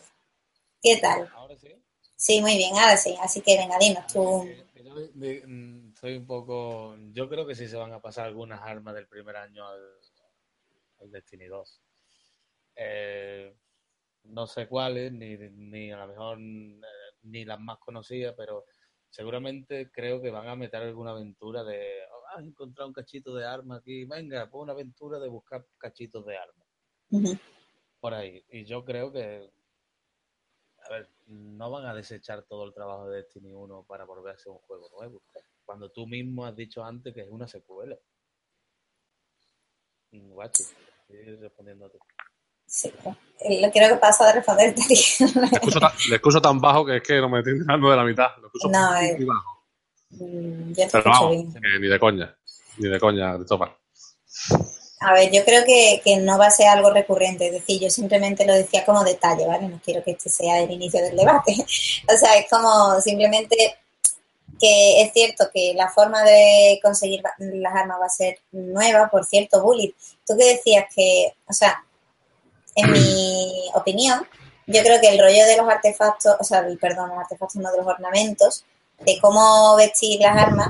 ¿Qué 0.82 0.96
tal? 0.98 1.30
Ahora 1.34 1.56
sí. 1.58 1.74
Sí, 2.16 2.40
muy 2.42 2.56
bien, 2.58 2.76
ahora 2.76 2.98
sí. 2.98 3.16
Así 3.22 3.40
que 3.40 3.56
venga, 3.56 3.78
dinos 3.78 4.06
tú. 4.12 4.44
Eh, 4.46 4.66
yo 4.74 4.94
soy 5.96 6.16
un 6.16 6.26
poco. 6.26 6.94
Yo 7.12 7.28
creo 7.28 7.46
que 7.46 7.54
sí 7.54 7.66
se 7.68 7.76
van 7.76 7.92
a 7.92 8.00
pasar 8.00 8.26
algunas 8.26 8.60
armas 8.62 8.94
del 8.94 9.08
primer 9.08 9.36
año 9.36 9.66
al, 9.66 9.80
al 11.00 11.10
Destiny 11.10 11.46
2. 11.46 11.82
Eh, 12.76 13.56
no 14.24 14.46
sé 14.46 14.68
cuáles, 14.68 15.12
ni, 15.12 15.36
ni 15.38 15.92
a 15.92 15.98
lo 15.98 16.08
mejor 16.08 16.38
eh, 16.38 16.80
ni 17.22 17.44
las 17.44 17.60
más 17.60 17.78
conocidas, 17.78 18.34
pero 18.36 18.64
seguramente 19.08 19.90
creo 19.90 20.20
que 20.20 20.30
van 20.30 20.48
a 20.48 20.56
meter 20.56 20.82
alguna 20.82 21.12
aventura 21.12 21.64
de. 21.64 22.00
"Oh, 22.12 22.36
has 22.36 22.44
encontrado 22.44 22.88
un 22.88 22.94
cachito 22.94 23.34
de 23.34 23.46
arma 23.46 23.76
aquí, 23.76 24.04
venga, 24.04 24.50
pon 24.50 24.62
una 24.64 24.72
aventura 24.74 25.18
de 25.18 25.28
buscar 25.28 25.66
cachitos 25.78 26.26
de 26.26 26.36
arma 26.36 26.64
por 28.00 28.14
ahí. 28.14 28.44
Y 28.50 28.64
yo 28.64 28.84
creo 28.84 29.12
que, 29.12 29.50
a 30.78 30.88
ver, 30.90 31.08
no 31.26 31.70
van 31.70 31.86
a 31.86 31.94
desechar 31.94 32.44
todo 32.44 32.64
el 32.64 32.74
trabajo 32.74 33.08
de 33.08 33.18
Destiny 33.18 33.52
1 33.52 33.84
para 33.84 34.04
volver 34.04 34.34
a 34.34 34.38
ser 34.38 34.52
un 34.52 34.58
juego 34.58 34.88
nuevo. 34.98 35.22
Cuando 35.66 35.90
tú 35.90 36.06
mismo 36.06 36.46
has 36.46 36.54
dicho 36.54 36.82
antes 36.84 37.12
que 37.12 37.22
es 37.22 37.28
una 37.28 37.48
secuela. 37.48 37.96
Guachi, 40.12 40.62
estoy 41.08 41.36
respondiendo 41.36 41.86
a 41.86 41.90
ti. 41.90 41.98
Sí, 42.64 42.90
eh, 43.40 43.60
lo 43.60 43.70
creo 43.70 43.90
que 43.90 43.96
pasa 43.96 44.26
de 44.26 44.32
responderte. 44.34 44.80
Le 44.88 45.46
escucho, 45.52 45.78
tan, 45.80 45.90
le 46.08 46.16
escucho 46.16 46.40
tan 46.40 46.60
bajo 46.60 46.86
que 46.86 46.96
es 46.96 47.02
que 47.02 47.20
no 47.20 47.28
me 47.28 47.38
estoy 47.40 47.54
enterando 47.54 47.90
de 47.90 47.96
la 47.96 48.04
mitad. 48.04 48.28
Lo 48.40 48.46
escucho 48.46 48.68
No, 48.68 48.92
muy, 48.92 49.06
eh. 49.06 49.14
muy 49.16 49.24
bajo. 49.26 49.66
Mm, 50.10 50.68
Yo 50.68 50.74
te 50.74 50.88
Pero 50.92 50.98
escucho 50.98 51.10
vamos, 51.10 51.30
bien. 51.30 51.80
ni 51.80 51.88
de 51.88 51.98
coña. 51.98 52.38
Ni 52.78 52.88
de 52.88 53.00
coña, 53.00 53.36
Cristóbal. 53.36 53.76
A 55.00 55.12
ver, 55.12 55.30
yo 55.30 55.44
creo 55.44 55.62
que, 55.66 56.00
que, 56.02 56.16
no 56.16 56.38
va 56.38 56.46
a 56.46 56.50
ser 56.50 56.68
algo 56.68 56.90
recurrente, 56.90 57.46
es 57.48 57.52
decir, 57.52 57.80
yo 57.80 57.90
simplemente 57.90 58.46
lo 58.46 58.54
decía 58.54 58.84
como 58.86 59.04
detalle, 59.04 59.46
¿vale? 59.46 59.68
No 59.68 59.80
quiero 59.84 60.02
que 60.02 60.12
este 60.12 60.30
sea 60.30 60.60
el 60.60 60.70
inicio 60.70 61.02
del 61.02 61.16
debate. 61.16 61.52
o 62.08 62.16
sea, 62.16 62.36
es 62.38 62.48
como 62.48 62.98
simplemente 63.00 63.56
que 64.58 65.02
es 65.02 65.12
cierto 65.12 65.46
que 65.52 65.74
la 65.74 65.88
forma 65.88 66.22
de 66.22 66.80
conseguir 66.82 67.22
las 67.38 67.74
armas 67.74 68.00
va 68.00 68.06
a 68.06 68.10
ser 68.10 68.38
nueva, 68.52 69.08
por 69.10 69.24
cierto, 69.24 69.62
Bullet. 69.62 69.94
Tú 70.26 70.36
que 70.36 70.44
decías 70.44 70.86
que, 70.94 71.32
o 71.48 71.52
sea, 71.52 71.84
en 72.74 72.92
mi 72.92 73.70
opinión, 73.74 74.26
yo 74.66 74.82
creo 74.82 75.00
que 75.00 75.08
el 75.08 75.18
rollo 75.18 75.46
de 75.46 75.56
los 75.56 75.68
artefactos, 75.68 76.36
o 76.40 76.44
sea, 76.44 76.66
perdón, 76.80 77.10
los 77.10 77.18
artefactos 77.18 77.56
no 77.56 77.70
de 77.70 77.78
los 77.78 77.86
ornamentos, 77.86 78.64
de 79.00 79.18
cómo 79.20 79.76
vestir 79.76 80.20
las 80.20 80.36
armas, 80.36 80.68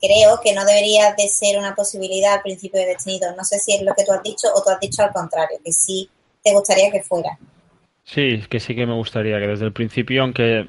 creo 0.00 0.40
que 0.42 0.52
no 0.52 0.64
debería 0.64 1.14
de 1.16 1.28
ser 1.28 1.58
una 1.58 1.74
posibilidad 1.74 2.34
al 2.34 2.42
principio 2.42 2.80
de 2.80 2.86
Destinido. 2.86 3.34
No 3.36 3.44
sé 3.44 3.58
si 3.58 3.74
es 3.74 3.82
lo 3.82 3.94
que 3.94 4.04
tú 4.04 4.12
has 4.12 4.22
dicho 4.22 4.48
o 4.54 4.62
tú 4.62 4.70
has 4.70 4.80
dicho 4.80 5.02
al 5.02 5.12
contrario, 5.12 5.58
que 5.64 5.72
sí 5.72 6.08
te 6.42 6.52
gustaría 6.52 6.90
que 6.90 7.02
fuera. 7.02 7.38
Sí, 8.04 8.42
que 8.50 8.60
sí 8.60 8.74
que 8.74 8.86
me 8.86 8.94
gustaría 8.94 9.40
que 9.40 9.46
desde 9.46 9.64
el 9.64 9.72
principio, 9.72 10.22
aunque, 10.22 10.68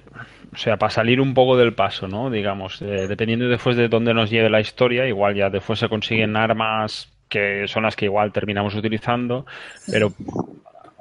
o 0.56 0.58
sea, 0.58 0.78
para 0.78 0.90
salir 0.90 1.20
un 1.20 1.34
poco 1.34 1.58
del 1.58 1.74
paso, 1.74 2.08
¿no? 2.08 2.30
Digamos, 2.30 2.82
eh, 2.82 3.08
dependiendo 3.10 3.50
después 3.50 3.76
de 3.76 3.90
dónde 3.90 4.14
nos 4.14 4.30
lleve 4.30 4.50
la 4.50 4.62
historia, 4.62 5.06
igual 5.06 5.36
ya 5.36 5.50
después 5.50 5.80
se 5.80 5.90
consiguen 5.90 6.38
armas 6.38 7.12
que 7.28 7.68
son 7.68 7.84
las 7.84 7.98
que 7.98 8.06
igual 8.06 8.32
terminamos 8.32 8.74
utilizando, 8.74 9.46
pero 9.92 10.14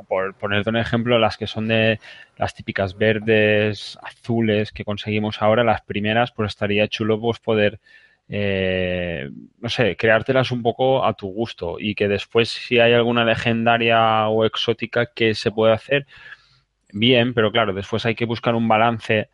por 0.08 0.34
ponerte 0.34 0.70
un 0.70 0.76
ejemplo, 0.76 1.20
las 1.20 1.36
que 1.36 1.46
son 1.46 1.68
de 1.68 2.00
las 2.36 2.54
típicas 2.54 2.98
verdes, 2.98 3.96
azules 4.02 4.72
que 4.72 4.84
conseguimos 4.84 5.40
ahora, 5.40 5.62
las 5.62 5.82
primeras, 5.82 6.32
pues 6.32 6.48
estaría 6.48 6.88
chulo 6.88 7.20
pues 7.20 7.38
poder 7.38 7.78
eh, 8.28 9.30
no 9.60 9.68
sé, 9.68 9.96
creártelas 9.96 10.50
un 10.50 10.62
poco 10.62 11.04
a 11.04 11.14
tu 11.14 11.28
gusto 11.28 11.76
y 11.78 11.94
que 11.94 12.08
después 12.08 12.48
si 12.48 12.80
hay 12.80 12.92
alguna 12.92 13.24
legendaria 13.24 14.26
o 14.28 14.44
exótica 14.44 15.06
que 15.14 15.36
se 15.36 15.52
puede 15.52 15.74
hacer, 15.74 16.06
bien, 16.92 17.34
pero 17.34 17.52
claro, 17.52 17.72
después 17.72 18.04
hay 18.04 18.16
que 18.16 18.24
buscar 18.24 18.56
un 18.56 18.66
balance 18.66 19.28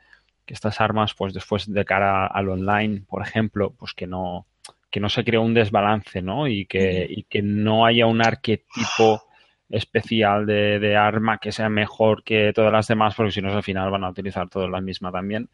que 0.50 0.54
estas 0.54 0.80
armas, 0.80 1.14
pues 1.14 1.32
después 1.32 1.72
de 1.72 1.84
cara 1.84 2.26
al 2.26 2.48
online, 2.48 3.04
por 3.08 3.22
ejemplo, 3.22 3.72
pues 3.78 3.94
que 3.94 4.08
no, 4.08 4.48
que 4.90 4.98
no 4.98 5.08
se 5.08 5.22
cree 5.22 5.38
un 5.38 5.54
desbalance, 5.54 6.22
¿no? 6.22 6.48
Y 6.48 6.66
que, 6.66 7.06
y 7.08 7.22
que 7.22 7.40
no 7.40 7.86
haya 7.86 8.06
un 8.06 8.20
arquetipo 8.20 9.22
especial 9.68 10.46
de, 10.46 10.80
de, 10.80 10.96
arma 10.96 11.38
que 11.38 11.52
sea 11.52 11.68
mejor 11.68 12.24
que 12.24 12.52
todas 12.52 12.72
las 12.72 12.88
demás, 12.88 13.14
porque 13.14 13.30
si 13.30 13.40
no, 13.40 13.52
al 13.52 13.62
final 13.62 13.92
van 13.92 14.02
a 14.02 14.10
utilizar 14.10 14.48
todas 14.48 14.68
la 14.68 14.80
misma 14.80 15.12
también. 15.12 15.48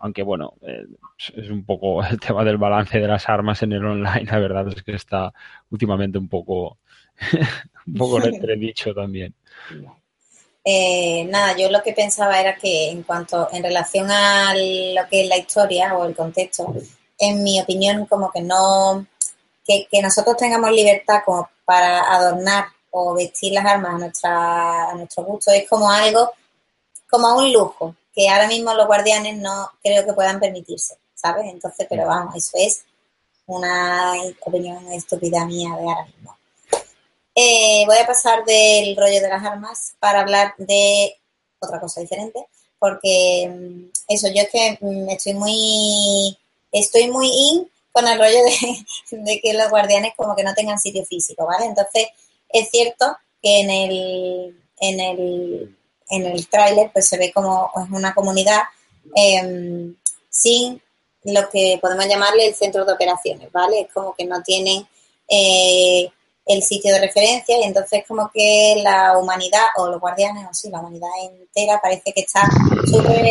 Aunque 0.00 0.22
bueno, 0.22 0.52
eh, 0.60 0.84
es 1.34 1.48
un 1.48 1.64
poco 1.64 2.04
el 2.04 2.20
tema 2.20 2.44
del 2.44 2.58
balance 2.58 3.00
de 3.00 3.08
las 3.08 3.30
armas 3.30 3.62
en 3.62 3.72
el 3.72 3.86
online, 3.86 4.26
la 4.30 4.38
verdad 4.38 4.68
es 4.68 4.82
que 4.82 4.92
está 4.92 5.32
últimamente 5.70 6.18
un 6.18 6.28
poco, 6.28 6.76
un 7.86 7.94
poco 7.94 8.20
dicho 8.20 8.92
también. 8.92 9.34
Eh, 10.68 11.24
nada, 11.30 11.56
yo 11.56 11.70
lo 11.70 11.80
que 11.80 11.92
pensaba 11.92 12.40
era 12.40 12.56
que 12.56 12.90
en 12.90 13.04
cuanto, 13.04 13.48
en 13.52 13.62
relación 13.62 14.10
a 14.10 14.52
lo 14.52 15.08
que 15.08 15.22
es 15.22 15.28
la 15.28 15.36
historia 15.36 15.96
o 15.96 16.04
el 16.04 16.16
contexto, 16.16 16.74
en 17.18 17.44
mi 17.44 17.60
opinión, 17.60 18.04
como 18.06 18.32
que 18.32 18.42
no, 18.42 19.06
que, 19.64 19.86
que 19.88 20.02
nosotros 20.02 20.36
tengamos 20.36 20.72
libertad 20.72 21.20
como 21.24 21.48
para 21.64 22.00
adornar 22.12 22.64
o 22.90 23.14
vestir 23.14 23.52
las 23.52 23.64
armas 23.64 23.94
a, 23.94 23.98
nuestra, 23.98 24.90
a 24.90 24.94
nuestro 24.94 25.22
gusto 25.22 25.52
es 25.52 25.68
como 25.68 25.88
algo, 25.88 26.32
como 27.08 27.36
un 27.36 27.52
lujo, 27.52 27.94
que 28.12 28.28
ahora 28.28 28.48
mismo 28.48 28.74
los 28.74 28.88
guardianes 28.88 29.36
no 29.36 29.70
creo 29.80 30.04
que 30.04 30.14
puedan 30.14 30.40
permitirse, 30.40 30.96
¿sabes? 31.14 31.44
Entonces, 31.46 31.86
pero 31.88 32.08
vamos, 32.08 32.34
eso 32.34 32.52
es 32.54 32.84
una 33.46 34.14
opinión 34.40 34.92
estúpida 34.92 35.44
mía 35.44 35.68
de 35.76 35.88
ahora 35.88 36.06
mismo. 36.06 36.35
Eh, 37.38 37.84
voy 37.84 37.98
a 37.98 38.06
pasar 38.06 38.46
del 38.46 38.96
rollo 38.96 39.20
de 39.20 39.28
las 39.28 39.44
armas 39.44 39.94
para 40.00 40.20
hablar 40.20 40.54
de 40.56 41.14
otra 41.58 41.78
cosa 41.78 42.00
diferente, 42.00 42.46
porque 42.78 43.46
mm, 43.46 43.90
eso, 44.08 44.28
yo 44.28 44.40
es 44.40 44.48
que 44.50 44.78
mm, 44.80 45.10
estoy 45.10 45.34
muy, 45.34 46.38
estoy 46.72 47.10
muy 47.10 47.28
in 47.28 47.70
con 47.92 48.08
el 48.08 48.18
rollo 48.18 48.38
de, 49.10 49.40
que 49.42 49.52
los 49.52 49.68
guardianes 49.68 50.14
como 50.16 50.34
que 50.34 50.44
no 50.44 50.54
tengan 50.54 50.78
sitio 50.78 51.04
físico, 51.04 51.44
¿vale? 51.44 51.66
Entonces, 51.66 52.06
es 52.48 52.70
cierto 52.70 53.18
que 53.42 53.60
en 53.60 53.70
el, 53.70 54.56
en 54.80 55.00
el, 55.00 55.76
en 56.08 56.26
el 56.26 56.48
tráiler 56.48 56.90
pues 56.90 57.06
se 57.06 57.18
ve 57.18 57.32
como 57.34 57.70
es 57.84 57.90
una 57.90 58.14
comunidad 58.14 58.62
em, 59.14 59.94
sin 60.30 60.80
lo 61.24 61.50
que 61.50 61.78
podemos 61.82 62.06
llamarle 62.06 62.46
el 62.46 62.54
centro 62.54 62.86
de 62.86 62.94
operaciones, 62.94 63.52
¿vale? 63.52 63.82
Es 63.82 63.92
como 63.92 64.14
que 64.14 64.24
no 64.24 64.42
tienen 64.42 64.88
eh, 65.28 66.10
el 66.46 66.62
sitio 66.62 66.92
de 66.92 67.00
referencia 67.00 67.58
y 67.58 67.64
entonces 67.64 68.04
como 68.06 68.30
que 68.32 68.80
la 68.82 69.18
humanidad 69.18 69.64
o 69.76 69.88
los 69.88 70.00
guardianes 70.00 70.46
o 70.48 70.54
sí, 70.54 70.70
la 70.70 70.80
humanidad 70.80 71.08
entera 71.22 71.80
parece 71.82 72.12
que 72.12 72.20
está 72.20 72.48
súper 72.86 73.26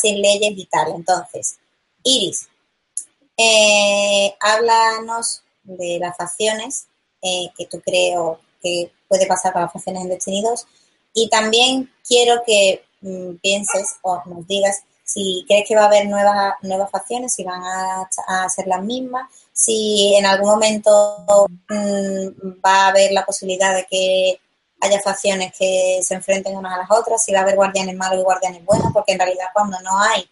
sin 0.00 0.20
leyes 0.20 0.52
y 0.56 0.66
tal. 0.66 0.92
Entonces, 0.94 1.58
Iris, 2.02 2.48
eh, 3.36 4.34
háblanos 4.40 5.42
de 5.62 5.98
las 6.00 6.16
facciones 6.16 6.86
eh, 7.22 7.48
que 7.56 7.66
tú 7.66 7.80
creo 7.80 8.40
que 8.62 8.90
puede 9.06 9.26
pasar 9.26 9.52
para 9.52 9.66
las 9.66 9.72
funciones 9.72 10.02
en 10.02 10.08
Destiny 10.08 10.44
Y 11.14 11.28
también 11.28 11.92
quiero 12.06 12.42
que 12.44 12.84
mm, 13.00 13.36
pienses 13.36 13.96
o 14.02 14.22
nos 14.26 14.46
digas 14.46 14.82
si 15.08 15.42
crees 15.48 15.66
que 15.66 15.74
va 15.74 15.84
a 15.84 15.86
haber 15.86 16.06
nuevas, 16.06 16.54
nuevas 16.60 16.90
facciones, 16.90 17.32
si 17.32 17.42
van 17.42 17.62
a, 17.64 18.48
ser 18.50 18.66
las 18.66 18.82
mismas, 18.82 19.30
si 19.52 20.14
en 20.14 20.26
algún 20.26 20.50
momento 20.50 21.46
mm, 21.68 22.60
va 22.64 22.84
a 22.84 22.88
haber 22.88 23.12
la 23.12 23.24
posibilidad 23.24 23.74
de 23.74 23.86
que 23.86 24.38
haya 24.80 25.00
facciones 25.00 25.52
que 25.58 26.00
se 26.02 26.14
enfrenten 26.14 26.56
unas 26.56 26.74
a 26.74 26.78
las 26.78 26.90
otras, 26.90 27.24
si 27.24 27.32
va 27.32 27.38
a 27.38 27.42
haber 27.42 27.56
guardianes 27.56 27.96
malos 27.96 28.20
y 28.20 28.22
guardianes 28.22 28.64
buenos, 28.66 28.92
porque 28.92 29.12
en 29.12 29.20
realidad 29.20 29.46
cuando 29.54 29.80
no 29.80 29.98
hay 29.98 30.28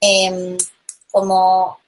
em, 0.00 0.56
como 1.10 1.78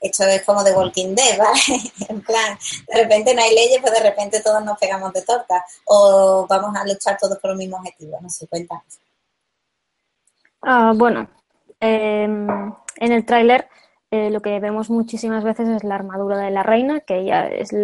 esto 0.00 0.24
es 0.24 0.42
como 0.42 0.64
de 0.64 0.72
Walking 0.72 1.14
Dead, 1.14 1.38
¿vale? 1.38 1.60
en 2.08 2.22
plan, 2.22 2.58
de 2.88 3.02
repente 3.02 3.36
no 3.36 3.42
hay 3.42 3.54
leyes, 3.54 3.78
pues 3.80 3.92
de 3.92 4.00
repente 4.00 4.42
todos 4.42 4.64
nos 4.64 4.76
pegamos 4.78 5.12
de 5.12 5.22
torta 5.22 5.64
o 5.84 6.44
vamos 6.48 6.74
a 6.74 6.84
luchar 6.84 7.16
todos 7.20 7.38
por 7.38 7.52
el 7.52 7.56
mismo 7.56 7.76
objetivo, 7.76 8.18
no 8.20 8.28
sé, 8.28 8.48
cuéntanos. 8.48 8.98
Ah, 10.60 10.92
bueno, 10.94 11.28
em, 11.82 12.48
en 12.96 13.12
el 13.12 13.24
tráiler 13.26 13.68
eh, 14.10 14.30
lo 14.30 14.40
que 14.40 14.60
vemos 14.60 14.90
muchísimas 14.90 15.42
veces 15.42 15.68
es 15.68 15.84
la 15.84 15.94
armadura 15.94 16.36
de 16.38 16.50
la 16.50 16.62
reina, 16.62 17.00
que 17.00 17.24
ya 17.24 17.46
es 17.46 17.74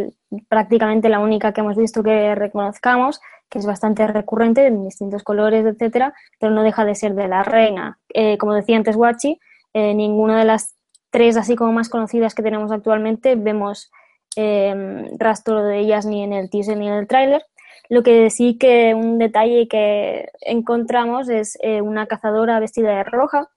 prácticamente 0.49 1.09
la 1.09 1.21
única 1.21 1.53
que 1.53 1.63
hemos 1.63 1.77
visto 1.77 2.03
que 2.03 2.35
reconozcamos, 2.35 3.21
que 3.49 3.59
es 3.59 3.67
bastante 3.67 4.07
recurrente 4.07 4.67
en 4.67 4.85
distintos 4.85 5.23
colores, 5.23 5.65
etcétera, 5.65 6.15
pero 6.39 6.53
no 6.53 6.63
deja 6.63 6.85
de 6.85 6.95
ser 6.95 7.15
de 7.15 7.29
la 7.29 7.43
reina. 7.43 7.99
Eh, 8.13 8.37
como 8.39 8.55
decía 8.55 8.77
antes 8.77 8.97
Wachi, 8.97 9.41
eh, 9.75 9.95
ninguna 9.95 10.39
de 10.39 10.45
las 10.45 10.75
tres 11.11 11.37
así 11.37 11.57
como 11.57 11.73
más 11.73 11.89
conocidas 11.89 12.35
que 12.35 12.43
tenemos 12.43 12.71
actualmente, 12.71 13.35
vemos 13.35 13.91
eh, 14.37 15.07
rastro 15.19 15.65
de 15.65 15.79
ellas 15.79 16.05
ni 16.05 16.23
en 16.23 16.33
el 16.33 16.51
teaser 16.51 16.77
ni 16.77 16.89
en 16.89 16.95
el 16.95 17.07
tráiler. 17.07 17.45
Lo 17.89 18.03
que 18.03 18.29
sí 18.29 18.59
que 18.59 18.95
un 18.95 19.17
detalle 19.17 19.67
que 19.67 20.29
encontramos 20.43 21.31
es 21.31 21.57
una 21.83 22.07
cazadora 22.07 22.61
vestida 22.61 22.95
de 22.95 23.05
roja, 23.05 23.49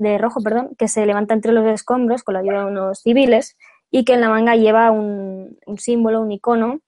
de 0.00 0.16
rojo, 0.16 0.40
perdón, 0.40 0.70
que 0.78 0.88
se 0.88 1.04
levanta 1.04 1.34
entre 1.34 1.52
los 1.52 1.66
escombros 1.66 2.22
con 2.22 2.32
la 2.32 2.40
ayuda 2.40 2.64
de 2.64 2.70
unos 2.70 3.00
civiles 3.00 3.56
y 3.90 4.04
que 4.04 4.14
en 4.14 4.22
la 4.22 4.30
manga 4.30 4.56
lleva 4.56 4.90
un, 4.90 5.58
símbolo, 5.76 6.22
un 6.22 6.32
icono 6.32 6.80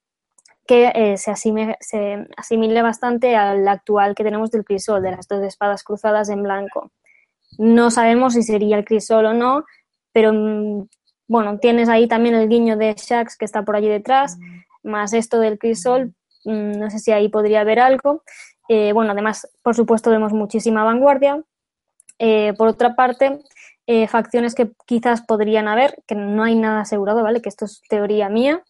que 0.66 0.90
eh, 0.94 1.18
se, 1.18 1.30
asimile, 1.30 1.76
se 1.80 2.26
asimila 2.36 2.82
bastante 2.82 3.36
al 3.36 3.68
actual 3.68 4.14
que 4.14 4.24
tenemos 4.24 4.50
del 4.50 4.64
crisol, 4.64 5.02
de 5.02 5.10
las 5.10 5.28
dos 5.28 5.42
espadas 5.42 5.84
cruzadas 5.84 6.30
en 6.30 6.42
blanco. 6.42 6.90
No 7.58 7.90
sabemos 7.90 8.32
si 8.32 8.42
sería 8.42 8.78
el 8.78 8.86
crisol 8.86 9.26
o 9.26 9.34
no, 9.34 9.64
pero 10.12 10.32
mm, 10.32 10.88
bueno, 11.28 11.58
tienes 11.58 11.90
ahí 11.90 12.08
también 12.08 12.34
el 12.34 12.48
guiño 12.48 12.78
de 12.78 12.94
Shax 12.94 13.36
que 13.36 13.44
está 13.44 13.62
por 13.62 13.76
allí 13.76 13.88
detrás, 13.88 14.38
más 14.82 15.12
esto 15.12 15.38
del 15.38 15.58
crisol, 15.58 16.14
mm, 16.46 16.78
no 16.78 16.88
sé 16.88 16.98
si 16.98 17.12
ahí 17.12 17.28
podría 17.28 17.60
haber 17.60 17.78
algo. 17.78 18.22
Eh, 18.68 18.94
bueno, 18.94 19.12
además, 19.12 19.50
por 19.62 19.74
supuesto, 19.74 20.08
vemos 20.08 20.32
muchísima 20.32 20.82
vanguardia. 20.82 21.42
Eh, 22.18 22.52
por 22.56 22.68
otra 22.68 22.94
parte, 22.94 23.40
eh, 23.86 24.06
facciones 24.08 24.54
que 24.54 24.72
quizás 24.86 25.22
podrían 25.22 25.68
haber, 25.68 26.02
que 26.06 26.14
no 26.14 26.44
hay 26.44 26.54
nada 26.54 26.80
asegurado, 26.80 27.22
¿vale? 27.22 27.42
Que 27.42 27.48
esto 27.48 27.64
es 27.64 27.82
teoría 27.88 28.28
mía. 28.28 28.62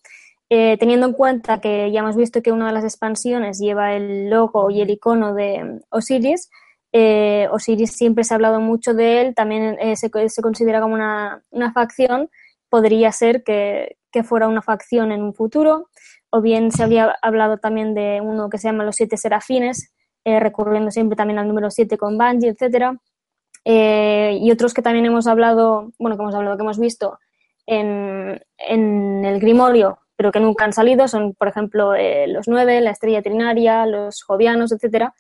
teniendo 0.49 1.07
en 1.07 1.15
cuenta 1.15 1.63
que 1.63 1.91
ya 1.91 2.01
hemos 2.01 2.15
visto 2.15 2.43
que 2.43 2.53
una 2.53 2.67
de 2.67 2.75
las 2.75 2.85
expansiones 2.85 3.59
lleva 3.59 3.95
el 3.95 4.29
logo 4.29 4.71
y 4.71 4.83
el 4.83 4.91
icono 4.91 5.33
de 5.33 5.81
Osiris, 5.89 6.51
eh, 6.93 7.49
Osiris 7.51 7.93
siempre 7.93 8.23
se 8.23 8.35
ha 8.35 8.37
hablado 8.37 8.61
mucho 8.61 8.93
de 8.93 9.23
él, 9.23 9.35
también 9.35 9.79
eh, 9.81 9.97
se, 9.97 10.11
considera 10.11 10.81
como 10.81 10.95
una, 10.95 11.43
facción, 11.73 12.29
podría 12.69 13.11
ser 13.13 13.43
que, 13.43 13.97
fuera 14.25 14.47
una 14.47 14.61
facción 14.61 15.11
en 15.11 15.23
un 15.23 15.35
futuro, 15.35 15.89
o 16.31 16.43
bien 16.43 16.71
se 16.71 16.83
había 16.83 17.17
hablado 17.23 17.57
también 17.57 17.95
de 17.95 18.21
uno 18.23 18.51
que 18.51 18.59
se 18.59 18.69
llama 18.69 18.85
Los 18.85 18.97
Siete 18.97 19.17
Serafines, 19.17 19.91
eh, 20.25 20.39
recurriendo 20.39 20.91
siempre 20.91 21.17
también 21.17 21.39
al 21.39 21.49
número 21.49 21.71
7 21.71 21.97
con 21.97 22.19
Bungie, 22.19 22.51
etcétera. 22.51 23.01
Y 23.65 24.51
otros 24.51 24.75
que 24.75 24.83
también 24.83 25.07
hemos 25.07 25.27
hablado, 25.27 25.93
bueno, 25.99 26.17
que 26.17 26.23
hemos 26.23 26.35
hablado, 26.35 26.57
que 26.57 26.63
hemos 26.63 26.79
visto 26.79 27.19
en, 27.67 28.43
en 28.59 29.25
el 29.25 29.41
Grimorio, 29.41 29.99
pero 30.17 30.31
que 30.33 30.41
nunca 30.41 30.65
han 30.65 30.73
salido, 30.73 31.09
son, 31.09 31.35
por 31.35 31.49
ejemplo, 31.49 31.95
eh, 31.95 32.27
los 32.29 32.49
nueve, 32.49 32.81
la 32.81 32.91
estrella 32.91 33.23
trinaria, 33.23 33.87
los 33.87 34.23
jovianos, 34.23 34.73
etcétera, 34.73 35.15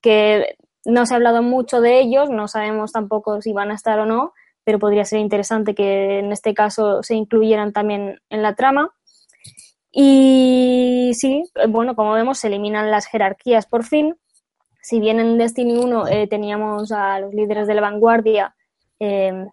que 0.00 0.56
no 0.84 1.06
se 1.06 1.14
ha 1.14 1.16
hablado 1.16 1.42
mucho 1.42 1.80
de 1.80 2.00
ellos, 2.00 2.30
no 2.30 2.48
sabemos 2.48 2.92
tampoco 2.92 3.40
si 3.42 3.52
van 3.52 3.70
a 3.70 3.74
estar 3.74 3.98
o 4.00 4.06
no, 4.06 4.32
pero 4.64 4.78
podría 4.78 5.04
ser 5.04 5.20
interesante 5.20 5.74
que 5.74 6.18
en 6.18 6.32
este 6.32 6.54
caso 6.54 7.02
se 7.02 7.14
incluyeran 7.14 7.72
también 7.72 8.20
en 8.30 8.42
la 8.42 8.54
trama. 8.54 8.90
Y 9.92 11.12
sí, 11.14 11.44
bueno, 11.68 11.94
como 11.96 12.12
vemos, 12.12 12.38
se 12.38 12.46
eliminan 12.46 12.90
las 12.90 13.06
jerarquías 13.06 13.66
por 13.66 13.84
fin. 13.84 14.16
Si 14.82 15.00
bien 15.00 15.20
en 15.20 15.38
Destiny 15.38 15.76
1 15.76 16.08
eh, 16.08 16.26
teníamos 16.26 16.92
a 16.92 17.20
los 17.20 17.34
líderes 17.34 17.66
de 17.66 17.74
la 17.74 17.80
vanguardia, 17.80 18.54
eh, 18.98 19.46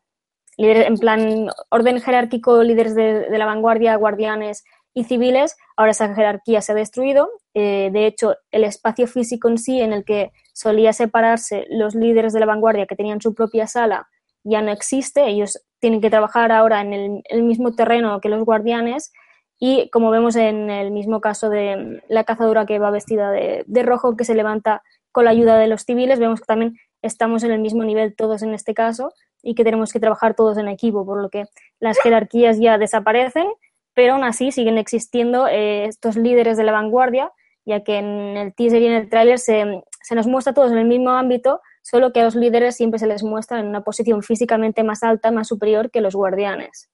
en 0.58 0.98
plan 0.98 1.50
orden 1.70 2.02
jerárquico, 2.02 2.64
líderes 2.64 2.96
de, 2.96 3.28
la 3.30 3.46
vanguardia, 3.46 3.96
guardianes 3.96 4.64
y 4.94 5.04
civiles, 5.04 5.56
ahora 5.76 5.92
esa 5.92 6.14
jerarquía 6.16 6.62
se 6.62 6.72
ha 6.72 6.76
destruido. 6.76 7.30
Eh, 7.54 7.90
de 7.94 8.08
hecho, 8.08 8.36
el 8.52 8.64
espacio 8.64 9.08
físico 9.08 9.50
en 9.50 9.58
sí, 9.58 9.80
en 9.80 9.94
el 9.94 10.04
que 10.04 10.32
solía 10.54 10.94
separarse 10.94 11.66
los 11.70 11.94
líderes 11.94 12.34
de 12.34 12.40
la 12.40 12.48
vanguardia 12.48 12.88
que 12.88 12.96
tenían 12.96 13.22
su 13.22 13.36
propia 13.36 13.68
sala, 13.68 14.08
ya 14.44 14.62
no 14.62 14.72
existe. 14.72 15.28
Ellos 15.28 15.64
tienen 15.80 16.02
que 16.02 16.10
trabajar 16.10 16.52
ahora 16.52 16.82
en 16.82 17.22
el 17.24 17.44
mismo 17.44 17.76
terreno 17.76 18.20
que 18.20 18.30
los 18.30 18.44
guardianes 18.44 19.12
y 19.60 19.90
como 19.90 20.12
vemos 20.12 20.36
en 20.36 20.70
el 20.70 20.92
mismo 20.92 21.20
caso 21.20 21.50
de 21.50 22.02
la 22.10 22.24
cazadora 22.24 22.66
que 22.66 22.80
va 22.80 22.92
vestida 22.92 23.32
de, 23.32 23.84
rojo, 23.84 24.16
que 24.16 24.24
se 24.24 24.36
levanta 24.36 24.84
con 25.12 25.26
la 25.26 25.32
ayuda 25.32 25.58
de 25.58 25.68
los 25.68 25.84
civiles, 25.84 26.20
vemos 26.20 26.40
que 26.40 26.46
también 26.46 26.78
estamos 27.02 27.44
en 27.44 27.52
el 27.52 27.60
mismo 27.60 27.84
nivel 27.84 28.16
todos 28.16 28.44
en 28.44 28.54
este 28.54 28.74
caso 28.74 29.12
y 29.44 29.56
que 29.56 29.64
tenemos 29.64 29.94
que 29.94 30.00
trabajar 30.00 30.36
todos 30.36 30.58
en 30.58 30.68
equipo, 30.68 31.06
por 31.06 31.22
lo 31.22 31.30
que 31.30 31.46
las 31.80 32.00
jerarquías 32.00 32.60
ya 32.60 32.78
desaparecen, 32.78 33.48
pero 33.94 34.14
aún 34.14 34.24
así 34.24 34.52
siguen 34.52 34.78
existiendo 34.78 35.48
eh, 35.48 35.86
estos 35.86 36.18
líderes 36.18 36.58
de 36.58 36.64
la 36.64 36.72
vanguardia, 36.72 37.32
ya 37.66 37.84
que 37.84 37.98
en 37.98 38.38
el 38.38 38.54
teaser 38.54 38.82
y 38.82 38.88
en 38.88 38.94
el 38.94 39.10
tráiler 39.10 39.40
se, 39.40 39.84
se 40.02 40.16
nos 40.16 40.28
muestra 40.28 40.54
todos 40.54 40.72
en 40.72 40.78
el 40.78 40.88
mismo 40.88 41.12
ámbito, 41.12 41.62
solo 41.82 42.12
que 42.12 42.22
a 42.22 42.24
los 42.26 42.36
líderes 42.36 42.76
siempre 42.76 43.00
se 43.00 43.08
les 43.08 43.24
muestra 43.24 43.60
en 43.60 43.68
una 43.68 43.82
posición 43.82 44.22
físicamente 44.24 44.84
más 44.84 45.04
alta, 45.04 45.32
más 45.32 45.48
superior 45.48 45.90
que 45.90 46.02
los 46.02 46.16
guardianes. 46.16 46.90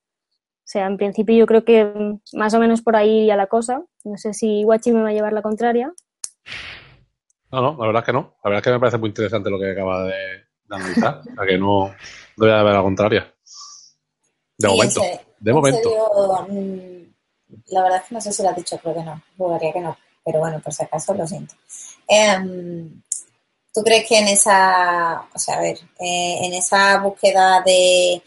O 0.64 0.66
sea, 0.66 0.88
en 0.88 0.98
principio 0.98 1.36
yo 1.36 1.46
creo 1.46 1.66
que 1.66 2.18
más 2.34 2.54
o 2.54 2.60
menos 2.60 2.82
por 2.82 2.96
ahí 2.96 3.20
iría 3.20 3.36
la 3.36 3.48
cosa. 3.48 3.84
No 4.06 4.18
sé 4.18 4.34
si 4.34 4.64
Guachi 4.64 4.92
me 4.94 5.02
va 5.02 5.10
a 5.10 5.14
llevar 5.14 5.34
la 5.34 5.42
contraria. 5.42 5.92
No, 7.54 7.62
no, 7.62 7.78
la 7.80 7.86
verdad 7.86 8.02
es 8.02 8.06
que 8.08 8.14
no. 8.14 8.34
La 8.44 8.50
verdad 8.50 8.58
es 8.58 8.64
que 8.64 8.72
me 8.72 8.80
parece 8.80 8.98
muy 8.98 9.10
interesante 9.10 9.50
lo 9.52 9.60
que 9.60 9.72
acaba 9.72 10.06
de, 10.06 10.14
analizar. 10.72 11.20
o 11.20 11.36
sea, 11.36 11.46
que 11.48 11.58
no, 11.60 11.94
voy 12.36 12.50
a 12.50 12.64
ver 12.64 12.74
la 12.74 12.82
contraria. 12.82 13.32
De 14.58 14.68
momento. 14.68 15.02
de 15.40 15.54
momento. 15.54 15.90
Mm, 16.50 17.14
la 17.68 17.84
verdad 17.84 18.00
es 18.02 18.08
que 18.08 18.16
no 18.16 18.22
sé 18.22 18.34
si 18.34 18.42
lo 18.42 18.50
has 18.50 18.56
dicho, 18.56 18.76
creo 18.80 18.96
que 18.96 19.04
no. 19.04 19.22
Jugaría 19.38 19.72
que 19.72 19.82
no. 19.82 19.96
Pero 20.26 20.40
bueno, 20.40 20.60
por 20.62 20.74
si 20.74 20.84
acaso 20.84 21.14
lo 21.14 21.28
siento. 21.28 21.54
Em, 22.08 23.04
¿Tú 23.72 23.84
crees 23.84 24.08
que 24.08 24.18
en 24.18 24.30
esa, 24.30 25.28
o 25.32 25.38
sea, 25.38 25.58
a 25.58 25.62
ver, 25.62 25.78
eh, 26.00 26.40
en 26.42 26.54
esa 26.54 26.98
búsqueda 27.02 27.62
de 27.64 28.24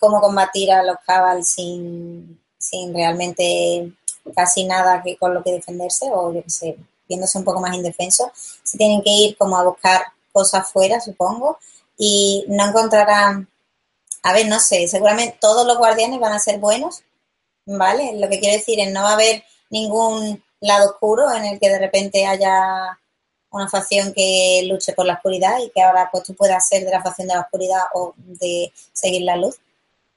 cómo 0.00 0.20
combatir 0.20 0.72
a 0.72 0.82
los 0.82 0.96
Cabal 1.06 1.44
sin, 1.44 2.40
sin 2.58 2.92
realmente 2.92 3.92
casi 4.34 4.64
nada 4.64 5.00
que 5.00 5.16
con 5.16 5.32
lo 5.32 5.44
que 5.44 5.52
defenderse 5.52 6.06
o 6.10 6.32
yo 6.32 6.42
qué 6.42 6.50
sé, 6.50 6.76
viéndose 7.08 7.38
un 7.38 7.44
poco 7.44 7.60
más 7.60 7.74
indefenso, 7.74 8.30
se 8.34 8.78
tienen 8.78 9.02
que 9.02 9.10
ir 9.10 9.36
como 9.36 9.56
a 9.56 9.64
buscar 9.64 10.02
cosas 10.32 10.70
fuera, 10.70 11.00
supongo, 11.00 11.58
y 11.96 12.44
no 12.48 12.68
encontrarán, 12.68 13.48
a 14.22 14.32
ver, 14.32 14.46
no 14.46 14.60
sé, 14.60 14.86
seguramente 14.88 15.38
todos 15.40 15.66
los 15.66 15.78
guardianes 15.78 16.20
van 16.20 16.32
a 16.32 16.38
ser 16.38 16.58
buenos, 16.58 17.02
¿vale? 17.66 18.12
Lo 18.14 18.28
que 18.28 18.38
quiero 18.38 18.56
decir 18.56 18.78
es 18.80 18.92
no 18.92 19.02
va 19.02 19.10
a 19.10 19.14
haber 19.14 19.42
ningún 19.70 20.42
lado 20.60 20.90
oscuro 20.90 21.32
en 21.32 21.44
el 21.44 21.58
que 21.58 21.68
de 21.68 21.78
repente 21.78 22.26
haya 22.26 22.98
una 23.50 23.68
facción 23.68 24.12
que 24.12 24.62
luche 24.66 24.92
por 24.92 25.06
la 25.06 25.14
oscuridad 25.14 25.58
y 25.58 25.70
que 25.70 25.82
ahora 25.82 26.08
pues 26.10 26.24
tú 26.24 26.34
puedas 26.34 26.66
ser 26.68 26.84
de 26.84 26.90
la 26.90 27.02
facción 27.02 27.28
de 27.28 27.34
la 27.34 27.40
oscuridad 27.40 27.82
o 27.94 28.14
de 28.16 28.72
seguir 28.92 29.22
la 29.22 29.36
luz. 29.36 29.56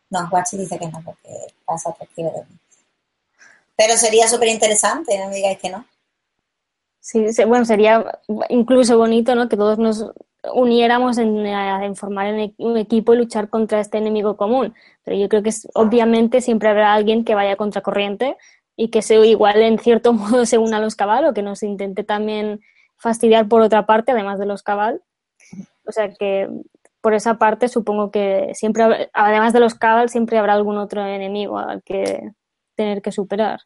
No, 0.10 0.30
Guachi 0.30 0.58
dice 0.58 0.78
que 0.78 0.88
no, 0.88 1.02
porque 1.04 1.54
pasa 1.66 1.90
atractivo 1.90 2.32
de 2.32 2.42
mí. 2.42 2.60
Pero 3.78 3.98
sería 3.98 4.28
súper 4.28 4.50
interesante, 4.50 5.18
no 5.18 5.30
me 5.30 5.36
digáis 5.36 5.58
que 5.58 5.70
no. 5.70 5.86
Sí, 7.02 7.26
bueno, 7.48 7.66
sería 7.66 8.20
incluso 8.50 8.98
bonito, 8.98 9.36
¿no? 9.36 9.50
Que 9.50 9.58
todos 9.58 9.80
nos 9.80 10.12
uniéramos 10.54 11.18
en, 11.18 11.46
en, 11.46 11.96
formar 11.96 12.34
un 12.58 12.78
equipo 12.78 13.14
y 13.14 13.18
luchar 13.18 13.50
contra 13.50 13.80
este 13.80 13.98
enemigo 13.98 14.38
común. 14.38 14.74
Pero 15.04 15.18
yo 15.18 15.28
creo 15.28 15.44
que 15.44 15.52
obviamente 15.74 16.42
siempre 16.42 16.70
habrá 16.70 16.94
alguien 16.94 17.26
que 17.26 17.36
vaya 17.36 17.58
contra 17.58 17.82
corriente 17.82 18.38
y 18.76 18.90
que 18.90 19.02
se 19.02 19.16
igual 19.26 19.62
en 19.62 19.80
cierto 19.80 20.14
modo 20.14 20.46
se 20.46 20.58
una 20.58 20.78
a 20.78 20.82
los 20.82 20.96
caballos, 20.96 21.34
que 21.34 21.42
nos 21.42 21.64
intente 21.64 22.04
también 22.04 22.62
fastidiar 22.98 23.48
por 23.48 23.62
otra 23.62 23.86
parte, 23.86 24.12
además 24.12 24.40
de 24.40 24.46
los 24.46 24.64
cabal. 24.64 25.02
O 25.86 25.92
sea 25.92 26.14
que 26.14 26.48
por 27.02 27.16
esa 27.16 27.38
parte 27.40 27.68
supongo 27.68 28.12
que 28.12 28.52
siempre, 28.54 29.10
además 29.14 29.54
de 29.54 29.60
los 29.60 29.74
Cabal, 29.74 30.10
siempre 30.10 30.38
habrá 30.38 30.54
algún 30.54 30.78
otro 30.78 31.06
enemigo 31.06 31.58
al 31.58 31.82
que 31.82 32.32
tener 32.76 33.02
que 33.02 33.12
superar. 33.12 33.60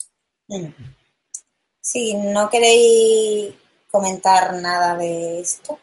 Si 1.85 2.15
no 2.15 2.49
queréis 2.49 3.53
comentar 3.91 4.55
nada 4.55 4.97
de 4.97 5.39
esto. 5.39 5.77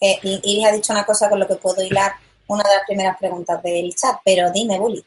Eh, 0.00 0.18
Iris 0.20 0.66
ha 0.66 0.72
dicho 0.72 0.92
una 0.92 1.04
cosa 1.04 1.30
con 1.30 1.38
lo 1.38 1.46
que 1.46 1.54
puedo 1.54 1.80
hilar 1.80 2.12
una 2.48 2.64
de 2.64 2.74
las 2.74 2.86
primeras 2.88 3.16
preguntas 3.18 3.62
del 3.62 3.94
chat, 3.94 4.16
pero 4.24 4.50
dime, 4.50 4.80
Bully. 4.80 5.04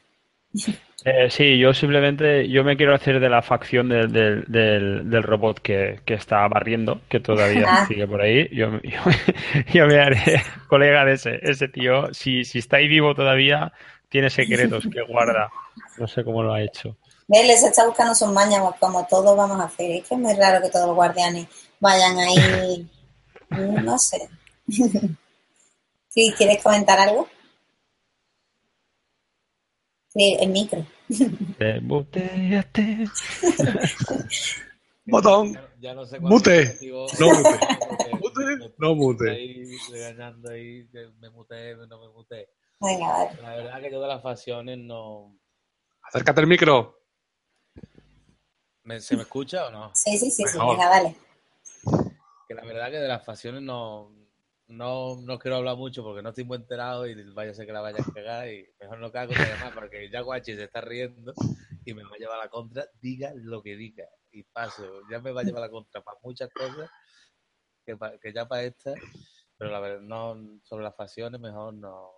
Eh, 1.03 1.29
sí, 1.29 1.57
yo 1.59 1.73
simplemente, 1.73 2.47
yo 2.47 2.63
me 2.63 2.77
quiero 2.77 2.95
hacer 2.95 3.19
de 3.19 3.29
la 3.29 3.41
facción 3.41 3.89
del, 3.89 4.11
del, 4.47 5.23
robot 5.23 5.59
que, 5.59 5.99
está 6.07 6.47
barriendo, 6.47 7.01
que 7.09 7.19
todavía 7.19 7.65
ah. 7.67 7.85
sigue 7.85 8.07
por 8.07 8.21
ahí. 8.21 8.47
Yo, 8.53 8.71
yo, 9.73 9.85
me 9.85 9.99
haré 9.99 10.41
colega 10.67 11.03
de 11.03 11.13
ese, 11.13 11.39
ese 11.43 11.67
tío. 11.67 12.13
Si, 12.13 12.45
si 12.45 12.59
está 12.59 12.77
ahí 12.77 12.87
vivo 12.87 13.13
todavía, 13.13 13.73
tiene 14.07 14.29
secretos 14.29 14.87
que 14.91 15.01
guarda. 15.01 15.49
No 15.97 16.07
sé 16.07 16.23
cómo 16.23 16.41
lo 16.41 16.53
ha 16.53 16.61
hecho. 16.61 16.95
Les 17.27 17.63
está 17.63 17.87
buscando 17.87 18.13
sus 18.13 18.31
mañas, 18.31 18.61
como 18.79 19.05
todos 19.07 19.35
vamos 19.35 19.59
a 19.59 19.65
hacer. 19.65 19.91
Es 19.91 20.07
que 20.07 20.15
es 20.15 20.21
muy 20.21 20.33
raro 20.35 20.61
que 20.61 20.69
todos 20.69 20.87
los 20.87 20.95
guardianes 20.95 21.47
vayan 21.79 22.17
ahí. 22.19 22.89
No 23.49 23.97
sé. 23.99 24.27
¿Quieres 26.13 26.61
comentar 26.61 26.99
algo? 26.99 27.29
Sí, 30.09 30.35
el 30.39 30.49
micro. 30.49 30.85
Te. 31.59 31.79
Botón. 35.05 35.57
Ya 35.79 35.93
no 35.93 36.05
sé 36.05 36.19
mute. 36.19 36.77
No 37.19 37.27
mute. 37.29 37.59
mute. 38.19 38.73
No 38.77 38.95
mute. 38.95 39.29
Ahí 39.29 39.77
regañando 39.91 40.49
ahí 40.51 40.87
me 41.19 41.29
mute, 41.29 41.75
no 41.75 41.99
me 42.01 42.09
mute. 42.09 42.49
Venga, 42.81 43.31
La 43.41 43.55
verdad 43.55 43.81
que 43.81 43.91
yo 43.91 44.01
de 44.01 44.07
las 44.07 44.23
facciones 44.23 44.79
no. 44.79 45.37
Acércate 46.01 46.41
el 46.41 46.47
micro. 46.47 47.04
¿Se 48.99 49.15
me 49.15 49.23
escucha 49.23 49.67
o 49.67 49.71
no? 49.71 49.91
Sí, 49.95 50.17
sí, 50.17 50.29
sí, 50.29 50.43
sí. 50.47 50.59
Venga, 50.59 50.89
dale. 50.89 51.15
Que 52.47 52.53
la 52.53 52.63
verdad 52.63 52.91
que 52.91 52.97
de 52.97 53.07
las 53.07 53.25
facciones 53.25 53.63
no, 53.63 54.11
no, 54.67 55.15
no 55.21 55.39
quiero 55.39 55.57
hablar 55.57 55.75
mucho 55.75 56.03
porque 56.03 56.21
no 56.21 56.29
estoy 56.29 56.43
muy 56.43 56.57
enterado 56.57 57.07
y 57.07 57.15
vaya 57.33 57.51
a 57.51 57.53
ser 57.55 57.65
que 57.65 57.73
la 57.73 57.81
vaya 57.81 57.99
a 57.99 58.13
pegar 58.13 58.47
y 58.47 58.67
mejor 58.79 58.99
no 58.99 59.11
cago 59.11 59.33
más 59.59 59.73
porque 59.73 60.09
ya 60.11 60.21
Guachi 60.21 60.55
se 60.55 60.65
está 60.65 60.81
riendo 60.81 61.33
y 61.83 61.95
me 61.95 62.03
va 62.03 62.11
a 62.13 62.19
llevar 62.19 62.39
a 62.39 62.43
la 62.43 62.49
contra, 62.49 62.85
diga 63.01 63.31
lo 63.35 63.63
que 63.63 63.75
diga 63.75 64.07
y 64.31 64.43
paso, 64.43 65.01
ya 65.09 65.19
me 65.19 65.31
va 65.31 65.41
a 65.41 65.43
llevar 65.43 65.63
a 65.63 65.65
la 65.65 65.71
contra 65.71 66.01
para 66.01 66.19
muchas 66.21 66.49
cosas 66.51 66.89
que, 67.83 67.97
que 68.21 68.33
ya 68.33 68.47
para 68.47 68.63
esta, 68.63 68.93
pero 69.57 69.71
la 69.71 69.79
verdad, 69.79 70.01
no, 70.01 70.59
sobre 70.63 70.83
las 70.83 70.95
facciones 70.95 71.41
mejor 71.41 71.73
no, 71.73 72.11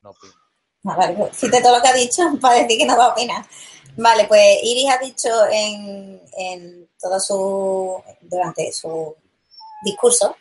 no 0.00 0.10
opino. 0.10 0.49
Vale, 0.82 1.14
pues, 1.14 1.62
todo 1.62 1.76
lo 1.76 1.82
que 1.82 1.88
ha 1.88 1.94
dicho 1.94 2.22
para 2.40 2.62
decir 2.62 2.78
que 2.78 2.86
no 2.86 2.96
va 2.96 3.06
a 3.06 3.12
opinar. 3.12 3.44
Vale, 3.96 4.24
pues 4.26 4.58
Iris 4.62 4.90
ha 4.90 4.98
dicho 4.98 5.28
en, 5.50 6.20
en 6.36 6.88
todo 7.00 7.18
su, 7.18 8.02
durante 8.22 8.72
su 8.72 9.14
discurso, 9.82 10.36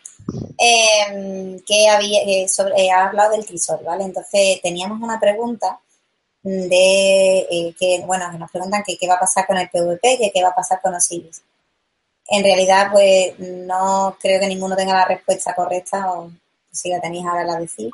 eh, 0.58 1.62
que 1.66 1.88
había 1.88 2.22
eh, 2.24 2.48
sobre, 2.48 2.92
ha 2.92 3.08
hablado 3.08 3.32
del 3.32 3.46
crisol, 3.46 3.80
¿vale? 3.84 4.04
Entonces 4.04 4.62
teníamos 4.62 5.02
una 5.02 5.20
pregunta 5.20 5.80
de 6.44 7.40
eh, 7.40 7.76
que, 7.78 8.04
bueno, 8.06 8.30
que 8.32 8.38
nos 8.38 8.52
preguntan 8.52 8.84
que 8.84 8.98
qué 8.98 9.08
va 9.08 9.16
a 9.16 9.20
pasar 9.20 9.46
con 9.48 9.58
el 9.58 9.70
PvP, 9.70 10.18
que 10.18 10.32
qué 10.32 10.44
va 10.44 10.50
a 10.50 10.56
pasar 10.56 10.82
con 10.82 10.94
Osiris. 10.94 11.42
En 12.28 12.44
realidad, 12.44 12.92
pues 12.92 13.40
no 13.40 14.16
creo 14.22 14.40
que 14.40 14.48
ninguno 14.48 14.76
tenga 14.76 14.94
la 14.94 15.06
respuesta 15.06 15.56
correcta 15.56 16.12
o 16.12 16.32
si 16.72 16.90
la 16.90 17.02
tenéis 17.02 17.26
ahora 17.26 17.44
la 17.44 17.60
decir. 17.60 17.90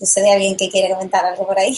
Yo 0.00 0.06
sé 0.06 0.22
de 0.22 0.32
alguien 0.32 0.56
que 0.56 0.70
quiere 0.70 0.94
comentar 0.94 1.22
algo 1.26 1.46
por 1.46 1.58
ahí. 1.58 1.76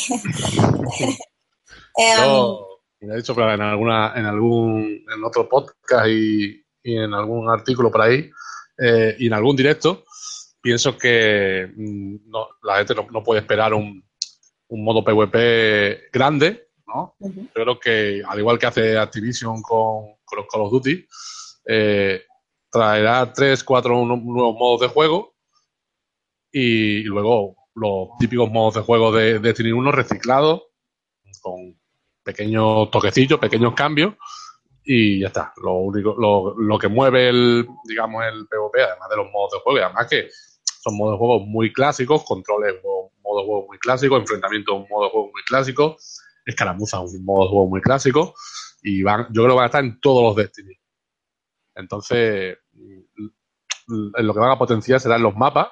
Yo, 1.97 2.81
me 3.01 3.15
he 3.15 3.17
dicho 3.17 3.33
en 3.37 3.61
alguna, 3.61 4.13
en 4.15 4.27
algún, 4.27 5.05
en 5.13 5.25
otro 5.25 5.49
podcast 5.49 6.07
y, 6.07 6.65
y 6.85 6.97
en 6.97 7.13
algún 7.13 7.51
artículo 7.51 7.91
por 7.91 8.03
ahí 8.03 8.31
eh, 8.79 9.17
y 9.19 9.27
en 9.27 9.33
algún 9.33 9.57
directo, 9.57 10.05
pienso 10.61 10.97
que 10.97 11.69
mm, 11.75 12.31
no, 12.31 12.47
la 12.63 12.77
gente 12.77 12.95
no, 12.95 13.25
puede 13.25 13.41
esperar 13.41 13.75
un, 13.75 14.09
un, 14.69 14.85
modo 14.85 15.03
PvP 15.03 16.11
grande, 16.13 16.69
¿no? 16.87 17.17
Yo 17.19 17.49
creo 17.53 17.81
que, 17.81 18.23
al 18.25 18.39
igual 18.39 18.57
que 18.57 18.67
hace 18.67 18.97
Activision 18.97 19.61
con, 19.63 20.15
con 20.25 20.39
los 20.39 20.47
Call 20.47 20.63
of 20.63 20.71
Duty, 20.71 21.07
eh, 21.67 22.23
traerá 22.71 23.33
tres, 23.33 23.65
cuatro 23.65 24.05
nuevos 24.05 24.55
modos 24.57 24.81
de 24.81 24.89
juego 24.89 25.35
y 26.53 27.03
luego 27.03 27.62
los 27.75 28.09
típicos 28.19 28.51
modos 28.51 28.75
de 28.75 28.81
juego 28.83 29.13
de 29.13 29.39
Destiny 29.39 29.73
1 29.73 29.93
reciclados 29.93 30.63
con 31.41 31.79
pequeños 32.23 32.91
toquecillos, 32.91 33.39
pequeños 33.39 33.75
cambios 33.75 34.15
y 34.85 35.21
ya 35.21 35.29
está. 35.29 35.53
Lo 35.63 35.75
único, 35.75 36.15
lo, 36.57 36.79
que 36.79 36.89
mueve 36.89 37.29
el, 37.29 37.67
digamos, 37.85 38.25
el 38.25 38.47
PvP, 38.47 38.83
además 38.83 39.09
de 39.09 39.17
los 39.17 39.31
modos 39.31 39.53
de 39.53 39.59
juego, 39.61 39.79
y 39.79 39.83
además 39.83 40.07
que 40.09 40.29
son 40.83 40.97
modos 40.97 41.15
de 41.15 41.19
juego 41.19 41.41
muy 41.41 41.73
clásicos, 41.73 42.25
controles 42.25 42.75
modo 42.83 43.41
de 43.41 43.47
juego 43.47 43.67
muy 43.67 43.79
clásico, 43.79 44.17
enfrentamiento 44.17 44.75
un 44.75 44.87
modo 44.89 45.05
de 45.05 45.11
juego 45.11 45.31
muy 45.33 45.43
clásico, 45.43 45.97
escaramuza 46.45 47.01
un 47.01 47.25
modo 47.25 47.45
de 47.45 47.51
juego 47.51 47.69
muy 47.69 47.81
clásico, 47.81 48.35
y 48.83 49.03
van, 49.03 49.27
yo 49.31 49.43
creo 49.43 49.51
que 49.51 49.55
van 49.55 49.63
a 49.65 49.67
estar 49.67 49.85
en 49.85 50.01
todos 50.01 50.23
los 50.25 50.37
Destiny. 50.37 50.75
Entonces, 51.75 52.59
lo 53.87 54.35
que 54.35 54.41
van 54.41 54.51
a 54.51 54.59
potenciar 54.59 55.01
serán 55.01 55.23
los 55.23 55.37
mapas. 55.37 55.69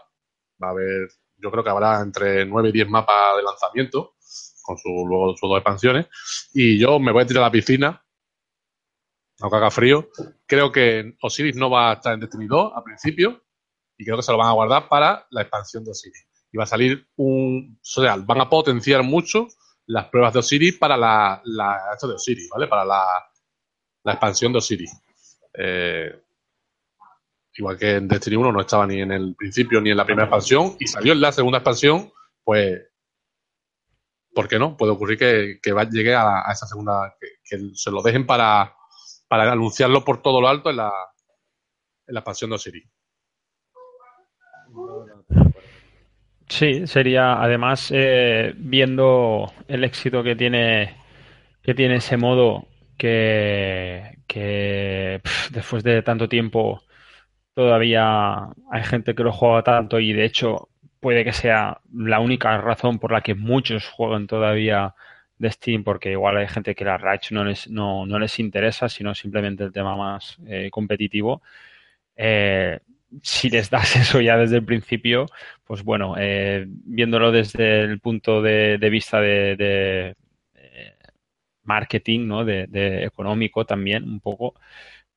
Va 0.62 0.68
a 0.68 0.70
haber, 0.70 1.08
yo 1.42 1.50
creo 1.50 1.64
que 1.64 1.70
habrá 1.70 2.00
entre 2.00 2.44
9 2.46 2.68
y 2.68 2.72
10 2.72 2.88
mapas 2.88 3.36
de 3.36 3.42
lanzamiento, 3.42 4.14
con 4.62 4.78
su, 4.78 4.88
luego 4.88 5.36
sus 5.36 5.48
dos 5.48 5.58
expansiones. 5.58 6.06
Y 6.52 6.78
yo 6.78 6.98
me 6.98 7.12
voy 7.12 7.22
a 7.22 7.26
tirar 7.26 7.44
a 7.44 7.46
la 7.46 7.52
piscina, 7.52 8.04
aunque 9.40 9.56
haga 9.56 9.70
frío. 9.70 10.08
Creo 10.46 10.70
que 10.70 11.16
Osiris 11.22 11.56
no 11.56 11.70
va 11.70 11.90
a 11.90 11.94
estar 11.94 12.14
en 12.14 12.20
Destiny 12.20 12.46
2 12.46 12.72
al 12.74 12.82
principio, 12.82 13.42
y 13.96 14.04
creo 14.04 14.16
que 14.16 14.22
se 14.22 14.32
lo 14.32 14.38
van 14.38 14.48
a 14.48 14.52
guardar 14.52 14.88
para 14.88 15.26
la 15.30 15.42
expansión 15.42 15.84
de 15.84 15.90
Osiris. 15.90 16.26
Y 16.52 16.56
va 16.56 16.64
a 16.64 16.66
salir 16.66 17.06
un. 17.16 17.78
O 17.80 17.84
sea, 17.84 18.16
van 18.16 18.40
a 18.40 18.48
potenciar 18.48 19.02
mucho 19.02 19.46
las 19.86 20.06
pruebas 20.06 20.32
de 20.32 20.38
Osiris 20.38 20.78
para 20.78 20.96
la, 20.96 21.40
la 21.44 21.78
esto 21.92 22.08
de 22.08 22.14
Osiris, 22.14 22.48
¿vale? 22.48 22.66
Para 22.66 22.84
la, 22.84 23.04
la 24.04 24.12
expansión 24.12 24.52
de 24.52 24.58
Osiris. 24.58 24.92
Eh, 25.52 26.22
igual 27.60 27.76
que 27.76 27.96
en 27.96 28.08
Destiny 28.08 28.36
1 28.36 28.52
no 28.52 28.60
estaba 28.62 28.86
ni 28.86 29.02
en 29.02 29.12
el 29.12 29.34
principio 29.36 29.82
ni 29.82 29.90
en 29.90 29.96
la 29.98 30.06
primera 30.06 30.24
expansión 30.24 30.76
y 30.78 30.86
salió 30.86 31.12
en 31.12 31.20
la 31.20 31.30
segunda 31.30 31.58
expansión, 31.58 32.10
pues, 32.42 32.80
¿por 34.34 34.48
qué 34.48 34.58
no? 34.58 34.78
Puede 34.78 34.92
ocurrir 34.92 35.18
que, 35.18 35.60
llegue 35.90 36.14
a, 36.14 36.44
esa 36.50 36.66
segunda, 36.66 37.14
que, 37.18 37.58
se 37.74 37.90
lo 37.90 38.00
dejen 38.00 38.26
para, 38.26 38.74
anunciarlo 39.28 40.02
por 40.04 40.22
todo 40.22 40.40
lo 40.40 40.48
alto 40.48 40.70
en 40.70 40.76
la, 40.76 40.90
en 42.06 42.14
la 42.14 42.20
expansión 42.20 42.48
de 42.48 42.56
Osiris. 42.56 42.88
Sí, 46.48 46.86
sería 46.86 47.42
además 47.42 47.90
eh, 47.92 48.54
viendo 48.56 49.52
el 49.68 49.84
éxito 49.84 50.22
que 50.22 50.34
tiene 50.34 50.96
que 51.62 51.74
tiene 51.74 51.96
ese 51.96 52.16
modo 52.16 52.66
que 52.96 54.16
después 55.50 55.84
de 55.84 56.02
tanto 56.02 56.28
tiempo 56.28 56.82
todavía 57.54 58.48
hay 58.70 58.84
gente 58.84 59.14
que 59.14 59.22
lo 59.22 59.32
juega 59.32 59.62
tanto 59.62 60.00
y 60.00 60.12
de 60.12 60.24
hecho 60.24 60.68
puede 61.00 61.24
que 61.24 61.32
sea 61.32 61.80
la 61.92 62.20
única 62.20 62.56
razón 62.58 62.98
por 62.98 63.12
la 63.12 63.22
que 63.22 63.34
muchos 63.34 63.88
juegan 63.88 64.26
todavía 64.26 64.94
de 65.38 65.50
Steam 65.50 65.84
porque 65.84 66.12
igual 66.12 66.36
hay 66.36 66.48
gente 66.48 66.74
que 66.74 66.84
la 66.84 66.98
Rage 66.98 67.34
no 67.34 67.44
les, 67.44 67.68
no, 67.70 68.06
no 68.06 68.18
les 68.18 68.38
interesa 68.38 68.88
sino 68.88 69.14
simplemente 69.14 69.64
el 69.64 69.72
tema 69.72 69.96
más 69.96 70.38
eh, 70.46 70.68
competitivo 70.70 71.42
eh, 72.16 72.80
si 73.22 73.50
les 73.50 73.70
das 73.70 73.96
eso 73.96 74.20
ya 74.20 74.36
desde 74.36 74.56
el 74.56 74.64
principio, 74.64 75.26
pues 75.64 75.82
bueno, 75.82 76.14
eh, 76.18 76.66
viéndolo 76.68 77.32
desde 77.32 77.82
el 77.82 78.00
punto 78.00 78.42
de, 78.42 78.78
vista 78.90 79.20
de, 79.20 80.16
eh, 80.54 80.94
marketing, 81.64 82.26
¿no? 82.26 82.44
De, 82.44 83.04
económico 83.04 83.64
también, 83.64 84.04
un 84.04 84.20
poco, 84.20 84.54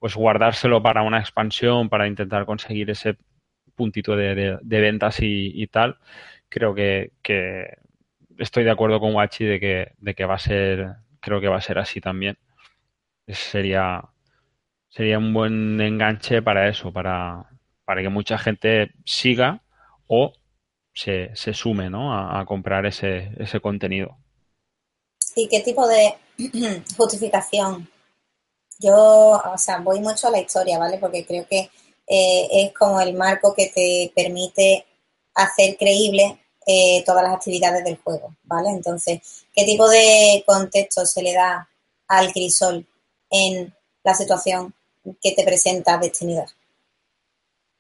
pues 0.04 0.16
guardárselo 0.18 0.84
para 0.84 1.02
una 1.02 1.20
expansión, 1.22 1.88
para 1.88 2.10
intentar 2.10 2.46
conseguir 2.46 2.90
ese 2.90 3.16
puntito 3.74 4.18
de, 4.18 4.60
ventas 4.62 5.20
y, 5.22 5.66
tal, 5.68 5.98
creo 6.50 6.76
que, 6.76 7.14
que, 7.22 7.78
estoy 8.38 8.66
de 8.66 8.72
acuerdo 8.72 9.00
con 9.00 9.16
Wachi 9.16 9.46
de 9.46 9.62
que, 9.62 9.94
de 9.98 10.14
que 10.14 10.26
va 10.26 10.34
a 10.36 10.40
ser, 10.40 10.96
creo 11.22 11.40
que 11.40 11.48
va 11.48 11.56
a 11.56 11.62
ser 11.62 11.80
así 11.80 12.02
también. 12.02 12.38
Sería, 13.30 14.04
sería 14.90 15.20
un 15.20 15.34
buen 15.34 15.80
enganche 15.80 16.42
para 16.42 16.68
eso, 16.68 16.92
para, 16.92 17.46
para 17.86 18.02
que 18.02 18.10
mucha 18.10 18.38
gente 18.38 18.92
siga 19.06 19.62
o 20.08 20.34
se, 20.94 21.34
se 21.34 21.54
sume 21.54 21.90
¿no? 21.90 22.14
a, 22.14 22.44
comprar 22.46 22.86
ese, 22.86 23.32
ese 23.38 23.62
contenido. 23.62 24.18
¿Y 25.38 25.48
qué 25.48 25.62
tipo 25.62 25.88
de 25.88 26.14
justificación? 26.98 27.88
Yo, 28.84 29.42
o 29.54 29.58
sea, 29.58 29.80
voy 29.80 30.00
mucho 30.00 30.28
a 30.28 30.32
la 30.32 30.40
historia, 30.40 30.78
¿vale? 30.78 30.98
Porque 30.98 31.26
creo 31.26 31.48
que 31.48 31.70
eh, 32.08 32.48
es 32.52 32.74
como 32.74 33.00
el 33.00 33.14
marco 33.14 33.54
que 33.54 33.68
te 33.68 34.12
permite 34.16 34.86
hacer 35.36 35.78
creíble 35.78 36.38
eh, 36.66 37.04
todas 37.06 37.24
las 37.24 37.34
actividades 37.34 37.84
del 37.84 37.98
juego, 37.98 38.36
¿vale? 38.44 38.70
Entonces, 38.70 39.20
¿qué 39.54 39.64
tipo 39.66 39.88
de 39.90 40.44
contexto 40.46 41.06
se 41.06 41.22
le 41.22 41.34
da 41.34 41.68
al 42.08 42.32
crisol 42.32 42.86
en 43.30 43.74
la 44.04 44.14
situación 44.14 44.74
que 45.22 45.32
te 45.32 45.44
presenta 45.44 45.98
Destiny 45.98 46.38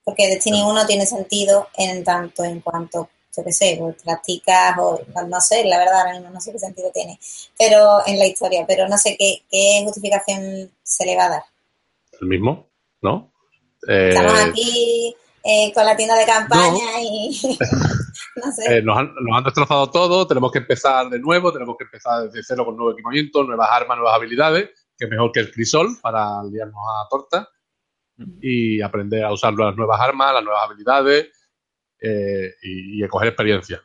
porque 0.04 0.28
Destiny 0.28 0.62
1 0.62 0.86
tiene 0.86 1.06
sentido 1.06 1.70
en 1.78 2.04
tanto 2.04 2.44
en 2.44 2.60
cuanto, 2.62 3.10
yo 3.36 3.44
qué 3.44 3.52
sé, 3.52 3.78
pues, 3.80 4.02
practicas 4.04 4.76
o 4.78 5.02
no 5.28 5.42
sé, 5.42 5.66
la 5.66 5.80
verdad 5.80 6.02
ahora 6.02 6.14
mismo 6.14 6.30
no 6.30 6.40
sé 6.40 6.52
qué 6.52 6.60
sentido 6.60 6.92
tiene, 6.94 7.20
pero 7.58 8.00
en 8.06 8.20
la 8.20 8.28
historia, 8.28 8.66
pero 8.68 8.88
no 8.88 8.98
sé 8.98 9.16
qué, 9.18 9.44
qué 9.50 9.82
justificación 9.84 10.70
se 10.84 11.06
le 11.06 11.16
va 11.16 11.26
a 11.26 11.30
dar. 11.30 11.44
El 12.22 12.28
mismo, 12.28 12.68
¿no? 13.02 13.32
Estamos 13.82 14.40
eh, 14.40 14.44
aquí 14.50 15.16
eh, 15.44 15.72
con 15.74 15.86
la 15.86 15.96
tienda 15.96 16.16
de 16.16 16.26
campaña 16.26 17.02
y 17.02 17.30
no 18.36 18.52
sé. 18.52 18.78
Eh, 18.78 18.82
nos, 18.82 18.98
han, 18.98 19.14
nos, 19.16 19.38
han, 19.38 19.44
destrozado 19.44 19.90
todo, 19.90 20.28
tenemos 20.28 20.52
que 20.52 20.60
empezar 20.60 21.10
de 21.10 21.20
nuevo, 21.20 21.52
tenemos 21.52 21.76
que 21.78 21.86
empezar 21.86 22.24
desde 22.24 22.44
cero 22.44 22.66
con 22.66 22.78
nuevo 22.78 22.92
equipamiento, 22.92 23.44
nuevas 23.44 23.70
armas, 23.72 23.98
nuevas 23.98 24.16
habilidades, 24.16 24.70
que 24.98 25.06
es 25.06 25.12
mejor 25.12 25.32
que 25.32 25.40
el 25.40 25.52
crisol 25.52 25.98
para 26.02 26.44
liarnos 26.44 26.84
a 26.88 27.08
torta 27.10 27.50
y 28.42 28.80
aprender 28.80 29.24
a 29.24 29.34
usar 29.34 29.54
las 29.54 29.76
nuevas 29.76 30.00
armas, 30.00 30.36
las 30.36 30.44
nuevas 30.44 30.70
habilidades 30.70 31.30
eh, 32.04 32.56
y, 32.62 33.02
a 33.02 33.08
coger 33.08 33.30
experiencia. 33.30 33.82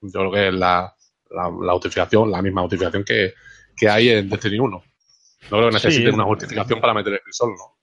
Yo 0.00 0.20
creo 0.20 0.32
que 0.32 0.48
es 0.48 0.54
la, 0.54 0.94
la, 1.30 1.72
justificación, 1.74 2.30
la 2.30 2.40
misma 2.40 2.62
justificación 2.62 3.04
que, 3.04 3.34
hay 3.88 4.08
en 4.08 4.30
Destiny 4.30 4.58
1. 4.58 4.70
No 4.70 5.48
creo 5.48 5.68
que 5.68 5.74
necesite 5.74 6.10
una 6.10 6.24
justificación 6.24 6.80
para 6.80 6.94
meter 6.94 7.12
el 7.12 7.20
crisol, 7.20 7.50
¿no? 7.50 7.76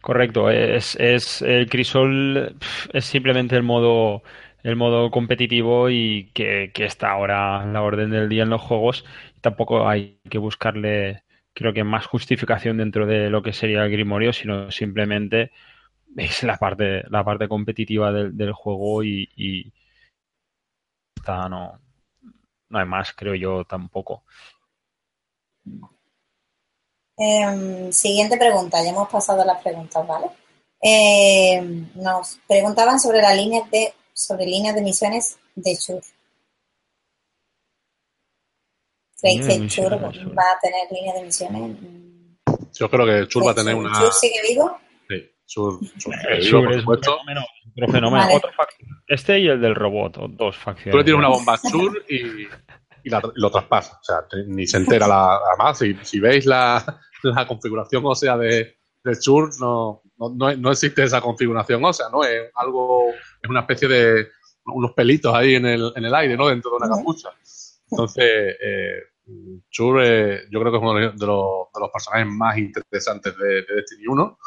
Correcto, 0.00 0.50
es, 0.50 0.96
es 0.96 1.42
el 1.42 1.68
crisol 1.68 2.56
es 2.92 3.04
simplemente 3.04 3.56
el 3.56 3.62
modo 3.62 4.22
el 4.64 4.74
modo 4.74 5.10
competitivo 5.10 5.88
y 5.88 6.30
que, 6.34 6.72
que 6.74 6.84
está 6.84 7.10
ahora 7.12 7.62
en 7.62 7.72
la 7.72 7.82
orden 7.82 8.10
del 8.10 8.28
día 8.28 8.42
en 8.42 8.50
los 8.50 8.60
juegos. 8.60 9.04
Tampoco 9.40 9.88
hay 9.88 10.18
que 10.28 10.38
buscarle 10.38 11.22
creo 11.58 11.72
que 11.72 11.84
más 11.84 12.06
justificación 12.06 12.76
dentro 12.76 13.06
de 13.06 13.30
lo 13.30 13.42
que 13.42 13.52
sería 13.52 13.84
el 13.84 13.90
Grimorio, 13.90 14.32
sino 14.32 14.70
simplemente 14.70 15.50
es 16.16 16.42
la 16.42 16.56
parte, 16.56 17.02
la 17.08 17.24
parte 17.24 17.48
competitiva 17.48 18.12
del, 18.12 18.52
juego 18.52 19.02
y, 19.02 19.72
está, 21.16 21.48
no, 21.48 21.78
no 22.68 22.78
hay 22.78 22.86
más, 22.86 23.12
creo 23.12 23.34
yo 23.34 23.64
tampoco. 23.64 24.24
Em, 27.16 27.92
siguiente 27.92 28.36
pregunta, 28.36 28.82
ya 28.82 28.90
hemos 28.90 29.08
pasado 29.08 29.44
las 29.44 29.60
preguntas, 29.62 30.06
¿vale? 30.06 30.26
Em, 30.80 31.88
nos 31.96 32.38
preguntaban 32.46 33.00
sobre 33.00 33.20
las 33.20 33.36
líneas 33.36 33.68
de 33.70 33.92
sobre 34.12 34.46
líneas 34.46 34.74
de 34.74 34.82
misiones 34.82 35.38
de 35.54 35.74
Shure. 35.74 36.06
¿Creéis 39.20 39.46
que 39.46 39.66
Chur 39.66 39.92
va 39.92 40.52
a 40.52 40.58
tener 40.60 40.90
línea 40.92 41.14
de 41.14 41.24
misiones? 41.24 41.76
Yo 42.72 42.88
creo 42.88 43.06
que 43.06 43.28
Chur 43.28 43.46
va 43.46 43.50
a 43.50 43.54
tener 43.54 43.74
una. 43.74 43.92
¿Chur 43.98 44.12
sigue 44.12 44.40
vivo? 44.48 44.78
Sí, 45.48 45.54
Chur, 45.54 45.80
Chur 45.96 46.14
sigue 46.14 46.38
vivo, 46.40 46.64
por 46.64 46.74
supuesto. 46.80 47.18
Otro 47.76 47.92
fenómeno. 47.92 48.26
Otro 48.34 48.50
este 49.06 49.38
y 49.38 49.48
el 49.48 49.60
del 49.60 49.74
robot, 49.74 50.16
dos 50.30 50.56
facciones. 50.56 50.92
Tú 50.92 50.98
le 50.98 51.04
tienes 51.04 51.18
una 51.18 51.28
bomba 51.28 51.58
Chur 51.70 52.04
y, 52.08 52.42
y, 52.42 53.10
lo 53.34 53.50
traspasa. 53.50 53.98
O 53.98 54.04
sea, 54.04 54.16
ni 54.46 54.66
se 54.66 54.76
entera 54.76 55.08
la, 55.08 55.40
más. 55.58 55.78
Si, 55.78 55.96
si 56.02 56.20
veis 56.20 56.44
la, 56.44 57.00
la 57.22 57.46
configuración 57.46 58.04
ósea 58.04 58.36
de, 58.36 58.76
de 59.02 59.18
Chur, 59.18 59.50
no, 59.58 60.02
no, 60.18 60.54
no, 60.54 60.70
existe 60.70 61.04
esa 61.04 61.20
configuración 61.22 61.82
ósea, 61.84 62.06
¿no? 62.12 62.24
Es 62.24 62.50
algo, 62.54 63.08
es 63.42 63.48
una 63.48 63.60
especie 63.60 63.88
de 63.88 64.28
unos 64.66 64.92
pelitos 64.92 65.34
ahí 65.34 65.54
en 65.54 65.64
el, 65.64 65.92
en 65.96 66.04
el 66.04 66.14
aire, 66.14 66.36
¿no? 66.36 66.48
Dentro 66.48 66.72
de 66.72 66.76
una 66.76 66.94
capucha. 66.94 67.30
Entonces, 67.90 68.56
eh, 68.60 69.02
Chur 69.70 70.02
eh, 70.02 70.42
yo 70.50 70.60
creo 70.60 70.72
que 70.72 70.78
es 70.78 70.82
uno 70.82 70.94
de 70.94 71.06
los, 71.06 71.16
de 71.18 71.26
los 71.26 71.90
personajes 71.92 72.26
más 72.26 72.56
interesantes 72.56 73.36
de, 73.36 73.62
Destiny 73.74 74.06
1 74.06 74.38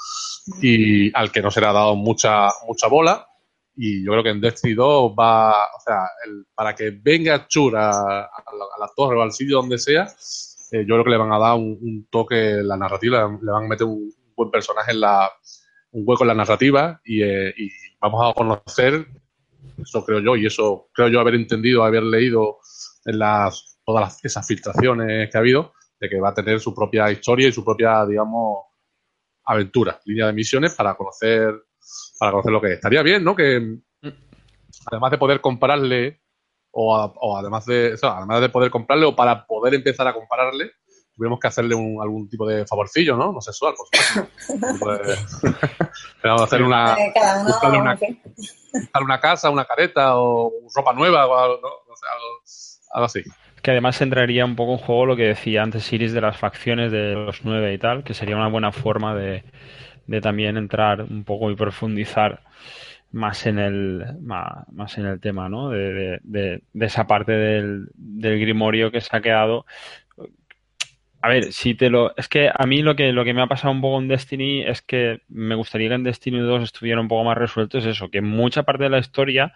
y 0.61 1.15
al 1.15 1.31
que 1.31 1.41
no 1.41 1.51
se 1.51 1.61
le 1.61 1.67
ha 1.67 1.73
dado 1.73 1.95
mucha, 1.95 2.49
mucha 2.67 2.87
bola. 2.87 3.27
Y 3.75 4.03
yo 4.03 4.11
creo 4.11 4.23
que 4.23 4.29
en 4.31 4.41
Destiny 4.41 4.73
2 4.73 5.13
va, 5.17 5.65
o 5.65 5.79
sea, 5.83 6.03
para 6.53 6.75
que 6.75 6.91
venga 6.91 7.47
Chur 7.47 7.75
a, 7.77 7.91
la, 7.91 8.89
torre 8.95 9.17
o 9.17 9.21
al 9.21 9.31
sitio 9.31 9.57
donde 9.57 9.77
sea, 9.77 10.07
eh, 10.71 10.85
yo 10.85 10.95
creo 10.95 11.03
que 11.03 11.09
le 11.11 11.17
van 11.17 11.31
a 11.31 11.39
dar 11.39 11.55
un, 11.55 12.07
toque 12.09 12.59
en 12.59 12.67
la 12.67 12.77
narrativa, 12.77 13.39
le 13.41 13.51
van 13.51 13.65
a 13.65 13.67
meter 13.67 13.87
un 13.87 14.11
buen 14.35 14.51
personaje 14.51 14.91
en 14.91 14.99
la, 14.99 15.31
un 15.91 16.03
hueco 16.05 16.23
en 16.23 16.29
la 16.29 16.35
narrativa 16.35 16.99
y, 17.05 17.23
eh, 17.23 17.53
y 17.57 17.69
vamos 17.99 18.29
a 18.29 18.33
conocer, 18.33 19.07
eso 19.81 20.03
creo 20.03 20.19
yo, 20.19 20.35
y 20.35 20.45
eso 20.45 20.89
creo 20.93 21.07
yo 21.07 21.19
haber 21.19 21.35
entendido, 21.35 21.83
haber 21.83 22.03
leído 22.03 22.57
en 23.05 23.19
las, 23.19 23.70
todas 23.85 24.23
esas 24.23 24.45
filtraciones 24.45 25.29
que 25.29 25.37
ha 25.37 25.41
habido, 25.41 25.73
de 25.99 26.09
que 26.09 26.19
va 26.19 26.29
a 26.29 26.33
tener 26.33 26.59
su 26.59 26.73
propia 26.73 27.11
historia 27.11 27.47
y 27.47 27.53
su 27.53 27.63
propia, 27.63 28.05
digamos, 28.05 28.65
aventura, 29.45 29.99
línea 30.05 30.27
de 30.27 30.33
misiones 30.33 30.75
para 30.75 30.95
conocer, 30.95 31.53
para 32.19 32.31
conocer 32.31 32.51
lo 32.51 32.61
que 32.61 32.67
es. 32.67 32.73
Estaría 32.73 33.01
bien, 33.03 33.23
¿no? 33.23 33.35
Que 33.35 33.79
además 34.85 35.11
de 35.11 35.17
poder 35.17 35.41
compararle, 35.41 36.21
o, 36.71 37.37
además 37.37 37.65
de 37.65 37.97
además 38.01 38.41
de 38.41 38.49
poder 38.49 38.71
comprarle, 38.71 39.05
o 39.05 39.15
para 39.15 39.45
poder 39.45 39.75
empezar 39.75 40.07
a 40.07 40.13
compararle, 40.13 40.71
tuviéramos 41.13 41.39
que 41.39 41.47
hacerle 41.47 41.75
un, 41.75 42.01
algún 42.01 42.29
tipo 42.29 42.47
de 42.47 42.65
favorcillo, 42.65 43.15
¿no? 43.17 43.31
No 43.31 43.41
sexual, 43.41 43.73
por 43.75 43.87
supuesto. 44.41 45.11
A 46.23 46.43
hacer 46.43 46.61
una, 46.61 46.95
una, 47.63 47.97
una, 49.01 49.19
casa, 49.19 49.49
una 49.49 49.65
careta 49.65 50.19
o 50.19 50.51
ropa 50.73 50.93
nueva 50.93 51.27
o 51.27 51.35
algo, 51.35 51.83
algo 52.93 53.05
así. 53.05 53.23
Que 53.61 53.71
además 53.71 54.01
entraría 54.01 54.45
un 54.45 54.55
poco 54.55 54.73
en 54.73 54.77
juego 54.79 55.05
lo 55.05 55.15
que 55.15 55.27
decía 55.27 55.63
antes 55.63 55.91
Iris 55.93 56.13
de 56.13 56.21
las 56.21 56.37
facciones 56.37 56.91
de 56.91 57.13
los 57.13 57.45
nueve 57.45 57.73
y 57.73 57.77
tal, 57.77 58.03
que 58.03 58.13
sería 58.13 58.35
una 58.35 58.47
buena 58.47 58.71
forma 58.71 59.15
de, 59.15 59.43
también 60.21 60.57
entrar 60.57 61.03
un 61.03 61.23
poco 61.23 61.51
y 61.51 61.55
profundizar 61.55 62.41
más 63.11 63.45
en 63.45 63.59
el 63.59 64.05
más, 64.21 64.97
en 64.97 65.05
el 65.05 65.19
tema, 65.19 65.49
¿no? 65.49 65.69
De, 65.69 66.19
de, 66.23 66.61
esa 66.79 67.07
parte 67.07 67.33
del, 67.33 67.87
del, 67.93 68.39
grimorio 68.39 68.91
que 68.91 69.01
se 69.01 69.15
ha 69.15 69.21
quedado. 69.21 69.65
A 71.21 71.29
ver, 71.29 71.53
si 71.53 71.75
te 71.75 71.89
lo. 71.89 72.15
Es 72.17 72.27
que 72.27 72.49
a 72.53 72.65
mí 72.65 72.81
lo 72.81 72.95
que, 72.95 73.11
lo 73.11 73.23
que 73.23 73.33
me 73.33 73.43
ha 73.43 73.47
pasado 73.47 73.71
un 73.71 73.81
poco 73.81 73.99
en 73.99 74.07
Destiny 74.07 74.63
es 74.63 74.81
que 74.81 75.21
me 75.29 75.53
gustaría 75.55 75.89
que 75.89 75.95
en 75.95 76.03
Destiny 76.03 76.39
2 76.39 76.63
estuviera 76.63 76.99
un 76.99 77.07
poco 77.07 77.23
más 77.23 77.37
resuelto. 77.37 77.77
Es 77.77 77.85
eso, 77.85 78.09
que 78.09 78.21
mucha 78.21 78.63
parte 78.63 78.85
de 78.85 78.89
la 78.89 78.97
historia 78.97 79.53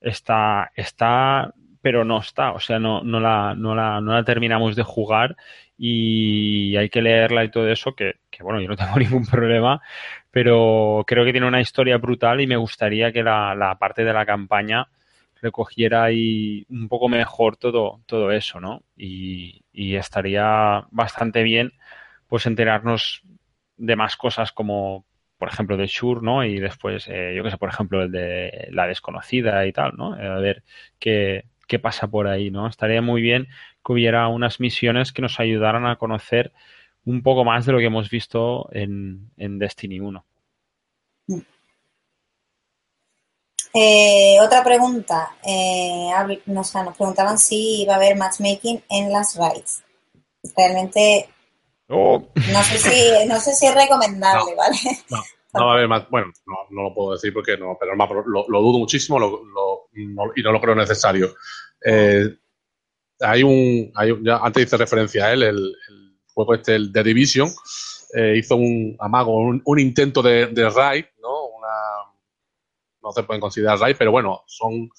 está, 0.00 0.72
está 0.74 1.54
pero 1.82 2.04
no 2.04 2.18
está, 2.20 2.52
o 2.52 2.60
sea, 2.60 2.78
no, 2.78 3.02
no, 3.02 3.20
la, 3.20 3.54
no, 3.56 3.74
la, 3.74 4.00
no 4.00 4.12
la 4.12 4.24
terminamos 4.24 4.76
de 4.76 4.82
jugar 4.82 5.36
y 5.78 6.76
hay 6.76 6.88
que 6.90 7.02
leerla 7.02 7.44
y 7.44 7.50
todo 7.50 7.68
eso, 7.70 7.94
que, 7.94 8.16
que, 8.30 8.42
bueno, 8.42 8.60
yo 8.60 8.68
no 8.68 8.76
tengo 8.76 8.98
ningún 8.98 9.26
problema, 9.26 9.80
pero 10.30 11.04
creo 11.06 11.24
que 11.24 11.32
tiene 11.32 11.46
una 11.48 11.60
historia 11.60 11.98
brutal 11.98 12.40
y 12.40 12.46
me 12.46 12.56
gustaría 12.56 13.12
que 13.12 13.22
la, 13.22 13.54
la 13.54 13.78
parte 13.78 14.04
de 14.04 14.12
la 14.12 14.26
campaña 14.26 14.88
recogiera 15.42 16.04
ahí 16.04 16.66
un 16.68 16.88
poco 16.88 17.08
mejor 17.08 17.56
todo, 17.56 18.02
todo 18.06 18.30
eso, 18.30 18.60
¿no? 18.60 18.82
Y, 18.96 19.62
y 19.72 19.96
estaría 19.96 20.84
bastante 20.90 21.42
bien 21.42 21.72
pues 22.28 22.46
enterarnos 22.46 23.22
de 23.76 23.96
más 23.96 24.16
cosas 24.16 24.52
como 24.52 25.04
por 25.38 25.48
ejemplo, 25.48 25.78
de 25.78 25.86
Shure, 25.86 26.20
¿no? 26.22 26.44
Y 26.44 26.60
después, 26.60 27.08
eh, 27.08 27.32
yo 27.34 27.42
que 27.42 27.50
sé, 27.50 27.56
por 27.56 27.70
ejemplo, 27.70 28.02
el 28.02 28.12
de 28.12 28.68
la 28.72 28.86
desconocida 28.86 29.64
y 29.66 29.72
tal, 29.72 29.94
¿no? 29.96 30.12
A 30.12 30.38
ver 30.38 30.62
qué, 30.98 31.44
qué 31.70 31.78
pasa 31.78 32.08
por 32.08 32.26
ahí, 32.26 32.50
¿no? 32.50 32.66
Estaría 32.66 33.00
muy 33.00 33.22
bien 33.22 33.46
que 33.84 33.92
hubiera 33.92 34.26
unas 34.26 34.58
misiones 34.58 35.12
que 35.12 35.22
nos 35.22 35.38
ayudaran 35.38 35.86
a 35.86 35.96
conocer 35.96 36.52
un 37.04 37.22
poco 37.22 37.44
más 37.44 37.64
de 37.64 37.72
lo 37.72 37.78
que 37.78 37.86
hemos 37.86 38.10
visto 38.10 38.68
en, 38.72 39.30
Destiny 39.36 40.00
1. 40.00 40.24
Eh, 43.72 44.36
otra 44.42 44.64
pregunta. 44.64 45.36
Eh, 45.46 46.10
nos, 46.46 46.72
preguntaban 46.72 47.38
si 47.38 47.82
iba 47.82 47.94
a 47.94 47.96
haber 47.98 48.16
matchmaking 48.16 48.82
en 48.90 49.12
las 49.12 49.36
raids. 49.36 49.84
Realmente 50.56 51.28
oh. 51.88 52.20
no, 52.34 52.62
sé 52.64 52.78
si, 52.78 53.28
no 53.28 53.38
sé 53.38 53.54
si 53.54 53.66
es 53.66 53.74
recomendable, 53.76 54.54
¿vale? 54.56 54.76
No, 55.08 55.22
va 55.54 55.70
a 55.70 55.74
haber 55.74 55.88
más. 55.88 56.08
Bueno, 56.10 56.32
no, 56.46 56.82
lo 56.82 56.94
puedo 56.94 57.12
decir 57.12 57.32
porque 57.32 57.56
no, 57.56 57.76
pero 57.80 57.94
lo, 58.26 58.46
lo 58.48 58.60
dudo 58.60 58.78
muchísimo 58.78 59.18
y 59.94 60.42
no 60.42 60.52
lo 60.52 60.60
creo 60.60 60.74
necesario. 60.74 61.34
Eh, 61.84 62.36
hay 63.20 63.42
un, 63.42 63.92
hay 63.94 64.14
ya 64.22 64.38
antes 64.38 64.64
hice 64.64 64.76
referencia 64.76 65.26
a 65.26 65.32
él, 65.32 65.42
el, 65.42 65.76
juego 66.32 66.54
este, 66.54 66.74
el 66.74 66.92
The 66.92 67.02
Division, 67.02 67.50
eh, 68.14 68.36
hizo 68.38 68.56
un 68.56 68.96
amago, 69.00 69.36
un, 69.36 69.78
intento 69.78 70.22
de, 70.22 70.46
de 70.46 70.70
raid, 70.70 71.04
¿no? 71.20 71.46
Una, 71.48 71.68
no 73.02 73.12
se 73.12 73.22
pueden 73.24 73.40
considerar 73.40 73.78
raid, 73.78 73.96
pero 73.98 74.10
bueno, 74.10 74.42
son 74.46 74.90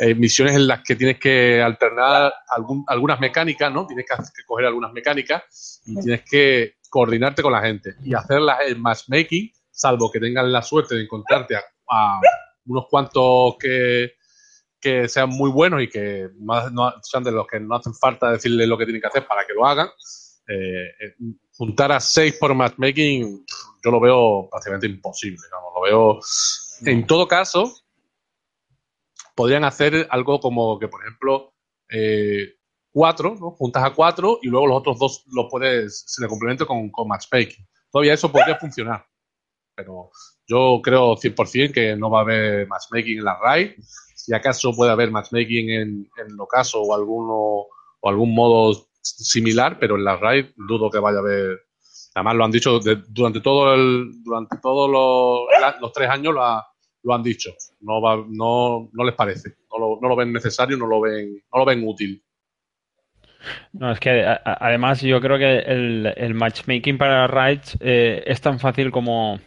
eh, 0.00 0.14
misiones 0.14 0.56
en 0.56 0.66
las 0.66 0.82
que 0.82 0.96
tienes 0.96 1.18
que 1.18 1.62
alternar 1.62 2.32
algún, 2.48 2.84
algunas 2.88 3.20
mecánicas, 3.20 3.72
¿no? 3.72 3.86
Tienes 3.86 4.06
que, 4.06 4.16
que, 4.16 4.44
coger 4.46 4.66
algunas 4.66 4.92
mecánicas 4.92 5.80
y 5.84 6.00
tienes 6.00 6.22
que 6.28 6.74
coordinarte 6.88 7.42
con 7.42 7.52
la 7.52 7.62
gente 7.62 7.94
y 8.02 8.14
hacerlas 8.14 8.58
en 8.66 8.80
matchmaking, 8.80 9.52
salvo 9.80 10.10
que 10.10 10.20
tengas 10.20 10.46
la 10.46 10.62
suerte 10.62 10.94
de 10.94 11.04
encontrarte 11.04 11.56
a 11.56 12.20
unos 12.66 12.86
cuantos 12.88 13.56
que, 13.58 14.12
que 14.78 15.08
sean 15.08 15.30
muy 15.30 15.50
buenos 15.50 15.82
y 15.82 15.88
que 15.88 16.28
no, 16.38 16.92
sean 17.02 17.24
de 17.24 17.32
los 17.32 17.46
que 17.46 17.60
no 17.60 17.76
hacen 17.76 17.94
falta 17.94 18.30
decirles 18.30 18.68
lo 18.68 18.76
que 18.76 18.84
tienen 18.84 19.00
que 19.00 19.08
hacer 19.08 19.26
para 19.26 19.46
que 19.46 19.54
lo 19.54 19.66
hagan. 19.66 19.88
Eh, 20.48 20.86
eh, 21.00 21.14
juntar 21.52 21.92
a 21.92 22.00
seis 22.00 22.36
por 22.38 22.54
matchmaking, 22.54 23.44
yo 23.84 23.90
lo 23.90 24.00
veo 24.00 24.48
prácticamente 24.50 24.86
imposible. 24.86 25.40
lo 25.74 25.80
veo. 25.82 26.20
En 26.84 27.06
todo 27.06 27.26
caso, 27.26 27.72
podrían 29.34 29.64
hacer 29.64 30.06
algo 30.10 30.40
como 30.40 30.78
que, 30.78 30.88
por 30.88 31.02
ejemplo, 31.02 31.54
eh, 31.88 32.54
cuatro, 32.92 33.34
¿no? 33.38 33.52
juntas 33.52 33.84
a 33.84 33.94
cuatro 33.94 34.38
y 34.42 34.48
luego 34.48 34.66
los 34.66 34.78
otros 34.78 34.98
dos 34.98 35.24
los 35.32 35.46
puedes, 35.50 36.04
se 36.06 36.22
le 36.22 36.28
complemento 36.28 36.66
con, 36.66 36.90
con 36.90 37.08
matchmaking. 37.08 37.66
Todavía 37.90 38.14
eso 38.14 38.30
podría 38.30 38.56
funcionar. 38.56 39.09
Pero 39.74 40.10
yo 40.46 40.80
creo 40.82 41.16
100% 41.16 41.72
que 41.72 41.96
no 41.96 42.10
va 42.10 42.20
a 42.20 42.22
haber 42.22 42.66
matchmaking 42.68 43.18
en 43.18 43.24
la 43.24 43.38
RAI 43.38 43.76
si 44.20 44.34
acaso 44.34 44.72
puede 44.72 44.92
haber 44.92 45.10
matchmaking 45.10 45.70
en, 45.70 46.10
en 46.18 46.36
caso 46.48 46.82
o 46.82 46.94
alguno 46.94 47.66
o 48.02 48.08
algún 48.08 48.34
modo 48.34 48.86
similar, 49.02 49.78
pero 49.78 49.96
en 49.96 50.04
la 50.04 50.16
RAID 50.16 50.46
dudo 50.56 50.90
que 50.90 50.98
vaya 50.98 51.18
a 51.18 51.20
haber. 51.20 51.58
Además 52.14 52.36
lo 52.36 52.44
han 52.44 52.50
dicho 52.50 52.80
durante 53.08 53.40
todo 53.40 53.74
el, 53.74 54.22
durante 54.22 54.58
todos 54.58 54.90
los, 54.90 55.92
tres 55.92 56.10
años 56.10 56.34
lo, 56.34 57.14
han 57.14 57.22
dicho. 57.22 57.50
No 57.80 58.00
va, 58.00 58.16
no, 58.28 58.90
no 58.92 59.04
les 59.04 59.14
parece, 59.14 59.54
no 59.72 59.78
lo, 59.78 59.98
no 60.00 60.08
lo 60.08 60.16
ven 60.16 60.32
necesario, 60.32 60.76
no 60.76 60.86
lo 60.86 61.00
ven, 61.00 61.42
no 61.52 61.58
lo 61.58 61.64
ven 61.64 61.86
útil. 61.86 62.22
No, 63.72 63.90
es 63.92 64.00
que 64.00 64.22
además 64.44 65.00
yo 65.00 65.20
creo 65.20 65.38
que 65.38 65.60
el, 65.60 66.34
matchmaking 66.34 66.98
para 66.98 67.26
raids 67.26 67.76
eh, 67.80 68.22
es 68.26 68.40
tan 68.40 68.58
fácil 68.58 68.90
como 68.90 69.40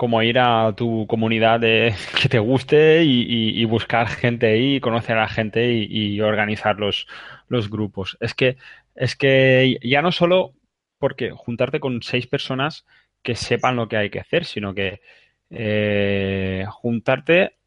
como 0.00 0.22
ir 0.22 0.38
a 0.38 0.72
tu 0.74 1.06
comunidad 1.06 1.60
que 1.60 2.28
te 2.30 2.38
guste 2.38 3.04
y, 3.04 3.62
buscar 3.66 4.08
gente 4.08 4.46
ahí, 4.46 4.80
conocer 4.80 5.18
a 5.18 5.22
la 5.22 5.28
gente 5.28 5.74
y, 5.74 6.18
organizar 6.22 6.78
los, 6.78 7.06
los, 7.48 7.68
grupos. 7.68 8.16
Es 8.18 8.32
que, 8.32 8.56
es 8.94 9.14
que 9.14 9.78
ya 9.82 10.00
no 10.00 10.10
solo 10.10 10.54
porque 10.98 11.32
juntarte 11.32 11.80
con 11.80 12.00
seis 12.02 12.26
personas 12.26 12.86
que 13.22 13.34
sepan 13.34 13.76
lo 13.76 13.88
que 13.88 13.98
hay 13.98 14.08
que 14.08 14.20
hacer, 14.20 14.46
sino 14.46 14.72
que 14.72 15.02
eh, 15.50 16.64
juntarte 16.70 17.58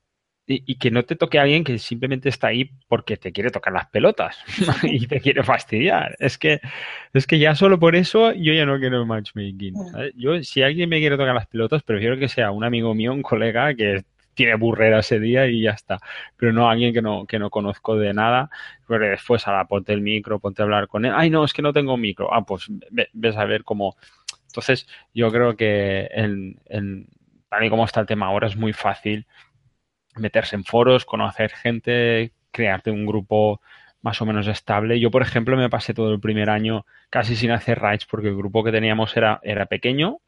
y, 0.46 0.76
que 0.76 0.92
no 0.92 1.04
te 1.04 1.16
toque 1.16 1.40
a 1.40 1.44
alguien 1.44 1.64
que 1.64 1.78
simplemente 1.78 2.28
está 2.28 2.48
ahí 2.48 2.70
porque 2.88 3.16
te 3.16 3.32
quiere 3.32 3.50
tocar 3.50 3.72
las 3.72 3.88
pelotas 3.88 4.38
y 4.84 5.08
te 5.08 5.22
quiere 5.22 5.44
fastidiar. 5.44 6.16
Es 6.20 6.38
que, 6.38 6.60
es 7.14 7.28
que 7.28 7.40
ya 7.40 7.56
solo 7.56 7.80
por 7.80 7.96
eso 7.96 8.34
yo 8.34 8.54
ya 8.54 8.66
no 8.66 8.78
quiero 8.80 9.06
matchmaking. 9.06 9.76
Yo, 10.16 10.44
si 10.44 10.62
alguien 10.62 10.90
me 10.90 11.00
quiere 11.00 11.18
tocar 11.18 11.34
las 11.34 11.48
pelotas, 11.48 11.84
prefiero 11.84 12.18
que 12.18 12.28
sea 12.28 12.52
un 12.52 12.64
amigo 12.64 12.94
mío, 12.94 13.14
un 13.14 13.22
colega 13.22 13.74
que 13.74 14.04
tiene 14.34 14.56
burrera 14.56 15.00
ese 15.00 15.20
día 15.20 15.48
y 15.48 15.62
ya 15.62 15.72
está. 15.72 16.00
Pero 16.36 16.52
no 16.52 16.70
alguien 16.70 16.94
que 16.94 17.02
no, 17.02 17.26
que 17.26 17.40
no 17.40 17.50
conozco 17.50 17.96
de 17.96 18.14
nada, 18.14 18.50
porque 18.86 19.06
después, 19.06 19.46
la 19.48 19.66
ponte 19.66 19.94
el 19.94 20.02
micro, 20.02 20.40
ponte 20.40 20.62
a 20.62 20.66
hablar 20.66 20.88
con 20.88 21.06
él. 21.06 21.14
Ay, 21.16 21.30
no, 21.30 21.46
es 21.46 21.54
que 21.54 21.62
no 21.62 21.72
tengo 21.72 21.96
micro. 21.96 22.34
Ah, 22.34 22.46
pues 22.46 22.68
ves 23.14 23.38
a 23.38 23.46
ver 23.46 23.64
cómo. 23.64 23.96
Entonces, 24.48 24.88
yo 25.14 25.32
creo 25.32 25.56
que 25.56 26.10
en, 26.12 26.60
en, 26.66 27.08
tal 27.48 27.64
y 27.64 27.70
como 27.70 27.86
está 27.86 28.02
el 28.02 28.08
tema 28.08 28.26
ahora 28.26 28.48
es 28.48 28.58
muy 28.58 28.74
fácil 28.74 29.26
meterse 30.16 30.56
en 30.56 30.64
foros, 30.64 31.06
conocer 31.06 31.52
gente, 31.52 32.32
crearte 32.52 32.92
un 32.92 33.06
grupo 33.06 33.62
más 34.02 34.22
o 34.22 34.26
menos 34.26 34.48
estable. 34.48 35.00
Yo, 35.00 35.12
por 35.12 35.22
ejemplo, 35.22 35.58
me 35.58 35.70
pasé 35.70 35.94
todo 35.94 36.14
el 36.14 36.20
primer 36.20 36.50
año 36.50 36.86
casi 37.10 37.36
sin 37.36 37.52
hacer 37.52 37.80
raids 37.80 38.06
porque 38.06 38.28
el 38.28 38.36
grupo 38.36 38.64
que 38.64 38.72
teníamos 38.72 39.16
era, 39.18 39.40
era 39.44 39.66
pequeño. 39.66 40.20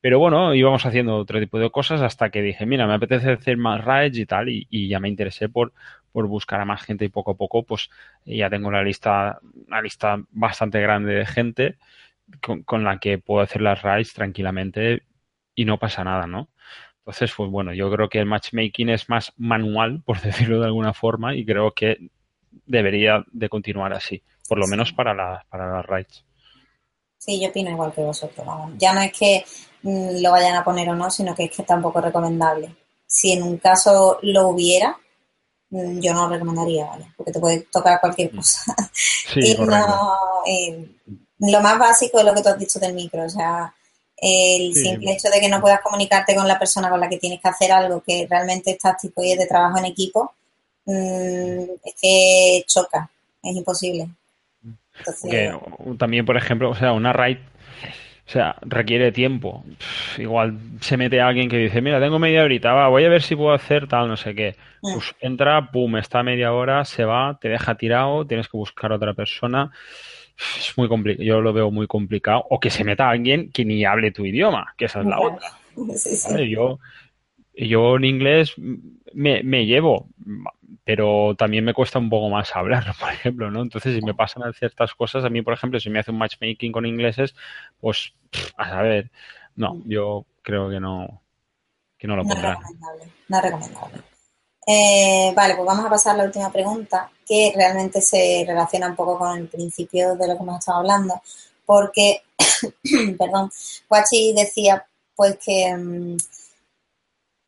Pero 0.00 0.18
bueno, 0.18 0.54
íbamos 0.54 0.84
haciendo 0.86 1.16
otro 1.16 1.40
tipo 1.40 1.58
de 1.58 1.70
cosas 1.70 2.02
hasta 2.02 2.30
que 2.30 2.42
dije, 2.42 2.66
mira, 2.66 2.86
me 2.86 2.94
apetece 2.94 3.32
hacer 3.32 3.56
más 3.56 3.82
raids 3.84 4.18
y 4.18 4.26
tal, 4.26 4.50
y, 4.50 4.88
ya 4.88 5.00
me 5.00 5.08
interesé 5.08 5.48
por, 5.48 5.72
por 6.12 6.26
buscar 6.28 6.60
a 6.60 6.66
más 6.66 6.82
gente 6.82 7.06
y 7.06 7.08
poco 7.08 7.30
a 7.32 7.36
poco, 7.36 7.64
pues 7.64 7.88
ya 8.26 8.50
tengo 8.50 8.70
la 8.70 8.82
lista, 8.82 9.40
una 9.66 9.80
lista 9.80 10.18
bastante 10.30 10.80
grande 10.80 11.14
de 11.14 11.26
gente 11.26 11.78
con, 12.42 12.62
con 12.64 12.84
la 12.84 12.98
que 12.98 13.18
puedo 13.18 13.40
hacer 13.42 13.62
las 13.62 13.82
raids 13.82 14.12
tranquilamente 14.14 15.04
y 15.54 15.64
no 15.64 15.78
pasa 15.78 16.04
nada, 16.04 16.26
¿no? 16.26 16.50
Entonces, 17.04 17.32
pues 17.36 17.50
bueno, 17.50 17.74
yo 17.74 17.90
creo 17.90 18.08
que 18.08 18.18
el 18.18 18.24
matchmaking 18.24 18.88
es 18.88 19.10
más 19.10 19.32
manual, 19.36 20.02
por 20.06 20.20
decirlo 20.22 20.60
de 20.60 20.66
alguna 20.66 20.94
forma, 20.94 21.36
y 21.36 21.44
creo 21.44 21.72
que 21.72 22.08
debería 22.64 23.22
de 23.30 23.48
continuar 23.50 23.92
así, 23.92 24.22
por 24.48 24.58
lo 24.58 24.66
menos 24.66 24.92
para, 24.92 25.12
la, 25.12 25.44
para 25.50 25.70
las 25.70 25.84
raids. 25.84 26.24
Sí, 27.18 27.40
yo 27.40 27.48
opino 27.48 27.70
igual 27.70 27.92
que 27.92 28.00
vosotros. 28.00 28.46
Ya 28.78 28.94
no 28.94 29.00
es 29.00 29.12
que 29.12 29.44
mm, 29.82 30.22
lo 30.22 30.30
vayan 30.30 30.56
a 30.56 30.64
poner 30.64 30.88
o 30.88 30.94
no, 30.94 31.10
sino 31.10 31.34
que 31.34 31.44
es 31.44 31.50
que 31.50 31.62
tampoco 31.62 31.98
es 31.98 32.06
recomendable. 32.06 32.74
Si 33.06 33.32
en 33.32 33.42
un 33.42 33.58
caso 33.58 34.18
lo 34.22 34.48
hubiera, 34.48 34.98
mm, 35.70 36.00
yo 36.00 36.14
no 36.14 36.22
lo 36.22 36.34
recomendaría, 36.34 36.86
¿vale? 36.86 37.06
Porque 37.16 37.32
te 37.32 37.40
puede 37.40 37.60
tocar 37.70 38.00
cualquier 38.00 38.32
mm. 38.32 38.36
cosa. 38.36 38.74
y 39.36 39.54
no, 39.56 40.16
eh, 40.46 40.88
lo 41.38 41.60
más 41.60 41.78
básico 41.78 42.18
es 42.18 42.24
lo 42.24 42.34
que 42.34 42.42
tú 42.42 42.48
has 42.48 42.58
dicho 42.58 42.78
del 42.78 42.94
micro, 42.94 43.24
o 43.24 43.28
sea, 43.28 43.74
el 44.24 44.74
simple 44.74 45.12
hecho 45.12 45.28
de 45.28 45.40
que 45.40 45.48
no 45.48 45.60
puedas 45.60 45.80
comunicarte 45.80 46.34
con 46.34 46.48
la 46.48 46.58
persona 46.58 46.88
con 46.88 47.00
la 47.00 47.08
que 47.08 47.18
tienes 47.18 47.40
que 47.40 47.48
hacer 47.48 47.70
algo 47.72 48.02
que 48.02 48.26
realmente 48.28 48.72
es 48.72 48.78
táctico 48.78 49.22
y 49.22 49.32
es 49.32 49.38
de 49.38 49.46
trabajo 49.46 49.78
en 49.78 49.84
equipo, 49.84 50.34
es 50.86 51.94
que 52.00 52.64
choca, 52.66 53.10
es 53.42 53.56
imposible 53.56 54.08
también, 55.98 56.24
por 56.24 56.36
ejemplo, 56.36 56.70
o 56.70 56.74
sea, 56.74 56.92
una 56.92 57.12
raid, 57.12 57.38
o 58.26 58.30
sea, 58.30 58.56
requiere 58.62 59.12
tiempo. 59.12 59.64
Igual 60.18 60.58
se 60.80 60.96
mete 60.96 61.20
alguien 61.20 61.48
que 61.48 61.58
dice, 61.58 61.82
mira, 61.82 62.00
tengo 62.00 62.18
media 62.18 62.44
horita, 62.44 62.72
va, 62.72 62.88
voy 62.88 63.04
a 63.04 63.08
ver 63.08 63.22
si 63.22 63.36
puedo 63.36 63.52
hacer 63.52 63.88
tal, 63.88 64.08
no 64.08 64.16
sé 64.16 64.34
qué. 64.34 64.56
Mm. 64.82 64.94
Pues 64.94 65.14
entra, 65.20 65.70
pum, 65.70 65.96
está 65.96 66.22
media 66.22 66.52
hora, 66.52 66.84
se 66.84 67.04
va, 67.04 67.38
te 67.40 67.48
deja 67.48 67.74
tirado, 67.74 68.26
tienes 68.26 68.48
que 68.48 68.56
buscar 68.56 68.92
a 68.92 68.96
otra 68.96 69.14
persona. 69.14 69.72
Es 70.36 70.76
muy 70.76 70.88
complicado, 70.88 71.24
yo 71.24 71.40
lo 71.40 71.52
veo 71.52 71.70
muy 71.70 71.86
complicado. 71.86 72.44
O 72.50 72.60
que 72.60 72.70
se 72.70 72.84
meta 72.84 73.08
alguien 73.08 73.50
que 73.50 73.64
ni 73.64 73.84
hable 73.84 74.10
tu 74.10 74.24
idioma, 74.24 74.74
que 74.76 74.86
esa 74.86 75.00
es 75.00 75.06
la 75.06 75.20
otra. 75.20 75.48
Yo, 76.48 76.78
yo 77.56 77.96
en 77.96 78.04
inglés 78.04 78.54
me, 79.12 79.42
me 79.42 79.66
llevo, 79.66 80.08
pero 80.84 81.34
también 81.36 81.64
me 81.64 81.74
cuesta 81.74 81.98
un 81.98 82.10
poco 82.10 82.28
más 82.28 82.54
hablarlo, 82.54 82.92
por 83.00 83.10
ejemplo, 83.10 83.50
¿no? 83.50 83.62
Entonces, 83.62 83.94
si 83.94 84.02
me 84.02 84.14
pasan 84.14 84.52
ciertas 84.52 84.94
cosas, 84.94 85.24
a 85.24 85.30
mí, 85.30 85.42
por 85.42 85.54
ejemplo, 85.54 85.80
si 85.80 85.90
me 85.90 85.98
hace 85.98 86.10
un 86.10 86.18
matchmaking 86.18 86.72
con 86.72 86.86
ingleses, 86.86 87.34
pues, 87.80 88.14
a 88.56 88.68
saber, 88.68 89.10
no, 89.56 89.82
yo 89.84 90.26
creo 90.42 90.70
que 90.70 90.80
no, 90.80 91.22
que 91.98 92.06
no 92.06 92.16
lo 92.16 92.24
pondrán. 92.24 92.58
No 93.28 93.36
es 93.38 93.42
recomendable. 93.42 94.13
Eh, 94.66 95.32
vale, 95.34 95.56
pues 95.56 95.66
vamos 95.66 95.84
a 95.84 95.90
pasar 95.90 96.14
a 96.14 96.18
la 96.18 96.24
última 96.24 96.50
pregunta, 96.50 97.10
que 97.26 97.52
realmente 97.54 98.00
se 98.00 98.44
relaciona 98.46 98.88
un 98.88 98.96
poco 98.96 99.18
con 99.18 99.36
el 99.36 99.48
principio 99.48 100.16
de 100.16 100.28
lo 100.28 100.36
que 100.36 100.42
hemos 100.42 100.58
estado 100.58 100.78
hablando, 100.78 101.20
porque, 101.66 102.22
perdón, 103.18 103.50
Guachi 103.88 104.32
decía, 104.32 104.84
pues 105.14 105.38
que... 105.44 105.74
Mm, 105.76 106.16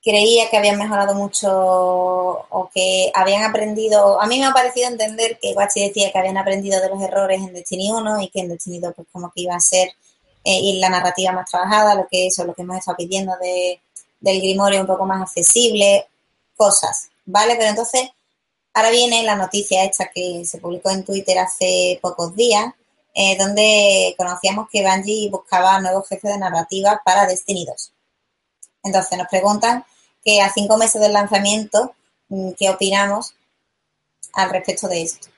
creía 0.06 0.48
que 0.48 0.56
habían 0.56 0.78
mejorado 0.78 1.16
mucho 1.16 1.50
o 1.50 2.70
que 2.72 3.10
habían 3.12 3.42
aprendido, 3.42 4.20
a 4.20 4.26
mí 4.28 4.38
me 4.38 4.46
ha 4.46 4.52
parecido 4.52 4.86
entender 4.86 5.36
que 5.42 5.52
Guachi 5.52 5.88
decía 5.88 6.12
que 6.12 6.18
habían 6.18 6.36
aprendido 6.38 6.80
de 6.80 6.88
los 6.90 7.02
errores 7.02 7.40
en 7.40 7.52
Destiny 7.52 7.90
1 7.90 8.20
y 8.22 8.28
que 8.28 8.38
en 8.38 8.50
Destiny 8.50 8.78
2 8.78 8.92
pues 8.94 9.08
como 9.10 9.32
que 9.32 9.40
iba 9.40 9.56
a 9.56 9.60
ser 9.60 9.88
eh, 10.44 10.74
la 10.76 10.90
narrativa 10.90 11.32
más 11.32 11.50
trabajada, 11.50 11.96
lo 11.96 12.06
que 12.08 12.28
eso, 12.28 12.44
lo 12.44 12.54
que 12.54 12.62
hemos 12.62 12.76
estado 12.76 12.96
pidiendo 12.96 13.32
de, 13.42 13.80
del 14.20 14.40
Grimorio 14.40 14.80
un 14.80 14.86
poco 14.86 15.06
más 15.06 15.22
accesible, 15.22 16.06
cosas, 16.56 17.10
¿vale? 17.24 17.54
Pero 17.56 17.70
entonces, 17.70 18.10
ahora 18.74 18.90
viene 18.90 19.22
la 19.22 19.36
noticia 19.36 19.84
esta 19.84 20.10
que 20.12 20.44
se 20.44 20.58
publicó 20.58 20.90
en 20.90 21.04
Twitter 21.04 21.38
hace 21.38 21.98
pocos 22.02 22.34
días, 22.34 22.72
eh, 23.14 23.36
donde 23.38 24.14
conocíamos 24.18 24.68
que 24.70 24.82
Bungie 24.82 25.30
buscaba 25.30 25.80
nuevos 25.80 26.08
jefes 26.08 26.32
de 26.32 26.38
narrativa 26.38 27.00
para 27.04 27.26
Destiny 27.26 27.64
2. 27.64 27.92
Entonces 28.84 29.18
nos 29.18 29.28
preguntan 29.28 29.84
que 30.24 30.40
a 30.40 30.52
cinco 30.52 30.76
meses 30.76 31.00
del 31.00 31.12
lanzamiento, 31.12 31.94
mm, 32.28 32.50
¿qué 32.58 32.68
opinamos 32.68 33.34
al 34.34 34.50
respecto 34.50 34.88
de 34.88 35.02
esto? 35.02 35.28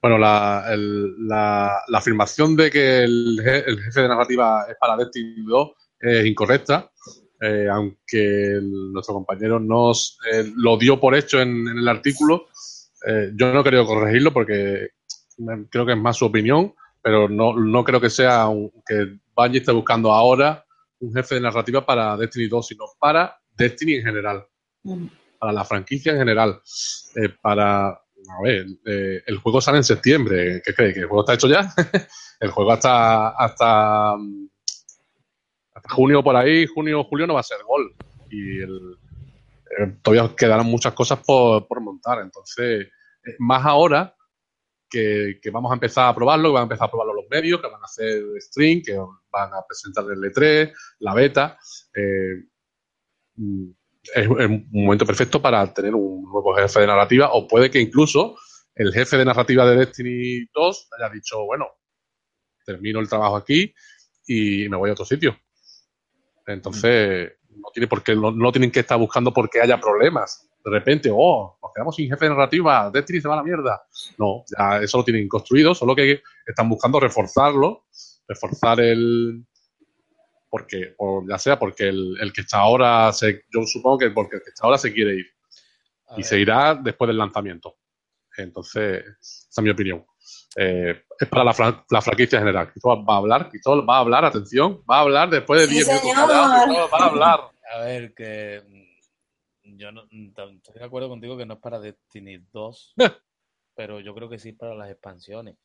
Bueno, 0.00 0.18
la, 0.18 1.82
afirmación 1.92 2.54
de 2.54 2.70
que 2.70 3.02
el, 3.02 3.40
jefe 3.84 4.02
de 4.02 4.08
narrativa 4.08 4.66
es 4.68 4.76
para 4.78 4.96
Destiny 4.96 5.44
2 5.44 5.70
es 6.00 6.26
incorrecta, 6.26 6.90
eh, 7.40 7.68
aunque 7.70 8.58
nuestro 8.62 9.14
compañero 9.14 9.60
nos 9.60 10.18
eh, 10.32 10.50
lo 10.56 10.76
dio 10.76 10.98
por 10.98 11.14
hecho 11.14 11.40
en, 11.40 11.66
el 11.68 11.88
artículo. 11.88 12.48
Eh, 13.06 13.32
yo 13.34 13.52
no 13.52 13.62
creo 13.62 13.86
corregirlo 13.86 14.32
porque 14.32 14.90
creo 15.70 15.84
que 15.86 15.92
es 15.92 15.98
más 15.98 16.16
su 16.16 16.24
opinión, 16.24 16.74
pero 17.02 17.28
no, 17.28 17.84
creo 17.84 18.00
que 18.00 18.10
sea 18.10 18.48
que 18.86 19.18
Bungie 19.34 19.60
esté 19.60 19.72
buscando 19.72 20.12
ahora 20.12 20.64
un 21.00 21.12
jefe 21.12 21.36
de 21.36 21.42
narrativa 21.42 21.84
para 21.84 22.16
Destiny 22.16 22.48
2, 22.48 22.66
sino 22.66 22.84
para 22.98 23.38
Destiny 23.54 23.96
en 23.96 24.04
general, 24.04 24.46
para 25.38 25.52
la 25.52 25.64
franquicia 25.64 26.12
en 26.12 26.18
general, 26.18 26.60
para, 27.42 27.88
a 28.28 28.42
ver, 28.42 28.66
eh, 28.84 29.22
el 29.26 29.38
juego 29.38 29.60
sale 29.60 29.78
en 29.78 29.84
septiembre, 29.84 30.62
¿qué 30.64 30.74
crees? 30.74 30.94
¿Que 30.94 31.00
el 31.00 31.06
juego 31.06 31.22
está 31.22 31.34
hecho 31.34 31.48
ya? 31.48 31.72
el 32.40 32.50
juego 32.50 32.72
hasta, 32.72 33.28
hasta 33.30 34.16
junio 35.88 36.22
por 36.22 36.36
ahí, 36.36 36.66
junio 36.66 37.04
julio 37.04 37.26
no 37.26 37.34
va 37.34 37.40
a 37.40 37.44
ser 37.44 37.58
gol. 37.66 37.94
Y 38.30 38.60
el, 38.60 38.96
eh, 39.78 39.96
todavía 40.02 40.34
quedarán 40.36 40.66
muchas 40.66 40.94
cosas 40.94 41.20
por, 41.24 41.66
por 41.66 41.80
montar. 41.80 42.20
Entonces, 42.20 42.88
más 43.38 43.64
ahora 43.64 44.14
que, 44.88 45.38
que, 45.42 45.50
vamos 45.50 45.70
a 45.70 45.74
empezar 45.74 46.08
a 46.08 46.14
probarlo, 46.14 46.50
que 46.50 46.54
van 46.54 46.62
a 46.62 46.64
empezar 46.64 46.86
a 46.86 46.90
probarlo 46.90 47.14
los 47.14 47.26
medios, 47.30 47.60
que 47.60 47.68
van 47.68 47.82
a 47.82 47.84
hacer 47.84 48.22
stream, 48.38 48.82
que 48.82 48.96
van 48.96 49.52
a 49.52 49.64
presentar 49.66 50.04
el 50.04 50.18
E3, 50.18 50.72
la 51.00 51.14
beta. 51.14 51.58
Eh, 51.94 52.46
Mm, 53.36 53.70
es 54.14 54.28
un 54.28 54.68
momento 54.70 55.04
perfecto 55.04 55.42
para 55.42 55.72
tener 55.72 55.94
un 55.94 56.22
nuevo 56.22 56.54
jefe 56.54 56.80
de 56.80 56.86
narrativa 56.86 57.30
o 57.32 57.46
puede 57.46 57.70
que 57.70 57.80
incluso 57.80 58.36
el 58.74 58.92
jefe 58.92 59.16
de 59.16 59.24
narrativa 59.24 59.66
de 59.66 59.76
Destiny 59.76 60.46
2 60.54 60.88
haya 60.98 61.12
dicho, 61.12 61.44
bueno, 61.44 61.66
termino 62.64 63.00
el 63.00 63.08
trabajo 63.08 63.36
aquí 63.36 63.74
y 64.26 64.68
me 64.68 64.76
voy 64.76 64.90
a 64.90 64.92
otro 64.92 65.04
sitio. 65.04 65.36
Entonces, 66.46 67.32
no 67.50 67.68
tiene 67.72 67.86
por 67.86 68.02
qué, 68.02 68.14
no, 68.14 68.52
tienen 68.52 68.70
que 68.70 68.80
estar 68.80 68.98
buscando 68.98 69.32
porque 69.32 69.60
haya 69.60 69.80
problemas. 69.80 70.48
De 70.64 70.70
repente, 70.70 71.10
oh, 71.12 71.58
nos 71.62 71.72
quedamos 71.74 71.96
sin 71.96 72.08
jefe 72.08 72.24
de 72.24 72.30
narrativa, 72.30 72.90
Destiny 72.90 73.20
se 73.20 73.28
va 73.28 73.34
a 73.34 73.38
la 73.38 73.42
mierda. 73.42 73.82
No, 74.18 74.44
ya 74.56 74.78
eso 74.82 74.98
lo 74.98 75.04
tienen 75.04 75.28
construido, 75.28 75.74
solo 75.74 75.94
que 75.94 76.22
están 76.44 76.68
buscando 76.68 77.00
reforzarlo, 77.00 77.84
reforzar 78.28 78.80
el, 78.80 79.44
porque, 80.48 80.94
o 80.98 81.24
ya 81.28 81.38
sea 81.38 81.58
porque 81.58 81.88
el, 81.88 82.32
que 82.34 82.42
está 82.42 82.58
ahora, 82.58 83.12
se, 83.12 83.44
yo 83.52 83.62
supongo 83.64 83.98
que 83.98 84.10
porque 84.10 84.36
el 84.36 84.42
que 84.42 84.50
está 84.50 84.66
ahora 84.66 84.78
se 84.78 84.92
quiere 84.92 85.14
ir. 85.16 85.26
y 86.16 86.22
se 86.22 86.38
irá 86.38 86.74
después 86.74 87.08
del 87.08 87.18
lanzamiento. 87.18 87.76
Entonces, 88.36 89.04
esa 89.20 89.60
es 89.60 89.62
mi 89.62 89.70
opinión. 89.70 90.04
Eh, 90.56 91.02
es 91.18 91.28
para 91.28 91.44
la, 91.44 91.52
franquicia 92.02 92.38
general. 92.38 92.70
Cristóbal 92.70 93.08
va 93.08 93.14
a 93.14 93.18
hablar, 93.18 93.48
Cristóbal 93.50 93.88
va 93.88 93.96
a 93.96 94.00
hablar, 94.00 94.24
atención, 94.24 94.82
va 94.90 94.98
a 94.98 95.00
hablar 95.00 95.30
después 95.30 95.60
de 95.60 95.66
10 95.66 95.86
minutos. 95.88 96.28
Va 96.28 96.98
a 96.98 97.06
hablar. 97.06 97.40
A 97.74 97.78
ver, 97.80 98.14
que 98.14 98.62
mm, 99.64 99.76
yo 99.76 99.92
no, 99.92 100.04
mm, 100.10 100.28
estoy 100.56 100.74
de 100.74 100.84
acuerdo 100.84 101.08
contigo 101.08 101.36
que 101.36 101.46
no 101.46 101.54
es 101.54 101.60
para 101.60 101.80
Destiny 101.80 102.38
2, 102.52 102.94
pero 103.74 104.00
yo 104.00 104.14
creo 104.14 104.28
que 104.28 104.38
sí 104.38 104.52
para 104.52 104.74
las 104.74 104.90
expansiones 104.90 105.56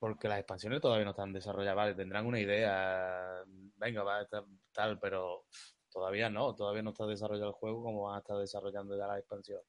porque 0.00 0.28
las 0.28 0.38
expansiones 0.38 0.80
todavía 0.80 1.04
no 1.04 1.10
están 1.10 1.32
desarrolladas, 1.32 1.76
vale, 1.76 1.94
tendrán 1.94 2.26
una 2.26 2.40
idea, 2.40 3.44
venga, 3.76 4.02
va 4.02 4.18
a 4.18 4.22
estar 4.22 4.44
tal, 4.72 4.98
pero 4.98 5.44
todavía 5.90 6.30
no, 6.30 6.54
todavía 6.54 6.82
no 6.82 6.90
está 6.90 7.04
desarrollado 7.06 7.48
el 7.48 7.54
juego 7.54 7.82
como 7.82 8.04
van 8.04 8.16
a 8.16 8.20
estar 8.20 8.38
desarrollando 8.38 8.96
ya 8.96 9.06
la 9.06 9.18
expansión. 9.18 9.60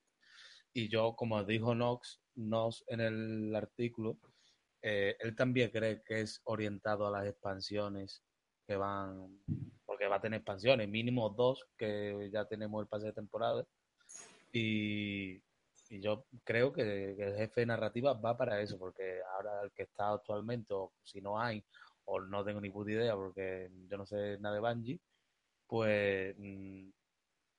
Y 0.73 0.87
yo, 0.87 1.15
como 1.15 1.43
dijo 1.43 1.75
Nox, 1.75 2.21
Nox 2.35 2.83
en 2.87 3.01
el 3.01 3.55
artículo, 3.55 4.17
eh, 4.81 5.15
él 5.19 5.35
también 5.35 5.69
cree 5.69 6.01
que 6.03 6.21
es 6.21 6.41
orientado 6.45 7.07
a 7.07 7.11
las 7.11 7.27
expansiones 7.27 8.23
que 8.67 8.75
van, 8.75 9.39
porque 9.85 10.07
va 10.07 10.17
a 10.17 10.21
tener 10.21 10.39
expansiones, 10.39 10.87
mínimo 10.87 11.29
dos, 11.29 11.65
que 11.77 12.29
ya 12.31 12.45
tenemos 12.45 12.81
el 12.81 12.87
pase 12.87 13.07
de 13.07 13.13
temporada, 13.13 13.65
y 14.53 15.41
y 15.91 15.99
yo 15.99 16.25
creo 16.45 16.71
que, 16.71 17.11
el 17.11 17.35
jefe 17.35 17.61
de 17.61 17.65
narrativa 17.65 18.13
va 18.13 18.37
para 18.37 18.61
eso, 18.61 18.79
porque 18.79 19.19
ahora 19.35 19.61
el 19.63 19.71
que 19.73 19.83
está 19.83 20.13
actualmente, 20.13 20.73
o 20.73 20.93
si 21.03 21.19
no 21.19 21.37
hay, 21.37 21.61
o 22.05 22.21
no 22.21 22.45
tengo 22.45 22.61
ni 22.61 22.69
puta 22.69 22.91
idea, 22.91 23.13
porque 23.13 23.69
yo 23.89 23.97
no 23.97 24.05
sé 24.05 24.37
nada 24.39 24.55
de 24.55 24.61
Bungie, 24.61 25.01
pues 25.67 26.33
mm, 26.37 26.89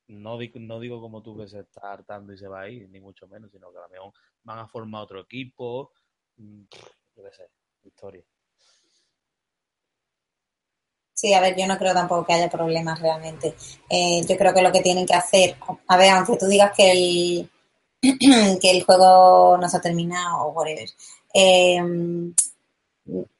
no, 0.07 0.37
digo, 0.37 0.59
no 0.59 0.79
digo 0.79 1.01
como 1.01 1.21
tú 1.21 1.37
que 1.37 1.47
se 1.47 1.61
está 1.61 1.93
hartando 1.93 2.33
y 2.33 2.37
se 2.37 2.47
va 2.47 2.61
a 2.61 2.69
ir, 2.69 2.89
ni 2.89 2.99
mucho 2.99 3.27
menos, 3.27 3.51
sino 3.51 3.71
que 3.71 3.77
a 3.77 3.81
lo 3.81 3.89
mejor 3.89 4.13
van 4.43 4.59
a 4.59 4.67
formar 4.67 5.03
otro 5.03 5.21
equipo, 5.21 5.91
mm, 6.37 6.63
yo 7.15 7.23
qué 7.23 7.31
sé, 7.31 7.49
historia. 7.83 8.23
Sí, 11.13 11.33
a 11.33 11.39
ver, 11.39 11.55
yo 11.55 11.67
no 11.67 11.77
creo 11.77 11.93
tampoco 11.93 12.25
que 12.25 12.33
haya 12.33 12.49
problemas 12.49 12.99
realmente. 12.99 13.55
Eh, 13.89 14.21
yo 14.27 14.35
creo 14.35 14.53
que 14.53 14.61
lo 14.61 14.71
que 14.71 14.81
tienen 14.81 15.05
que 15.05 15.13
hacer, 15.13 15.55
a 15.87 15.97
ver, 15.97 16.09
aunque 16.09 16.37
tú 16.37 16.47
digas 16.47 16.71
que 16.75 16.91
el, 16.91 17.49
que 18.61 18.71
el 18.71 18.83
juego 18.83 19.57
no 19.57 19.69
se 19.69 19.77
ha 19.77 19.81
terminado 19.81 20.47
o 20.47 20.51
whatever. 20.51 20.89
Em, 21.33 22.33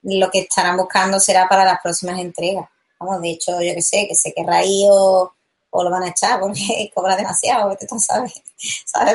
lo 0.03 0.31
que 0.31 0.39
estarán 0.39 0.77
buscando 0.77 1.19
será 1.19 1.47
para 1.49 1.65
las 1.65 1.79
próximas 1.81 2.19
entregas. 2.19 2.69
Vamos, 2.99 3.21
de 3.21 3.31
hecho, 3.31 3.61
yo 3.61 3.73
que 3.73 3.81
sé, 3.81 4.07
que 4.07 4.15
sé 4.15 4.33
que 4.33 4.43
Raío 4.43 4.93
o 4.93 5.33
lo 5.81 5.89
van 5.89 6.03
a 6.03 6.09
echar 6.09 6.39
porque 6.39 6.91
cobra 6.95 7.15
demasiado, 7.15 7.75
¿sabes? 7.97 8.43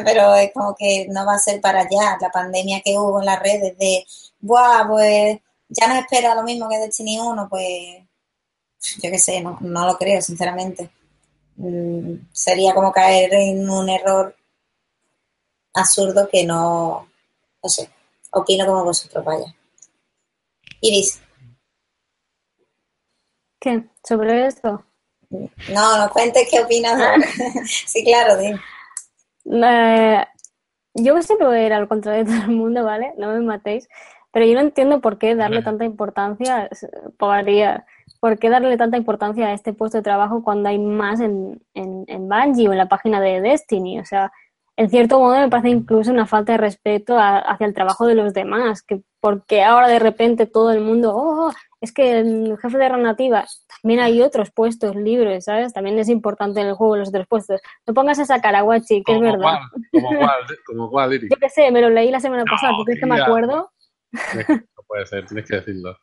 Pero 0.04 0.34
es 0.34 0.52
como 0.52 0.74
que 0.74 1.06
no 1.10 1.24
va 1.24 1.34
a 1.34 1.38
ser 1.38 1.60
para 1.60 1.80
allá. 1.80 2.18
La 2.20 2.30
pandemia 2.30 2.80
que 2.84 2.98
hubo 2.98 3.20
en 3.20 3.26
las 3.26 3.40
redes 3.40 3.76
de, 3.78 4.04
¡buah! 4.40 4.88
Pues 4.88 5.38
ya 5.68 5.86
no 5.86 5.94
espera 5.94 6.34
lo 6.34 6.42
mismo 6.42 6.68
que 6.68 6.78
Destiny 6.78 7.18
1, 7.20 7.48
pues 7.48 8.08
yo 9.02 9.10
qué 9.10 9.18
sé, 9.18 9.40
no, 9.40 9.58
no 9.60 9.86
lo 9.86 9.96
creo, 9.96 10.20
sinceramente. 10.20 10.90
Mm, 11.56 12.14
sería 12.32 12.74
como 12.74 12.92
caer 12.92 13.34
en 13.34 13.68
un 13.68 13.88
error 13.88 14.34
absurdo 15.74 16.28
que 16.28 16.44
no, 16.44 17.08
no 17.62 17.68
sé, 17.68 17.90
opino 18.32 18.66
como 18.66 18.84
vosotros, 18.84 19.24
vaya. 19.24 19.54
Iris. 20.80 21.20
¿Qué? 23.60 23.84
¿Sobre 24.04 24.46
esto? 24.46 24.84
No, 25.30 25.98
no 25.98 26.10
cuentes 26.10 26.48
qué 26.50 26.60
opinas. 26.60 27.00
Ah. 27.00 27.16
sí, 27.64 28.04
claro. 28.04 28.40
Eh, 28.40 30.24
yo 30.94 31.22
siempre 31.22 31.46
voy 31.46 31.56
a 31.58 31.66
ir 31.66 31.72
al 31.72 31.88
contra 31.88 32.12
de 32.12 32.24
todo 32.24 32.34
el 32.34 32.50
mundo, 32.50 32.84
¿vale? 32.84 33.12
No 33.18 33.32
me 33.32 33.40
matéis. 33.40 33.88
Pero 34.30 34.46
yo 34.46 34.54
no 34.54 34.60
entiendo 34.60 35.00
por 35.00 35.18
qué 35.18 35.34
darle 35.34 35.62
tanta 35.62 35.84
importancia, 35.84 36.68
podría, 37.18 37.86
por 38.20 38.38
qué 38.38 38.50
darle 38.50 38.76
tanta 38.76 38.98
importancia 38.98 39.48
a 39.48 39.54
este 39.54 39.72
puesto 39.72 39.98
de 39.98 40.02
trabajo 40.02 40.44
cuando 40.44 40.68
hay 40.68 40.78
más 40.78 41.20
en, 41.20 41.62
en, 41.74 42.04
en 42.08 42.28
Bungie 42.28 42.68
o 42.68 42.72
en 42.72 42.78
la 42.78 42.88
página 42.88 43.20
de 43.20 43.40
Destiny. 43.40 43.98
O 44.00 44.04
sea, 44.04 44.30
en 44.78 44.90
cierto 44.90 45.18
modo 45.18 45.40
me 45.40 45.48
parece 45.48 45.70
incluso 45.70 46.12
una 46.12 46.26
falta 46.26 46.52
de 46.52 46.58
respeto 46.58 47.16
hacia 47.18 47.66
el 47.66 47.74
trabajo 47.74 48.06
de 48.06 48.14
los 48.14 48.32
demás, 48.32 48.82
que 48.82 49.02
porque 49.18 49.64
ahora 49.64 49.88
de 49.88 49.98
repente 49.98 50.46
todo 50.46 50.70
el 50.70 50.80
mundo, 50.80 51.12
oh, 51.16 51.52
es 51.80 51.92
que 51.92 52.20
el 52.20 52.56
jefe 52.62 52.78
de 52.78 52.88
narrativa, 52.88 53.44
también 53.82 54.00
hay 54.00 54.22
otros 54.22 54.50
puestos 54.50 54.96
libres, 54.96 55.44
¿sabes? 55.44 55.72
También 55.72 55.98
es 55.98 56.08
importante 56.08 56.60
en 56.60 56.68
el 56.68 56.74
juego 56.74 56.96
los 56.96 57.08
otros 57.08 57.26
puestos. 57.26 57.60
No 57.86 57.94
pongas 57.94 58.18
esa 58.18 58.40
cara, 58.40 58.62
guachi, 58.62 59.02
que 59.02 59.14
es 59.14 59.20
verdad. 59.20 59.58
como 59.92 60.08
cuál, 60.08 60.40
como 60.66 60.90
cuál, 60.90 61.20
Yo 61.20 61.36
qué 61.40 61.48
sé, 61.48 61.70
me 61.70 61.80
lo 61.80 61.90
leí 61.90 62.10
la 62.10 62.20
semana 62.20 62.44
pasada, 62.44 62.74
¿tú 62.76 62.84
crees 62.84 63.00
que 63.00 63.06
me 63.06 63.20
acuerdo? 63.20 63.70
No 64.12 64.82
puede 64.86 65.06
ser, 65.06 65.26
tienes 65.26 65.48
que 65.48 65.56
decirlo. 65.56 65.96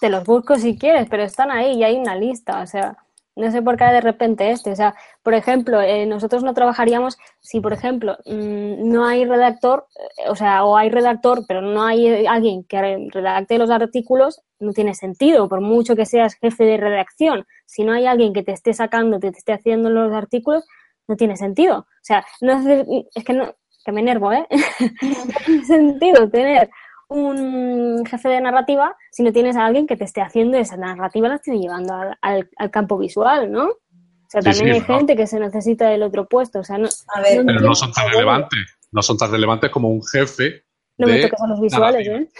Te 0.00 0.10
los 0.10 0.24
busco 0.24 0.56
si 0.56 0.76
quieres, 0.76 1.08
pero 1.08 1.22
están 1.22 1.50
ahí 1.50 1.78
y 1.78 1.84
hay 1.84 1.96
una 1.96 2.14
lista, 2.14 2.60
o 2.60 2.66
sea, 2.66 2.96
no 3.34 3.50
sé 3.50 3.62
por 3.62 3.76
qué 3.76 3.84
de 3.84 4.00
repente 4.00 4.50
este. 4.50 4.72
O 4.72 4.76
sea, 4.76 4.94
por 5.22 5.34
ejemplo, 5.34 5.80
eh, 5.80 6.06
nosotros 6.06 6.42
no 6.42 6.54
trabajaríamos 6.54 7.16
si, 7.40 7.60
por 7.60 7.72
ejemplo, 7.72 8.18
mm, 8.26 8.90
no 8.90 9.06
hay 9.06 9.24
redactor, 9.24 9.86
eh, 10.18 10.28
o 10.28 10.36
sea, 10.36 10.64
o 10.64 10.76
hay 10.76 10.90
redactor, 10.90 11.44
pero 11.46 11.62
no 11.62 11.84
hay 11.84 12.26
alguien 12.26 12.64
que 12.64 13.08
redacte 13.12 13.58
los 13.58 13.70
artículos, 13.70 14.42
no 14.62 14.72
tiene 14.72 14.94
sentido, 14.94 15.48
por 15.48 15.60
mucho 15.60 15.96
que 15.96 16.06
seas 16.06 16.34
jefe 16.34 16.64
de 16.64 16.76
redacción. 16.76 17.46
Si 17.66 17.84
no 17.84 17.92
hay 17.92 18.06
alguien 18.06 18.32
que 18.32 18.42
te 18.42 18.52
esté 18.52 18.72
sacando, 18.72 19.18
te 19.18 19.28
esté 19.28 19.52
haciendo 19.52 19.90
los 19.90 20.12
artículos, 20.12 20.64
no 21.08 21.16
tiene 21.16 21.36
sentido. 21.36 21.80
O 21.80 22.04
sea, 22.04 22.24
no 22.40 22.52
es, 22.52 22.86
es 23.14 23.24
que 23.24 23.32
no, 23.32 23.54
que 23.84 23.92
me 23.92 24.00
enervo, 24.00 24.32
¿eh? 24.32 24.46
no 25.02 25.44
tiene 25.44 25.64
sentido 25.64 26.28
tener 26.30 26.70
un 27.08 28.04
jefe 28.06 28.28
de 28.28 28.40
narrativa 28.40 28.96
si 29.10 29.22
no 29.22 29.32
tienes 29.32 29.56
a 29.56 29.66
alguien 29.66 29.86
que 29.86 29.96
te 29.96 30.04
esté 30.04 30.22
haciendo 30.22 30.56
esa 30.56 30.76
narrativa, 30.76 31.28
la 31.28 31.34
esté 31.36 31.58
llevando 31.58 31.94
al, 32.20 32.48
campo 32.70 32.96
visual, 32.98 33.50
¿no? 33.52 33.66
O 33.66 34.28
sea, 34.28 34.40
también 34.40 34.72
hay 34.72 34.80
gente 34.80 35.14
que 35.14 35.26
se 35.26 35.38
necesita 35.38 35.90
del 35.90 36.02
otro 36.02 36.26
puesto. 36.26 36.60
O 36.60 36.64
sea, 36.64 36.78
no, 36.78 36.88
pero 37.22 37.60
no 37.60 37.74
son 37.74 37.92
tan 37.92 38.08
relevantes. 38.08 38.60
No 38.90 39.02
son 39.02 39.18
tan 39.18 39.30
relevantes 39.30 39.70
como 39.70 39.90
un 39.90 40.02
jefe. 40.02 40.64
No 40.96 41.06
me 41.06 41.20
toques 41.20 41.40
a 41.40 41.46
los 41.48 41.60
visuales, 41.60 42.08
¿eh? 42.08 42.30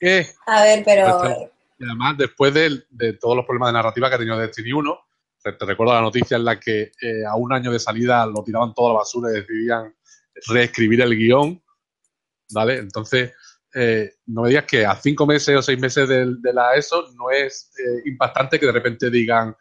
¿Qué? 0.00 0.26
A 0.46 0.62
ver, 0.62 0.82
pero. 0.84 1.50
Y 1.78 1.84
además, 1.84 2.16
después 2.18 2.52
de, 2.52 3.12
todos 3.20 3.36
los 3.36 3.44
problemas 3.44 3.68
de 3.68 3.74
narrativa 3.74 4.08
que 4.08 4.14
ha 4.14 4.18
tenido 4.18 4.38
Destiny 4.38 4.72
1, 4.72 4.98
te, 5.42 5.64
recuerdo 5.64 5.94
la 5.94 6.00
noticia 6.00 6.36
en 6.36 6.44
la 6.44 6.58
que 6.58 6.92
eh, 7.00 7.24
a 7.26 7.36
un 7.36 7.52
año 7.52 7.70
de 7.70 7.78
salida 7.78 8.26
lo 8.26 8.42
tiraban 8.42 8.74
toda 8.74 8.92
la 8.92 8.98
basura 8.98 9.30
y 9.30 9.34
decidían 9.40 9.94
reescribir 10.48 11.00
el 11.02 11.16
guion. 11.16 11.62
¿Vale? 12.52 12.78
Entonces, 12.78 13.32
eh, 13.74 14.14
no 14.26 14.42
me 14.42 14.48
digas 14.48 14.64
que 14.64 14.84
a 14.84 14.96
cinco 14.96 15.26
meses 15.26 15.56
o 15.56 15.62
seis 15.62 15.78
meses 15.78 16.08
de, 16.08 16.52
la 16.52 16.74
ESO 16.74 17.12
no 17.14 17.30
es 17.30 17.70
eh, 17.78 18.02
impactante 18.06 18.58
que 18.58 18.66
de 18.66 18.72
repente 18.72 19.08
digan 19.10 19.54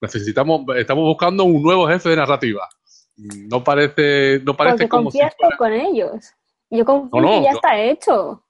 necesitamos, 0.00 0.64
estamos 0.76 1.04
buscando 1.04 1.44
un 1.44 1.62
nuevo 1.62 1.88
jefe 1.88 2.10
de 2.10 2.16
narrativa. 2.16 2.68
No 3.16 3.62
parece, 3.62 4.40
no 4.44 4.54
parece 4.56 4.88
como 4.88 5.10
si 5.10 5.20
con 5.56 5.72
ellos. 5.72 6.32
Yo 6.70 6.84
confío 6.84 7.22
que 7.22 7.42
ya 7.42 7.52
está 7.52 7.80
hecho. 7.80 8.43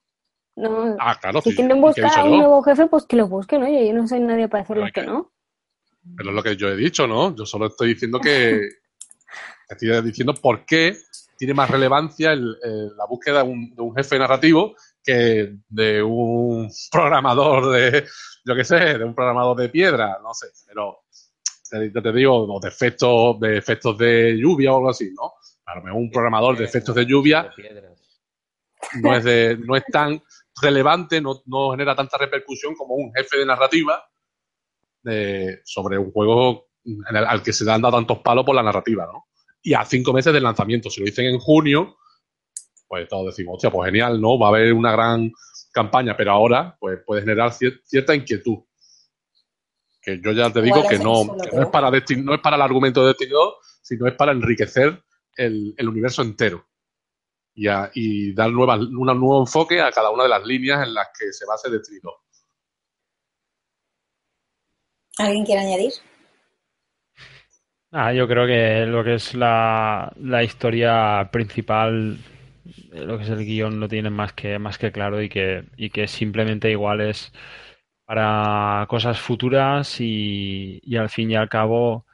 No, 0.57 0.97
ah, 1.01 1.19
claro, 1.21 1.41
si 1.41 1.55
quieren 1.55 1.81
buscar 1.81 2.25
un 2.25 2.39
nuevo 2.39 2.63
jefe, 2.63 2.87
pues 2.87 3.05
que 3.07 3.17
lo 3.17 3.27
busquen, 3.27 3.65
oye, 3.65 3.89
yo 3.89 3.93
no 3.95 4.07
soy 4.07 4.21
nadie 4.21 4.49
para 4.49 4.63
decirles 4.63 4.93
que, 4.93 5.03
no. 5.03 5.33
Pero 6.17 6.31
es 6.31 6.37
lo 6.37 6.43
que 6.43 6.57
yo 6.57 6.69
he 6.69 6.77
dicho, 6.77 7.07
¿no? 7.07 7.35
Yo 7.35 7.45
solo 7.45 7.67
estoy 7.67 7.95
diciendo 7.95 8.21
que 8.21 8.69
estoy 9.69 10.03
diciendo 10.03 10.35
por 10.35 10.65
qué 10.65 10.97
tiene 11.37 11.55
más 11.55 11.69
relevancia 11.71 12.35
la 12.37 13.07
búsqueda 13.09 13.43
de 13.43 13.49
un, 13.49 13.75
de 13.75 13.83
un, 13.83 13.95
jefe 13.97 14.19
narrativo 14.19 14.77
que 15.03 15.57
de 15.69 16.03
un 16.03 16.71
programador 16.91 17.73
de, 17.73 18.07
yo 18.45 18.55
qué 18.55 18.65
sé, 18.65 18.99
de 18.99 19.05
un 19.05 19.15
programador 19.15 19.57
de 19.57 19.69
piedra, 19.69 20.19
no 20.23 20.33
sé, 20.33 20.47
pero 20.69 21.01
yo 21.93 22.03
te 22.03 22.13
digo, 22.13 22.61
de 22.61 22.69
efectos, 22.69 23.41
de 23.41 23.59
efectos 23.59 23.99
de 23.99 24.37
lluvia 24.39 24.73
o 24.73 24.77
algo 24.77 24.91
así, 24.91 25.13
¿no? 25.15 25.33
A 25.67 25.77
lo 25.77 25.83
mejor 25.83 26.01
un 26.01 26.11
programador 26.11 26.57
de 26.57 26.65
efectos 26.65 26.95
de 26.95 27.07
lluvia 27.07 27.51
no 29.01 29.17
es, 29.17 29.25
de, 29.25 29.59
no 29.59 29.77
es 29.77 29.85
tan 29.87 30.23
relevante, 30.61 31.21
no, 31.21 31.43
no 31.47 31.71
genera 31.73 31.95
tanta 31.95 32.19
repercusión 32.19 32.75
como 32.75 32.95
un 32.95 33.13
jefe 33.15 33.39
de 33.39 33.47
narrativa 33.47 34.05
de, 35.03 35.61
sobre 35.65 35.99
un 35.99 36.13
juego 36.13 36.69
al 37.15 37.43
que 37.43 37.53
se 37.53 37.65
le 37.65 37.73
han 37.73 37.83
dado 37.83 37.97
tantos 37.97 38.19
palos 38.19 38.45
por 38.45 38.55
la 38.55 38.63
narrativa, 38.63 39.07
¿no? 39.07 39.27
Y 39.63 39.73
a 39.73 39.85
cinco 39.85 40.13
meses 40.13 40.33
del 40.33 40.43
lanzamiento, 40.43 40.91
si 40.91 41.01
lo 41.01 41.07
dicen 41.07 41.27
en 41.27 41.39
junio, 41.39 41.97
pues 42.87 43.09
todos 43.09 43.27
decimos, 43.27 43.55
hostia, 43.55 43.71
pues 43.71 43.87
genial, 43.87 44.21
¿no? 44.21 44.39
Va 44.39 44.49
a 44.49 44.51
haber 44.51 44.73
una 44.73 44.93
gran 44.93 45.33
campaña, 45.73 46.17
pero 46.17 46.33
ahora 46.33 46.77
pues 46.79 47.01
puede 47.05 47.23
generar 47.23 47.53
cierta 47.53 48.15
inquietud. 48.15 48.59
Que 50.01 50.21
yo 50.23 50.33
ya 50.33 50.53
te 50.53 50.61
digo 50.61 50.87
que 50.87 50.99
no, 50.99 51.25
no, 51.25 51.63
es 51.63 51.69
para 51.69 51.91
no 51.91 52.35
es 52.35 52.41
para 52.41 52.57
el 52.57 52.63
argumento 52.63 53.01
de 53.01 53.09
Destiny 53.09 53.31
2, 53.31 53.55
sino 53.83 54.07
es 54.07 54.15
para 54.15 54.33
enriquecer 54.33 55.03
el, 55.37 55.75
universo 55.89 56.23
entero 56.23 56.67
y, 57.55 57.67
y 57.95 58.35
dar 58.35 58.51
nueva, 58.51 58.77
un 58.77 59.07
nuevo 59.07 59.41
enfoque 59.41 59.81
a 59.81 59.91
cada 59.91 60.11
una 60.11 60.25
de 60.25 60.29
las 60.29 60.45
líneas 60.45 60.87
en 60.87 60.95
las 60.95 61.09
que 61.19 61.33
se 61.33 61.47
base 61.47 61.71
Destiny 61.71 62.01
2. 62.03 62.15
¿Alguien 65.19 65.45
quiere 65.45 65.61
añadir? 65.61 65.93
Ah, 67.93 68.13
yo 68.13 68.27
creo 68.27 68.47
que 68.47 68.87
lo 68.87 69.05
que 69.05 69.15
es 69.15 69.35
la, 69.35 70.13
la 70.17 70.43
historia 70.43 71.29
principal 71.31 72.19
lo 72.93 73.19
que 73.19 73.25
es 73.25 73.31
el 73.31 73.45
guion 73.45 73.81
lo 73.81 73.89
tienen 73.89 74.13
más 74.13 74.33
que, 74.33 74.59
más 74.59 74.79
que 74.79 74.93
claro 74.93 75.23
y 75.23 75.29
que, 75.29 75.65
y 75.77 75.91
que 75.91 76.09
simplemente 76.09 76.71
igual 76.71 77.01
es 77.01 77.33
para 78.05 78.87
cosas 78.89 79.21
futuras 79.21 80.01
y, 80.01 80.81
y 80.83 80.97
al 80.97 81.11
fin 81.11 81.31
y 81.31 81.37
al 81.37 81.49
cabo 81.49 82.07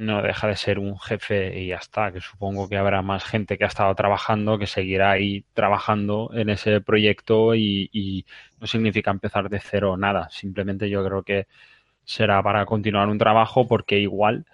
no 0.00 0.22
deja 0.22 0.48
de 0.48 0.56
ser 0.56 0.78
un 0.78 0.98
jefe 0.98 1.60
y 1.60 1.68
ya 1.68 1.76
está, 1.76 2.10
que 2.10 2.20
supongo 2.20 2.68
que 2.68 2.78
habrá 2.78 3.02
más 3.02 3.22
gente 3.24 3.58
que 3.58 3.64
ha 3.64 3.66
estado 3.66 3.94
trabajando, 3.94 4.58
que 4.58 4.66
seguirá 4.66 5.10
ahí 5.10 5.44
trabajando 5.52 6.30
en 6.34 6.48
ese 6.48 6.80
proyecto 6.80 7.54
y, 7.54 8.24
no 8.58 8.66
significa 8.66 9.10
empezar 9.10 9.48
de 9.50 9.60
cero 9.60 9.96
nada, 9.96 10.28
simplemente 10.30 10.88
yo 10.90 11.04
creo 11.04 11.22
que 11.22 11.46
será 12.04 12.42
para 12.42 12.64
continuar 12.66 13.08
un 13.08 13.18
trabajo 13.18 13.66
porque 13.66 13.98
igual 13.98 14.46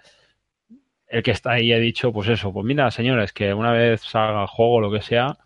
el 1.07 1.23
que 1.23 1.31
está 1.31 1.51
ahí 1.53 1.71
ha 1.73 1.79
dicho, 1.79 2.11
pues 2.11 2.27
eso, 2.29 2.51
pues 2.53 2.65
mira, 2.65 2.91
señores, 2.91 3.31
que 3.33 3.53
una 3.53 3.71
vez 3.71 4.01
salga 4.01 4.41
el 4.41 4.47
juego 4.47 4.75
o 4.75 4.81
lo 4.81 4.91
que 4.91 5.01
sea, 5.01 5.37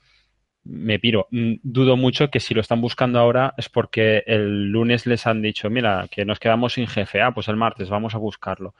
me 0.64 1.00
piro. 1.00 1.28
Mm, 1.32 1.56
dudo 1.64 1.98
mucho 1.98 2.30
que 2.30 2.40
si 2.40 2.54
lo 2.54 2.62
están 2.62 2.82
buscando 2.82 3.20
ahora 3.20 3.54
es 3.58 3.70
porque 3.70 4.24
el 4.28 4.72
lunes 4.72 5.06
les 5.06 5.26
han 5.28 5.42
dicho, 5.42 5.70
mira, 5.70 6.08
que 6.12 6.26
nos 6.26 6.40
quedamos 6.40 6.74
sin 6.74 6.88
jefe, 6.88 7.22
ah, 7.22 7.32
pues 7.32 7.48
el 7.48 7.56
martes 7.56 7.90
vamos 7.90 8.16
a 8.16 8.20
buscarlo. 8.20 8.76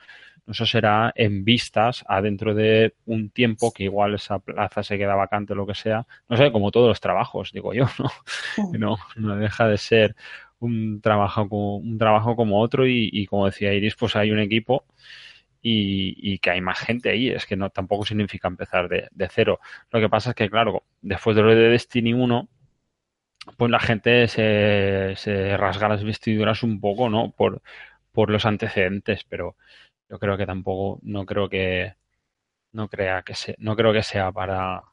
Eso 0.48 0.66
será 0.66 1.12
en 1.16 1.44
vistas 1.46 2.04
a 2.08 2.22
dentro 2.22 2.54
de 2.56 2.96
un 3.06 3.30
tiempo 3.30 3.72
que 3.72 3.84
igual 3.84 4.16
esa 4.16 4.40
plaza 4.40 4.84
se 4.84 4.98
queda 4.98 5.16
vacante 5.16 5.54
o 5.54 5.56
lo 5.56 5.68
que 5.68 5.76
sea. 5.76 6.06
No 6.30 6.38
sé, 6.38 6.52
como 6.52 6.72
todos 6.72 6.88
los 6.90 7.00
trabajos, 7.00 7.52
digo 7.52 7.74
yo, 7.74 7.86
¿no? 8.00 8.10
No, 8.80 8.98
no 9.16 9.36
deja 9.38 9.68
de 9.68 9.78
ser 9.78 10.16
un 10.60 11.02
trabajo 11.02 11.48
como, 11.48 11.78
un 11.78 11.98
trabajo 11.98 12.36
como 12.36 12.60
otro 12.60 12.88
y, 12.88 13.10
y 13.12 13.26
como 13.28 13.46
decía 13.46 13.74
Iris, 13.74 13.96
pues 13.96 14.16
hay 14.16 14.32
un 14.32 14.40
equipo 14.40 14.86
y, 15.62 16.40
que 16.40 16.52
hay 16.52 16.62
más 16.62 16.80
gente 16.80 17.10
ahí. 17.10 17.30
Es 17.30 17.46
que 17.46 17.56
no 17.56 17.70
tampoco 17.70 18.06
significa 18.06 18.48
empezar 18.48 18.90
de, 18.90 19.10
cero. 19.30 19.60
Lo 19.92 20.00
que 20.00 20.10
pasa 20.10 20.32
es 20.32 20.36
que, 20.36 20.50
claro, 20.50 20.84
después 21.02 21.36
de 21.36 21.44
lo 21.44 21.50
de 21.56 21.70
Destiny 21.70 22.14
1, 22.14 22.48
pues 23.58 23.72
la 23.72 23.80
gente 23.80 24.28
se, 24.28 25.58
rasga 25.58 25.90
las 25.90 26.04
vestiduras 26.04 26.64
un 26.64 26.80
poco, 26.80 27.10
¿no? 27.10 27.32
Por, 27.32 27.62
por 28.12 28.30
los 28.30 28.46
antecedentes, 28.46 29.24
pero 29.26 29.56
yo 30.10 30.20
creo 30.20 30.38
que 30.38 30.46
tampoco, 30.46 31.00
no 31.04 31.26
creo 31.26 31.50
que, 31.50 31.96
no 32.74 32.90
crea 32.90 33.24
que 33.24 33.36
se, 33.36 33.56
no 33.60 33.76
creo 33.76 33.94
que 33.94 34.04
sea 34.04 34.32
para, 34.32 34.84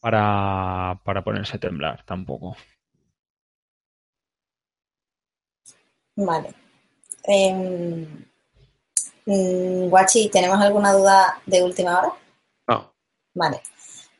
para, 0.00 1.00
para 1.04 1.22
ponerse 1.22 1.56
a 1.56 1.60
temblar 1.60 2.04
tampoco. 2.04 2.56
Vale. 6.16 6.52
Em, 7.24 8.24
Guachi, 9.30 10.30
¿tenemos 10.30 10.58
alguna 10.58 10.92
duda 10.92 11.38
de 11.44 11.62
última 11.62 11.98
hora? 11.98 12.12
No. 12.66 12.90
Vale. 13.34 13.60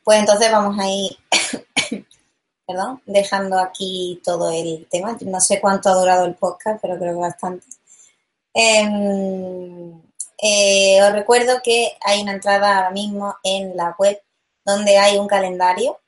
Pues 0.03 0.19
entonces 0.19 0.51
vamos 0.51 0.77
a 0.79 0.87
ir, 0.87 1.17
perdón, 2.67 3.01
dejando 3.07 3.57
aquí 3.59 4.21
todo 4.23 4.51
el 4.51 4.87
tema. 4.89 5.17
No 5.21 5.39
sé 5.41 5.59
cuánto 5.59 5.89
ha 5.89 5.95
durado 5.95 6.25
el 6.25 6.35
podcast, 6.35 6.79
pero 6.79 6.99
creo 6.99 7.13
que 7.13 7.19
bastante. 7.21 7.65
Em, 8.53 9.99
eh, 10.41 11.01
os 11.01 11.11
recuerdo 11.11 11.59
que 11.63 11.97
hay 12.01 12.21
una 12.21 12.33
entrada 12.33 12.77
ahora 12.77 12.91
mismo 12.91 13.35
en 13.43 13.75
la 13.75 13.95
web 13.97 14.21
donde 14.63 14.97
hay 14.97 15.17
un 15.17 15.27
calendario 15.27 15.99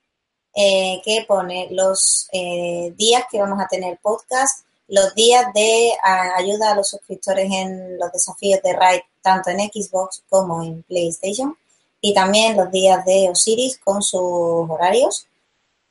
eh, 0.54 1.02
que 1.04 1.26
pone 1.28 1.70
los 1.72 2.28
eh, 2.32 2.94
días 2.96 3.24
que 3.32 3.40
vamos 3.40 3.60
a 3.60 3.68
tener 3.68 3.98
podcast, 4.00 4.66
los 4.92 5.16
días 5.16 5.46
de 5.54 5.94
ayuda 6.36 6.72
a 6.72 6.76
los 6.76 6.90
suscriptores 6.90 7.50
en 7.50 7.98
los 7.98 8.12
desafíos 8.12 8.62
de 8.62 8.74
Raid, 8.74 9.00
tanto 9.22 9.50
en 9.50 9.60
Xbox 9.60 10.22
como 10.30 10.62
en 10.64 10.84
PlayStation, 10.84 11.58
y 12.02 12.14
también 12.14 12.58
los 12.58 12.70
días 12.72 13.06
de 13.06 13.30
Osiris 13.30 13.78
con 13.78 14.04
sus 14.04 14.70
horarios. 14.70 15.28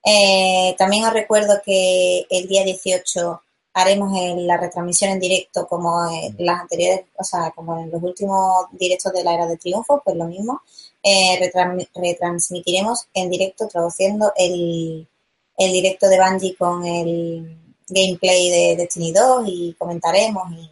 Eh, 0.05 0.75
también 0.77 1.05
os 1.05 1.15
recuerdo 1.15 1.63
que 1.65 2.27
el 2.29 2.47
día 2.47 2.63
18 2.63 3.41
haremos 3.73 4.13
la 4.37 4.59
retransmisión 4.59 5.13
en 5.13 5.21
directo 5.21 5.67
como 5.67 6.07
en 6.11 6.37
las 6.45 6.61
anteriores, 6.61 7.07
o 7.17 7.25
sea, 7.25 7.53
como 7.53 7.81
en 7.81 7.91
los 7.91 8.03
últimos 8.03 8.67
directos 8.73 9.15
de 9.15 9.25
la 9.25 9.33
Era 9.33 9.47
de 9.47 9.57
Triunfo, 9.57 10.03
pues 10.05 10.15
lo 10.15 10.27
mismo. 10.27 10.61
Eh, 11.03 11.51
retransmitiremos 11.95 13.07
en 13.15 13.31
directo 13.31 13.67
traduciendo 13.67 14.31
el, 14.37 15.09
el 15.57 15.73
directo 15.73 16.07
de 16.07 16.21
Bungie 16.21 16.55
con 16.55 16.85
el 16.85 17.60
gameplay 17.91 18.51
de 18.51 18.77
Destiny 18.77 19.13
2 19.13 19.45
y 19.47 19.75
comentaremos 19.79 20.53
y 20.53 20.71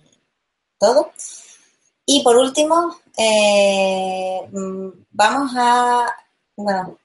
todo. 0.79 1.13
Y 2.07 2.23
por 2.23 2.37
último, 2.37 2.97
eh, 3.17 4.41
mm, 4.51 4.89
vamos 5.11 5.53
a, 5.57 6.07
bueno, 6.57 6.99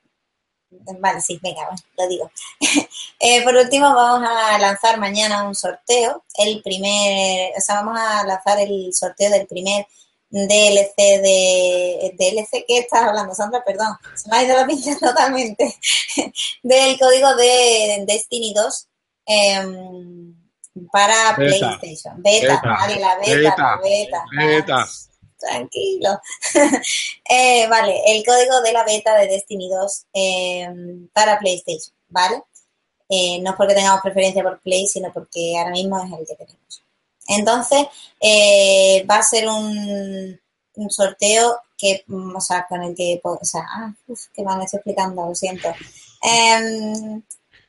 vale, 0.99 1.21
sí, 1.21 1.39
venga, 1.41 1.69
lo 1.97 2.07
digo. 2.07 2.31
Eh, 3.25 3.41
por 3.41 3.55
último, 3.55 3.93
vamos 3.95 4.27
a 4.29 4.57
lanzar 4.59 4.99
mañana 4.99 5.47
un 5.47 5.55
sorteo, 5.55 6.25
el 6.35 6.61
primer, 6.61 7.53
o 7.57 7.61
sea, 7.61 7.75
vamos 7.75 7.97
a 7.97 8.25
lanzar 8.25 8.59
el 8.59 8.93
sorteo 8.93 9.29
del 9.31 9.47
primer 9.47 9.87
DLC 10.29 10.95
de 10.97 12.15
DLC 12.17 12.65
¿qué 12.67 12.79
estás 12.79 13.03
hablando, 13.03 13.33
Sandra? 13.33 13.63
Perdón, 13.63 13.95
se 14.15 14.29
me 14.29 14.37
ha 14.37 14.43
ido 14.43 14.57
la 14.57 14.67
pinta 14.67 14.97
totalmente. 14.99 15.73
del 16.63 16.99
código 16.99 17.33
de 17.35 18.03
Destiny 18.05 18.53
2 18.53 18.87
em, 19.25 20.33
para 20.91 21.35
PlayStation. 21.35 22.21
Beta, 22.21 22.61
vale, 22.63 22.99
la 22.99 23.17
beta, 23.17 23.55
la 23.57 23.79
beta. 23.81 24.25
beta. 24.35 24.87
tranquilo. 25.37 26.21
eh, 27.29 27.67
vale, 27.67 28.01
el 28.07 28.25
código 28.25 28.61
de 28.61 28.71
la 28.73 28.83
beta 28.83 29.15
de 29.15 29.27
Destiny 29.27 29.69
2 29.69 30.05
em, 30.13 31.07
para 31.09 31.37
PlayStation, 31.39 31.95
¿vale? 32.07 32.43
Eh, 33.09 33.39
no 33.41 33.51
es 33.51 33.55
porque 33.57 33.75
tengamos 33.75 34.01
preferencia 34.01 34.41
por 34.41 34.59
Play, 34.61 34.87
sino 34.87 35.11
porque 35.13 35.55
ahora 35.57 35.71
mismo 35.71 35.99
es 35.99 36.11
el 36.11 36.25
que 36.25 36.35
tenemos. 36.35 36.83
Entonces, 37.27 37.87
eh, 38.19 39.05
va 39.09 39.17
a 39.17 39.23
ser 39.23 39.47
un, 39.47 40.39
un, 40.75 40.89
sorteo 40.89 41.59
que, 41.77 42.03
mm, 42.07 42.35
o 42.35 42.41
sea, 42.41 42.65
con 42.67 42.81
el 42.81 42.95
que, 42.95 43.19
o 43.23 43.39
sea, 43.43 43.61
ah, 43.69 43.93
uf, 44.07 44.27
que 44.33 44.43
me 44.43 44.63
estoy 44.63 44.77
explicando, 44.77 45.27
lo 45.27 45.35
siento. 45.35 45.69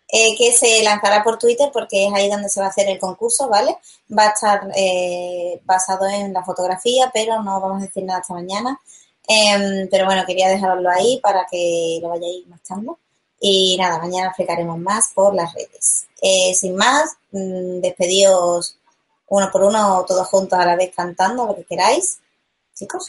Eh, 0.07 0.37
que 0.37 0.53
se 0.53 0.83
lanzará 0.83 1.25
por 1.25 1.39
Twitter 1.39 1.71
porque 1.73 2.07
es 2.07 2.13
ahí 2.13 2.31
donde 2.31 2.49
se 2.49 2.61
va 2.61 2.67
a 2.67 2.69
hacer 2.69 2.89
el 2.89 2.99
concurso, 2.99 3.49
¿vale? 3.49 3.77
Va 4.17 4.25
a 4.27 4.29
estar 4.29 4.71
eh, 4.77 5.61
basado 5.65 6.07
en 6.07 6.33
la 6.33 6.45
fotografía, 6.45 7.11
pero 7.13 7.43
no 7.43 7.61
vamos 7.61 7.83
a 7.83 7.87
decir 7.87 8.05
nada 8.05 8.21
hasta 8.21 8.35
mañana. 8.35 8.79
Em, 9.27 9.89
pero 9.91 10.05
bueno, 10.05 10.25
quería 10.27 10.49
dejarlo 10.49 10.91
ahí 10.91 11.19
para 11.23 11.47
que 11.51 11.99
lo 12.03 12.11
vayáis 12.11 12.47
mostrando. 12.47 12.99
Y 13.41 13.77
nada, 13.79 13.99
mañana 13.99 14.29
explicaremos 14.29 14.79
más 14.79 15.11
por 15.15 15.35
las 15.35 15.53
redes. 15.55 16.07
Eh, 16.23 16.55
sin 16.55 16.77
más, 16.77 17.17
mmm, 17.33 17.81
despedidos 17.81 18.79
uno 19.29 19.51
por 19.51 19.63
uno, 19.65 20.05
todos 20.07 20.29
juntos 20.29 20.59
a 20.59 20.67
la 20.67 20.77
vez 20.77 20.93
cantando 20.95 21.47
lo 21.47 21.57
que 21.57 21.65
queráis. 21.65 22.21
Chicos. 22.75 23.09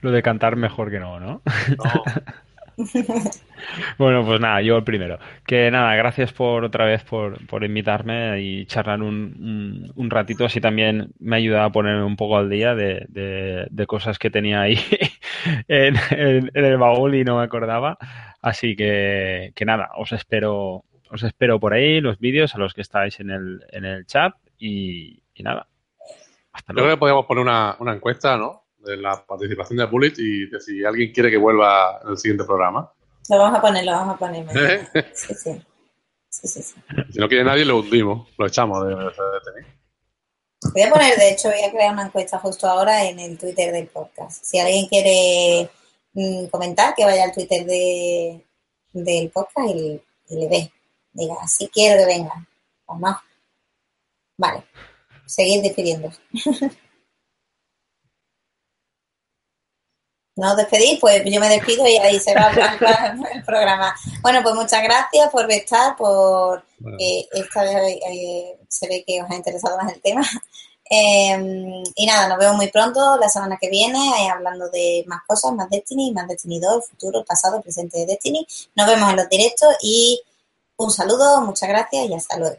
Lo 0.00 0.10
de 0.12 0.22
cantar 0.22 0.56
mejor 0.56 0.90
que 0.90 1.00
no, 1.00 1.18
¿no? 1.18 1.42
No. 1.76 2.04
bueno, 3.98 4.24
pues 4.24 4.40
nada, 4.40 4.60
yo 4.60 4.76
el 4.76 4.84
primero. 4.84 5.18
Que 5.46 5.70
nada, 5.70 5.94
gracias 5.94 6.32
por 6.32 6.64
otra 6.64 6.84
vez 6.84 7.04
por, 7.04 7.44
por 7.46 7.64
invitarme 7.64 8.40
y 8.40 8.66
charlar 8.66 9.02
un, 9.02 9.90
un, 9.94 10.10
ratito. 10.10 10.44
Así 10.44 10.60
también 10.60 11.12
me 11.18 11.36
ayuda 11.36 11.64
a 11.64 11.72
ponerme 11.72 12.04
un 12.04 12.16
poco 12.16 12.36
al 12.36 12.50
día 12.50 12.74
de, 12.74 13.06
de, 13.08 13.66
de 13.70 13.86
cosas 13.86 14.18
que 14.18 14.30
tenía 14.30 14.60
ahí 14.60 14.78
en, 15.68 15.96
en, 16.10 16.50
en, 16.52 16.64
el 16.64 16.76
baúl 16.76 17.14
y 17.14 17.24
no 17.24 17.38
me 17.38 17.44
acordaba. 17.44 17.96
Así 18.42 18.76
que, 18.76 19.52
que 19.54 19.64
nada, 19.64 19.90
os 19.96 20.12
espero, 20.12 20.84
os 21.10 21.22
espero 21.22 21.58
por 21.58 21.72
ahí, 21.72 22.00
los 22.00 22.18
vídeos 22.18 22.54
a 22.54 22.58
los 22.58 22.74
que 22.74 22.82
estáis 22.82 23.20
en 23.20 23.30
el, 23.30 23.64
en 23.70 23.86
el 23.86 24.06
chat 24.06 24.34
y, 24.58 25.22
y 25.34 25.42
nada. 25.42 25.66
Hasta 26.52 26.72
luego. 26.72 26.84
Yo 26.84 26.88
creo 26.88 26.96
que 26.96 27.00
podríamos 27.00 27.26
poner 27.26 27.42
una, 27.42 27.76
una 27.80 27.94
encuesta, 27.94 28.36
¿no? 28.36 28.65
De 28.86 28.96
la 28.96 29.24
participación 29.24 29.78
de 29.78 29.86
Bullet 29.86 30.12
y 30.16 30.48
de 30.48 30.60
si 30.60 30.84
alguien 30.84 31.12
quiere 31.12 31.30
que 31.30 31.36
vuelva 31.36 32.00
en 32.04 32.10
el 32.10 32.18
siguiente 32.18 32.44
programa. 32.44 32.90
Lo 33.28 33.38
vamos 33.38 33.58
a 33.58 33.60
poner, 33.60 33.84
lo 33.84 33.92
vamos 33.92 34.14
a 34.14 34.18
poner. 34.18 34.88
Sí, 35.14 35.34
sí. 35.34 35.62
Sí, 36.28 36.48
sí, 36.48 36.62
sí. 36.62 36.74
Si 37.12 37.18
no 37.18 37.28
quiere 37.28 37.44
nadie, 37.44 37.64
lo 37.64 37.78
hundimos, 37.78 38.28
lo 38.36 38.46
echamos 38.46 38.86
de, 38.86 38.94
de, 38.94 39.04
de, 39.04 39.66
Voy 40.72 40.82
a 40.82 40.90
poner, 40.90 41.16
de 41.16 41.30
hecho, 41.30 41.48
voy 41.48 41.62
a 41.62 41.70
crear 41.70 41.92
una 41.92 42.06
encuesta 42.06 42.38
justo 42.38 42.66
ahora 42.66 43.04
en 43.04 43.18
el 43.18 43.38
Twitter 43.38 43.72
del 43.72 43.86
podcast. 43.86 44.44
Si 44.44 44.58
alguien 44.58 44.86
quiere 44.86 45.70
mmm, 46.12 46.46
comentar, 46.46 46.94
que 46.94 47.04
vaya 47.04 47.24
al 47.24 47.32
Twitter 47.32 47.64
de, 47.64 48.44
del 48.92 49.30
podcast 49.30 49.68
y, 49.74 50.02
y 50.28 50.36
le 50.36 50.48
ve. 50.48 50.72
Diga, 51.12 51.46
si 51.46 51.68
quiero 51.68 51.98
que 51.98 52.06
venga. 52.06 52.46
O 52.86 52.98
no. 52.98 53.18
Vale. 54.36 54.64
Seguid 55.24 55.62
despidiendo. 55.62 56.10
no 60.36 60.50
os 60.50 60.56
despedís, 60.56 61.00
pues 61.00 61.22
yo 61.24 61.40
me 61.40 61.48
despido 61.48 61.86
y 61.86 61.96
ahí 61.96 62.20
se 62.20 62.34
va 62.34 62.50
el 63.34 63.44
programa. 63.44 63.94
Bueno, 64.20 64.42
pues 64.42 64.54
muchas 64.54 64.82
gracias 64.82 65.30
por 65.30 65.50
estar, 65.50 65.96
por 65.96 66.62
bueno. 66.78 66.98
eh, 67.00 67.26
esta 67.32 67.62
vez 67.62 67.98
eh, 68.10 68.58
se 68.68 68.86
ve 68.86 69.02
que 69.06 69.22
os 69.22 69.30
ha 69.30 69.34
interesado 69.34 69.76
más 69.76 69.92
el 69.92 70.00
tema. 70.00 70.22
Eh, 70.88 71.82
y 71.96 72.06
nada, 72.06 72.28
nos 72.28 72.38
vemos 72.38 72.54
muy 72.54 72.68
pronto 72.70 73.16
la 73.16 73.28
semana 73.28 73.58
que 73.60 73.68
viene, 73.68 73.98
eh, 73.98 74.28
hablando 74.28 74.68
de 74.68 75.02
más 75.08 75.20
cosas, 75.26 75.52
más 75.52 75.68
Destiny, 75.68 76.12
más 76.12 76.28
Destiny 76.28 76.60
2, 76.60 76.76
el 76.76 76.82
futuro, 76.82 77.18
el 77.18 77.24
pasado, 77.24 77.56
el 77.56 77.62
presente 77.64 77.98
de 77.98 78.06
Destiny. 78.06 78.46
Nos 78.76 78.86
vemos 78.86 79.10
en 79.10 79.16
los 79.16 79.28
directos 79.28 79.74
y 79.82 80.20
un 80.76 80.92
saludo, 80.92 81.40
muchas 81.40 81.68
gracias 81.68 82.08
y 82.08 82.14
hasta 82.14 82.38
luego. 82.38 82.56